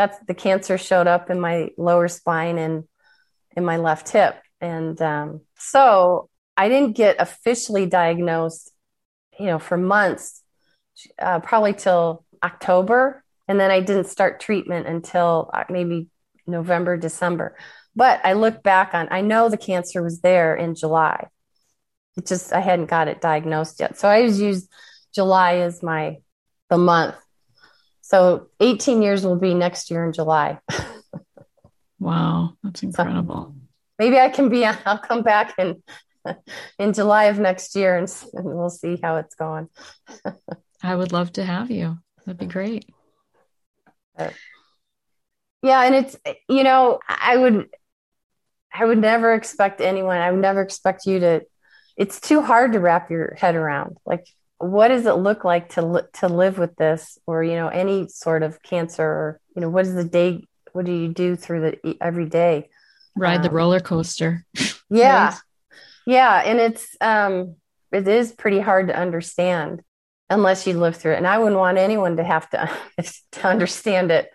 that's 0.01 0.19
the 0.27 0.33
cancer 0.33 0.79
showed 0.79 1.07
up 1.07 1.29
in 1.29 1.39
my 1.39 1.69
lower 1.77 2.09
spine 2.09 2.57
and 2.57 2.85
in 3.55 3.67
my 3.67 3.77
left 3.77 4.09
hip. 4.09 4.35
And 4.59 4.99
um, 5.03 5.43
so 5.59 6.31
I 6.57 6.71
didn't 6.71 6.97
get 6.97 7.17
officially 7.19 7.85
diagnosed, 7.85 8.73
you 9.39 9.45
know, 9.45 9.59
for 9.59 9.77
months, 9.77 10.43
uh, 11.19 11.41
probably 11.41 11.75
till 11.75 12.25
October. 12.43 13.23
And 13.47 13.61
then 13.61 13.71
I 13.71 13.81
didn't 13.81 14.07
start 14.07 14.41
treatment 14.41 14.87
until 14.87 15.51
uh, 15.53 15.65
maybe 15.69 16.09
November, 16.47 16.97
December. 16.97 17.59
But 17.95 18.25
I 18.25 18.33
look 18.33 18.63
back 18.63 18.95
on, 18.95 19.09
I 19.11 19.21
know 19.21 19.51
the 19.51 19.59
cancer 19.59 20.03
was 20.03 20.23
there 20.23 20.57
in 20.57 20.77
July. 20.77 21.27
It 22.17 22.27
just, 22.27 22.55
I 22.55 22.61
hadn't 22.61 22.87
got 22.87 23.09
it 23.09 23.21
diagnosed 23.21 23.81
yet. 23.81 23.99
So 23.99 24.09
I 24.09 24.27
just 24.27 24.41
used 24.41 24.73
July 25.15 25.57
as 25.57 25.83
my, 25.83 26.21
the 26.71 26.79
month. 26.79 27.17
So 28.11 28.49
18 28.59 29.03
years 29.03 29.25
will 29.25 29.37
be 29.37 29.55
next 29.55 29.91
year 29.91 30.05
in 30.05 30.13
July. 30.13 30.59
Wow, 32.01 32.55
that's 32.63 32.83
incredible. 32.83 33.55
So 33.55 33.69
maybe 33.99 34.19
I 34.19 34.31
can 34.31 34.49
be, 34.49 34.65
I'll 34.87 34.99
come 34.99 35.23
back 35.23 35.55
in, 35.59 35.83
in 36.79 36.95
July 36.95 37.25
of 37.25 37.39
next 37.39 37.77
year 37.77 37.97
and, 37.97 38.13
and 38.33 38.47
we'll 38.47 38.71
see 38.71 38.99
how 39.01 39.17
it's 39.17 39.35
going. 39.35 39.69
I 40.83 40.97
would 40.97 41.13
love 41.13 41.35
to 41.35 41.45
have 41.45 41.71
you. 41.71 41.99
That'd 42.25 42.39
be 42.39 42.47
great. 42.47 42.87
Uh, 44.19 44.31
yeah. 45.63 45.83
And 45.83 45.95
it's, 45.95 46.17
you 46.49 46.65
know, 46.65 47.01
I 47.07 47.37
would, 47.37 47.69
I 48.73 48.87
would 48.87 48.99
never 48.99 49.35
expect 49.35 49.83
anyone, 49.83 50.17
I 50.17 50.31
would 50.31 50.41
never 50.41 50.63
expect 50.63 51.05
you 51.05 51.21
to, 51.21 51.43
it's 51.99 52.19
too 52.19 52.41
hard 52.41 52.73
to 52.73 52.81
wrap 52.81 53.11
your 53.11 53.35
head 53.35 53.57
around. 53.57 53.99
Like, 54.07 54.27
what 54.61 54.89
does 54.89 55.07
it 55.07 55.15
look 55.15 55.45
like 55.45 55.71
to, 55.71 55.83
li- 55.83 56.03
to 56.15 56.29
live 56.29 56.59
with 56.59 56.77
this 56.77 57.19
or, 57.27 57.43
you 57.43 57.55
know, 57.55 57.69
any 57.69 58.09
sort 58.09 58.43
of 58.43 58.63
cancer 58.63 59.05
or, 59.05 59.41
you 59.57 59.63
know, 59.63 59.69
what 59.69 59.87
is 59.87 59.95
the 59.95 60.05
day 60.05 60.47
what 60.73 60.85
do 60.85 60.93
you 60.93 61.09
do 61.09 61.35
through 61.35 61.61
the 61.83 61.97
every 62.01 62.27
day? 62.27 62.69
Ride 63.17 63.37
um, 63.37 63.43
the 63.43 63.51
roller 63.51 63.81
coaster. 63.81 64.45
Yeah. 64.93 65.27
right? 65.27 65.39
Yeah. 66.05 66.43
And 66.45 66.59
it's, 66.59 66.97
um, 67.01 67.55
it 67.93 68.09
is 68.09 68.33
pretty 68.33 68.59
hard 68.59 68.89
to 68.89 68.97
understand 68.97 69.83
unless 70.29 70.67
you 70.67 70.73
live 70.81 70.97
through 70.97 71.13
it. 71.13 71.19
And 71.19 71.29
I 71.29 71.39
wouldn't 71.39 71.61
want 71.61 71.79
anyone 71.79 72.17
to 72.17 72.25
have 72.25 72.51
to, 72.51 72.69
to 73.33 73.47
understand 73.47 74.11
it. 74.11 74.31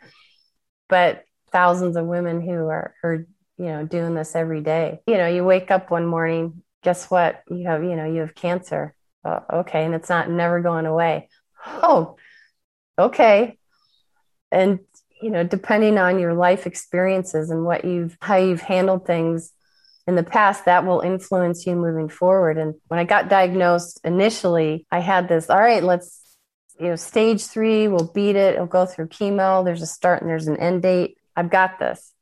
But 0.88 1.26
thousands 1.52 1.98
of 1.98 2.06
women 2.06 2.40
who 2.40 2.68
are, 2.68 2.96
are, 3.04 3.28
you 3.58 3.66
know, 3.66 3.86
doing 3.86 4.16
this 4.16 4.34
every 4.34 4.62
day. 4.62 5.02
You 5.08 5.18
know, 5.18 5.28
you 5.28 5.44
wake 5.44 5.72
up 5.72 5.92
one 5.92 6.06
morning, 6.06 6.64
guess 6.82 7.12
what? 7.12 7.44
You 7.50 7.68
have, 7.68 7.84
you 7.84 7.98
know, 7.98 8.06
you 8.06 8.22
have 8.22 8.34
cancer. 8.34 8.95
Oh, 9.26 9.44
okay. 9.52 9.84
And 9.84 9.96
it's 9.96 10.10
not 10.10 10.30
never 10.30 10.62
going 10.62 10.86
away. 10.86 11.30
Oh, 11.66 12.16
okay. 13.00 13.58
And 14.52 14.80
you 15.22 15.30
know, 15.30 15.44
depending 15.44 15.98
on 15.98 16.20
your 16.20 16.34
life 16.34 16.68
experiences 16.68 17.50
and 17.50 17.66
what 17.66 17.86
you've, 17.86 18.18
how 18.22 18.36
you've 18.36 18.62
handled 18.62 19.06
things 19.06 19.52
in 20.08 20.16
the 20.16 20.24
past, 20.24 20.66
that 20.66 20.86
will 20.86 21.02
influence 21.02 21.66
you 21.66 21.76
moving 21.76 22.10
forward. 22.10 22.58
And 22.58 22.76
when 22.90 23.00
I 23.00 23.06
got 23.06 23.30
diagnosed 23.30 24.02
initially, 24.04 24.86
I 24.92 25.00
had 25.00 25.28
this, 25.28 25.50
all 25.50 25.60
right, 25.60 25.84
let's, 25.84 26.22
you 26.80 26.90
know, 26.90 26.96
stage 26.96 27.46
three, 27.46 27.88
we'll 27.88 28.12
beat 28.14 28.36
it. 28.36 28.56
It'll 28.56 28.68
go 28.68 28.86
through 28.86 29.08
chemo. 29.08 29.64
There's 29.64 29.82
a 29.82 29.88
start 29.88 30.22
and 30.22 30.30
there's 30.30 30.48
an 30.48 30.58
end 30.58 30.84
date. 30.84 31.18
I've 31.36 31.50
got 31.50 31.80
this. 31.80 32.14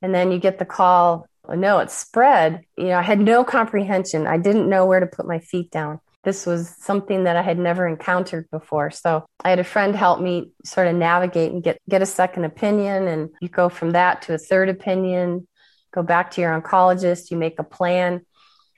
And 0.00 0.14
then 0.14 0.30
you 0.30 0.38
get 0.38 0.58
the 0.58 0.64
call, 0.64 1.28
oh, 1.46 1.54
no, 1.54 1.80
it's 1.80 1.94
spread. 1.94 2.62
You 2.78 2.86
know, 2.86 2.98
I 2.98 3.02
had 3.02 3.20
no 3.20 3.44
comprehension. 3.44 4.26
I 4.26 4.38
didn't 4.38 4.70
know 4.70 4.86
where 4.86 5.00
to 5.00 5.06
put 5.06 5.26
my 5.26 5.40
feet 5.40 5.70
down 5.70 6.00
this 6.26 6.44
was 6.44 6.74
something 6.80 7.22
that 7.22 7.36
I 7.36 7.42
had 7.42 7.56
never 7.56 7.86
encountered 7.86 8.50
before. 8.50 8.90
So 8.90 9.24
I 9.44 9.48
had 9.48 9.60
a 9.60 9.64
friend 9.64 9.94
help 9.94 10.20
me 10.20 10.50
sort 10.64 10.88
of 10.88 10.96
navigate 10.96 11.52
and 11.52 11.62
get, 11.62 11.78
get 11.88 12.02
a 12.02 12.06
second 12.06 12.44
opinion. 12.44 13.06
And 13.06 13.30
you 13.40 13.48
go 13.48 13.68
from 13.68 13.92
that 13.92 14.22
to 14.22 14.34
a 14.34 14.38
third 14.38 14.68
opinion, 14.68 15.46
go 15.94 16.02
back 16.02 16.32
to 16.32 16.40
your 16.40 16.60
oncologist, 16.60 17.30
you 17.30 17.36
make 17.36 17.60
a 17.60 17.62
plan. 17.62 18.26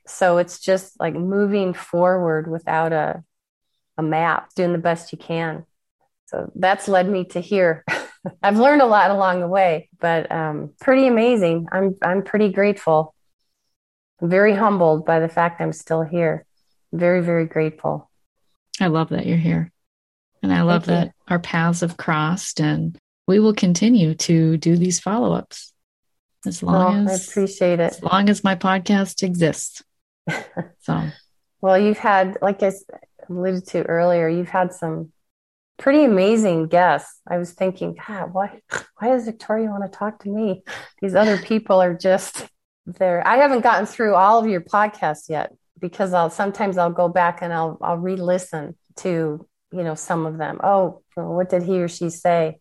So 0.07 0.37
it's 0.37 0.61
just 0.61 1.01
like 1.01 1.15
moving 1.15 1.73
forward 1.73 2.51
without 2.51 2.93
a, 2.93 3.25
a 3.97 4.03
map, 4.03 4.51
doing 4.55 4.73
the 4.73 4.79
best 4.79 5.11
you 5.11 5.19
can. 5.19 5.65
So 6.27 6.53
that's 6.55 6.87
led 6.87 7.09
me 7.09 7.25
to 7.31 7.41
here. 7.41 7.83
I've 8.43 8.59
learned 8.59 8.83
a 8.83 8.87
lot 8.87 9.11
along 9.11 9.41
the 9.41 9.49
way, 9.49 9.89
but 9.99 10.31
um, 10.31 10.75
pretty 10.83 11.07
amazing. 11.07 11.67
I'm 11.73 11.97
I'm 12.03 12.23
pretty 12.23 12.51
grateful. 12.51 13.15
I'm 14.21 14.29
very 14.29 14.55
humbled 14.55 15.07
by 15.07 15.21
the 15.21 15.31
fact 15.31 15.63
I'm 15.63 15.73
still 15.73 16.03
here 16.03 16.45
very, 16.93 17.23
very 17.23 17.47
grateful. 17.47 18.11
I 18.81 18.87
love 18.87 19.11
that 19.11 19.27
you're 19.27 19.37
here. 19.37 19.73
And 20.43 20.53
I 20.53 20.63
love 20.63 20.87
that 20.87 21.13
our 21.27 21.39
paths 21.39 21.81
have 21.81 21.97
crossed 21.97 22.61
and 22.61 22.97
we 23.27 23.41
will 23.41 23.55
continue 23.55 24.15
to 24.15 24.57
do 24.57 24.77
these 24.77 25.01
follow 25.01 25.33
ups 25.33 25.73
as 26.47 26.63
long 26.63 27.05
well, 27.05 27.15
as 27.15 27.29
I 27.29 27.31
appreciate 27.31 27.81
it. 27.81 27.93
As 27.93 28.03
long 28.03 28.29
as 28.29 28.45
my 28.45 28.55
podcast 28.55 29.23
exists. 29.23 29.83
So 30.81 31.11
well, 31.61 31.79
you've 31.79 31.99
had, 31.99 32.39
like 32.41 32.63
I 32.63 32.73
alluded 33.29 33.67
to 33.69 33.83
earlier, 33.83 34.29
you've 34.29 34.49
had 34.49 34.73
some 34.73 35.13
pretty 35.79 36.05
amazing 36.05 36.69
guests. 36.69 37.21
I 37.27 37.37
was 37.39 37.53
thinking, 37.53 37.97
God, 38.07 38.33
why 38.33 38.61
why 38.99 39.09
does 39.09 39.27
Victoria 39.27 39.69
want 39.69 39.91
to 39.91 39.99
talk 39.99 40.23
to 40.23 40.29
me? 40.29 40.63
These 41.03 41.15
other 41.15 41.37
people 41.39 41.81
are 41.81 41.95
just 41.95 42.47
there. 42.87 43.27
I 43.27 43.37
haven't 43.37 43.61
gotten 43.61 43.87
through 43.87 44.15
all 44.15 44.39
of 44.39 44.49
your 44.49 44.61
podcasts 44.61 45.29
yet 45.29 45.53
because 45.79 46.13
I'll 46.13 46.31
sometimes 46.31 46.79
I'll 46.79 46.91
go 46.93 47.09
back 47.09 47.41
and 47.43 47.53
I'll 47.53 47.79
I'll 47.81 47.97
re-listen 47.97 48.77
to 48.97 49.47
you 49.73 49.83
know 49.83 49.95
some 49.95 50.27
of 50.27 50.39
them. 50.39 50.61
Oh, 50.63 51.03
what 51.15 51.49
did 51.49 51.63
he 51.63 51.81
or 51.81 51.89
she 51.89 52.11
say? 52.11 52.61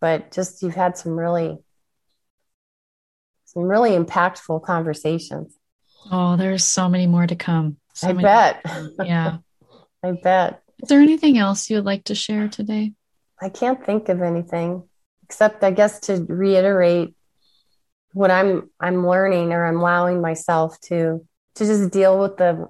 But 0.00 0.32
just 0.32 0.62
you've 0.62 0.74
had 0.74 0.96
some 0.96 1.18
really 1.18 1.58
some 3.44 3.64
really 3.64 3.90
impactful 3.90 4.62
conversations. 4.62 5.56
Oh, 6.10 6.36
there's 6.36 6.64
so 6.64 6.88
many 6.88 7.06
more 7.06 7.26
to 7.26 7.36
come. 7.36 7.78
So 7.94 8.08
I 8.08 8.12
bet. 8.12 8.62
Yeah. 9.02 9.38
I 10.02 10.12
bet. 10.12 10.62
Is 10.82 10.88
there 10.88 11.00
anything 11.00 11.38
else 11.38 11.68
you 11.68 11.76
would 11.76 11.84
like 11.84 12.04
to 12.04 12.14
share 12.14 12.48
today? 12.48 12.92
I 13.40 13.48
can't 13.48 13.84
think 13.84 14.08
of 14.08 14.22
anything 14.22 14.84
except 15.24 15.62
I 15.62 15.70
guess 15.70 16.00
to 16.00 16.24
reiterate 16.28 17.14
what 18.12 18.30
I'm 18.30 18.70
I'm 18.80 19.06
learning 19.06 19.52
or 19.52 19.66
I'm 19.66 19.78
allowing 19.78 20.20
myself 20.20 20.80
to 20.82 21.26
to 21.58 21.66
just 21.66 21.90
deal 21.90 22.18
with 22.18 22.36
the 22.36 22.68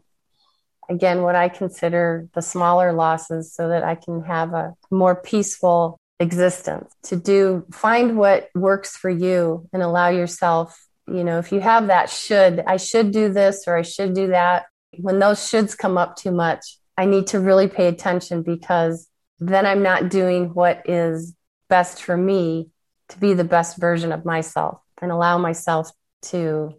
again 0.90 1.22
what 1.22 1.34
i 1.34 1.48
consider 1.48 2.28
the 2.34 2.42
smaller 2.42 2.92
losses 2.92 3.52
so 3.52 3.68
that 3.68 3.84
i 3.84 3.94
can 3.94 4.22
have 4.22 4.54
a 4.54 4.74
more 4.90 5.14
peaceful 5.14 5.98
existence. 6.20 6.92
To 7.04 7.16
do 7.16 7.64
find 7.72 8.16
what 8.16 8.48
works 8.54 8.96
for 8.96 9.10
you 9.10 9.68
and 9.72 9.82
allow 9.82 10.08
yourself 10.08 10.86
you 11.06 11.24
know 11.24 11.38
if 11.38 11.52
you 11.52 11.60
have 11.60 11.86
that 11.86 12.10
should 12.10 12.60
i 12.66 12.76
should 12.76 13.12
do 13.12 13.32
this 13.32 13.64
or 13.66 13.76
i 13.76 13.82
should 13.82 14.14
do 14.14 14.28
that. 14.28 14.66
When 14.96 15.18
those 15.18 15.38
shoulds 15.38 15.76
come 15.76 15.96
up 15.96 16.16
too 16.16 16.32
much 16.32 16.78
i 16.96 17.04
need 17.04 17.28
to 17.28 17.40
really 17.40 17.68
pay 17.68 17.86
attention 17.86 18.42
because 18.42 19.08
then 19.38 19.66
i'm 19.66 19.82
not 19.82 20.08
doing 20.08 20.54
what 20.54 20.82
is 20.86 21.34
best 21.68 22.02
for 22.02 22.16
me 22.16 22.70
to 23.10 23.18
be 23.20 23.34
the 23.34 23.44
best 23.44 23.76
version 23.78 24.10
of 24.10 24.24
myself 24.24 24.80
and 25.00 25.12
allow 25.12 25.38
myself 25.38 25.90
to 26.22 26.74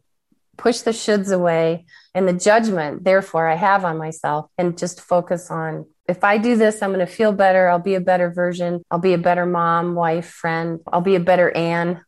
push 0.59 0.81
the 0.81 0.91
shoulds 0.91 1.33
away 1.33 1.85
and 2.13 2.27
the 2.27 2.33
judgment, 2.33 3.03
therefore, 3.03 3.47
I 3.47 3.55
have 3.55 3.85
on 3.85 3.97
myself 3.97 4.51
and 4.57 4.77
just 4.77 5.01
focus 5.01 5.49
on 5.49 5.85
if 6.07 6.23
I 6.23 6.39
do 6.39 6.55
this, 6.55 6.81
I'm 6.81 6.89
going 6.89 7.05
to 7.05 7.11
feel 7.11 7.31
better. 7.31 7.69
I'll 7.69 7.77
be 7.77 7.93
a 7.93 8.01
better 8.01 8.31
version. 8.31 8.81
I'll 8.89 8.99
be 8.99 9.13
a 9.13 9.19
better 9.19 9.45
mom, 9.45 9.93
wife, 9.93 10.27
friend. 10.27 10.79
I'll 10.91 11.01
be 11.01 11.13
a 11.13 11.19
better 11.19 11.55
Anne, 11.55 12.01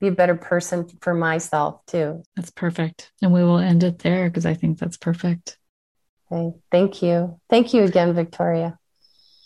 be 0.00 0.08
a 0.08 0.12
better 0.12 0.34
person 0.34 0.88
for 1.00 1.14
myself 1.14 1.86
too. 1.86 2.24
That's 2.34 2.50
perfect. 2.50 3.12
And 3.22 3.32
we 3.32 3.44
will 3.44 3.58
end 3.58 3.84
it 3.84 4.00
there 4.00 4.28
because 4.28 4.46
I 4.46 4.54
think 4.54 4.78
that's 4.78 4.96
perfect. 4.96 5.58
Okay. 6.30 6.56
Thank 6.72 7.02
you. 7.02 7.40
Thank 7.48 7.72
you 7.72 7.84
again, 7.84 8.14
Victoria. 8.14 8.78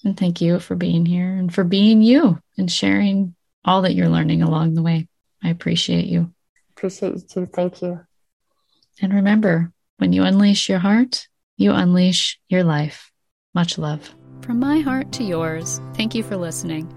And 0.02 0.16
thank 0.16 0.40
you 0.40 0.60
for 0.60 0.74
being 0.74 1.04
here 1.04 1.34
and 1.34 1.52
for 1.52 1.62
being 1.62 2.00
you 2.00 2.38
and 2.56 2.72
sharing 2.72 3.34
all 3.66 3.82
that 3.82 3.94
you're 3.94 4.08
learning 4.08 4.42
along 4.42 4.74
the 4.74 4.82
way. 4.82 5.08
I 5.44 5.50
appreciate 5.50 6.06
you. 6.06 6.32
Appreciate 6.70 7.14
you 7.16 7.20
too. 7.20 7.46
Thank 7.46 7.82
you. 7.82 8.00
And 9.00 9.14
remember, 9.14 9.72
when 9.98 10.12
you 10.12 10.22
unleash 10.24 10.68
your 10.68 10.78
heart, 10.78 11.28
you 11.56 11.72
unleash 11.72 12.38
your 12.48 12.64
life. 12.64 13.10
Much 13.54 13.78
love. 13.78 14.14
From 14.42 14.58
my 14.58 14.80
heart 14.80 15.12
to 15.12 15.24
yours, 15.24 15.80
thank 15.94 16.14
you 16.14 16.22
for 16.22 16.36
listening. 16.36 16.92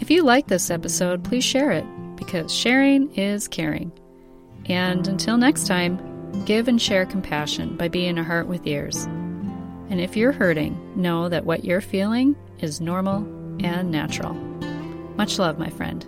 If 0.00 0.10
you 0.10 0.22
like 0.22 0.46
this 0.46 0.70
episode, 0.70 1.24
please 1.24 1.44
share 1.44 1.70
it 1.70 1.84
because 2.16 2.54
sharing 2.54 3.10
is 3.14 3.48
caring. 3.48 3.92
And 4.66 5.06
until 5.08 5.36
next 5.36 5.66
time, 5.66 6.44
give 6.44 6.68
and 6.68 6.80
share 6.80 7.06
compassion 7.06 7.76
by 7.76 7.88
being 7.88 8.18
a 8.18 8.24
heart 8.24 8.46
with 8.46 8.66
ears. 8.66 9.04
And 9.90 10.00
if 10.00 10.16
you're 10.16 10.32
hurting, 10.32 10.78
know 10.96 11.28
that 11.28 11.44
what 11.44 11.64
you're 11.64 11.80
feeling 11.80 12.36
is 12.58 12.80
normal 12.80 13.24
and 13.64 13.90
natural. 13.90 14.34
Much 15.16 15.38
love, 15.38 15.58
my 15.58 15.70
friend. 15.70 16.06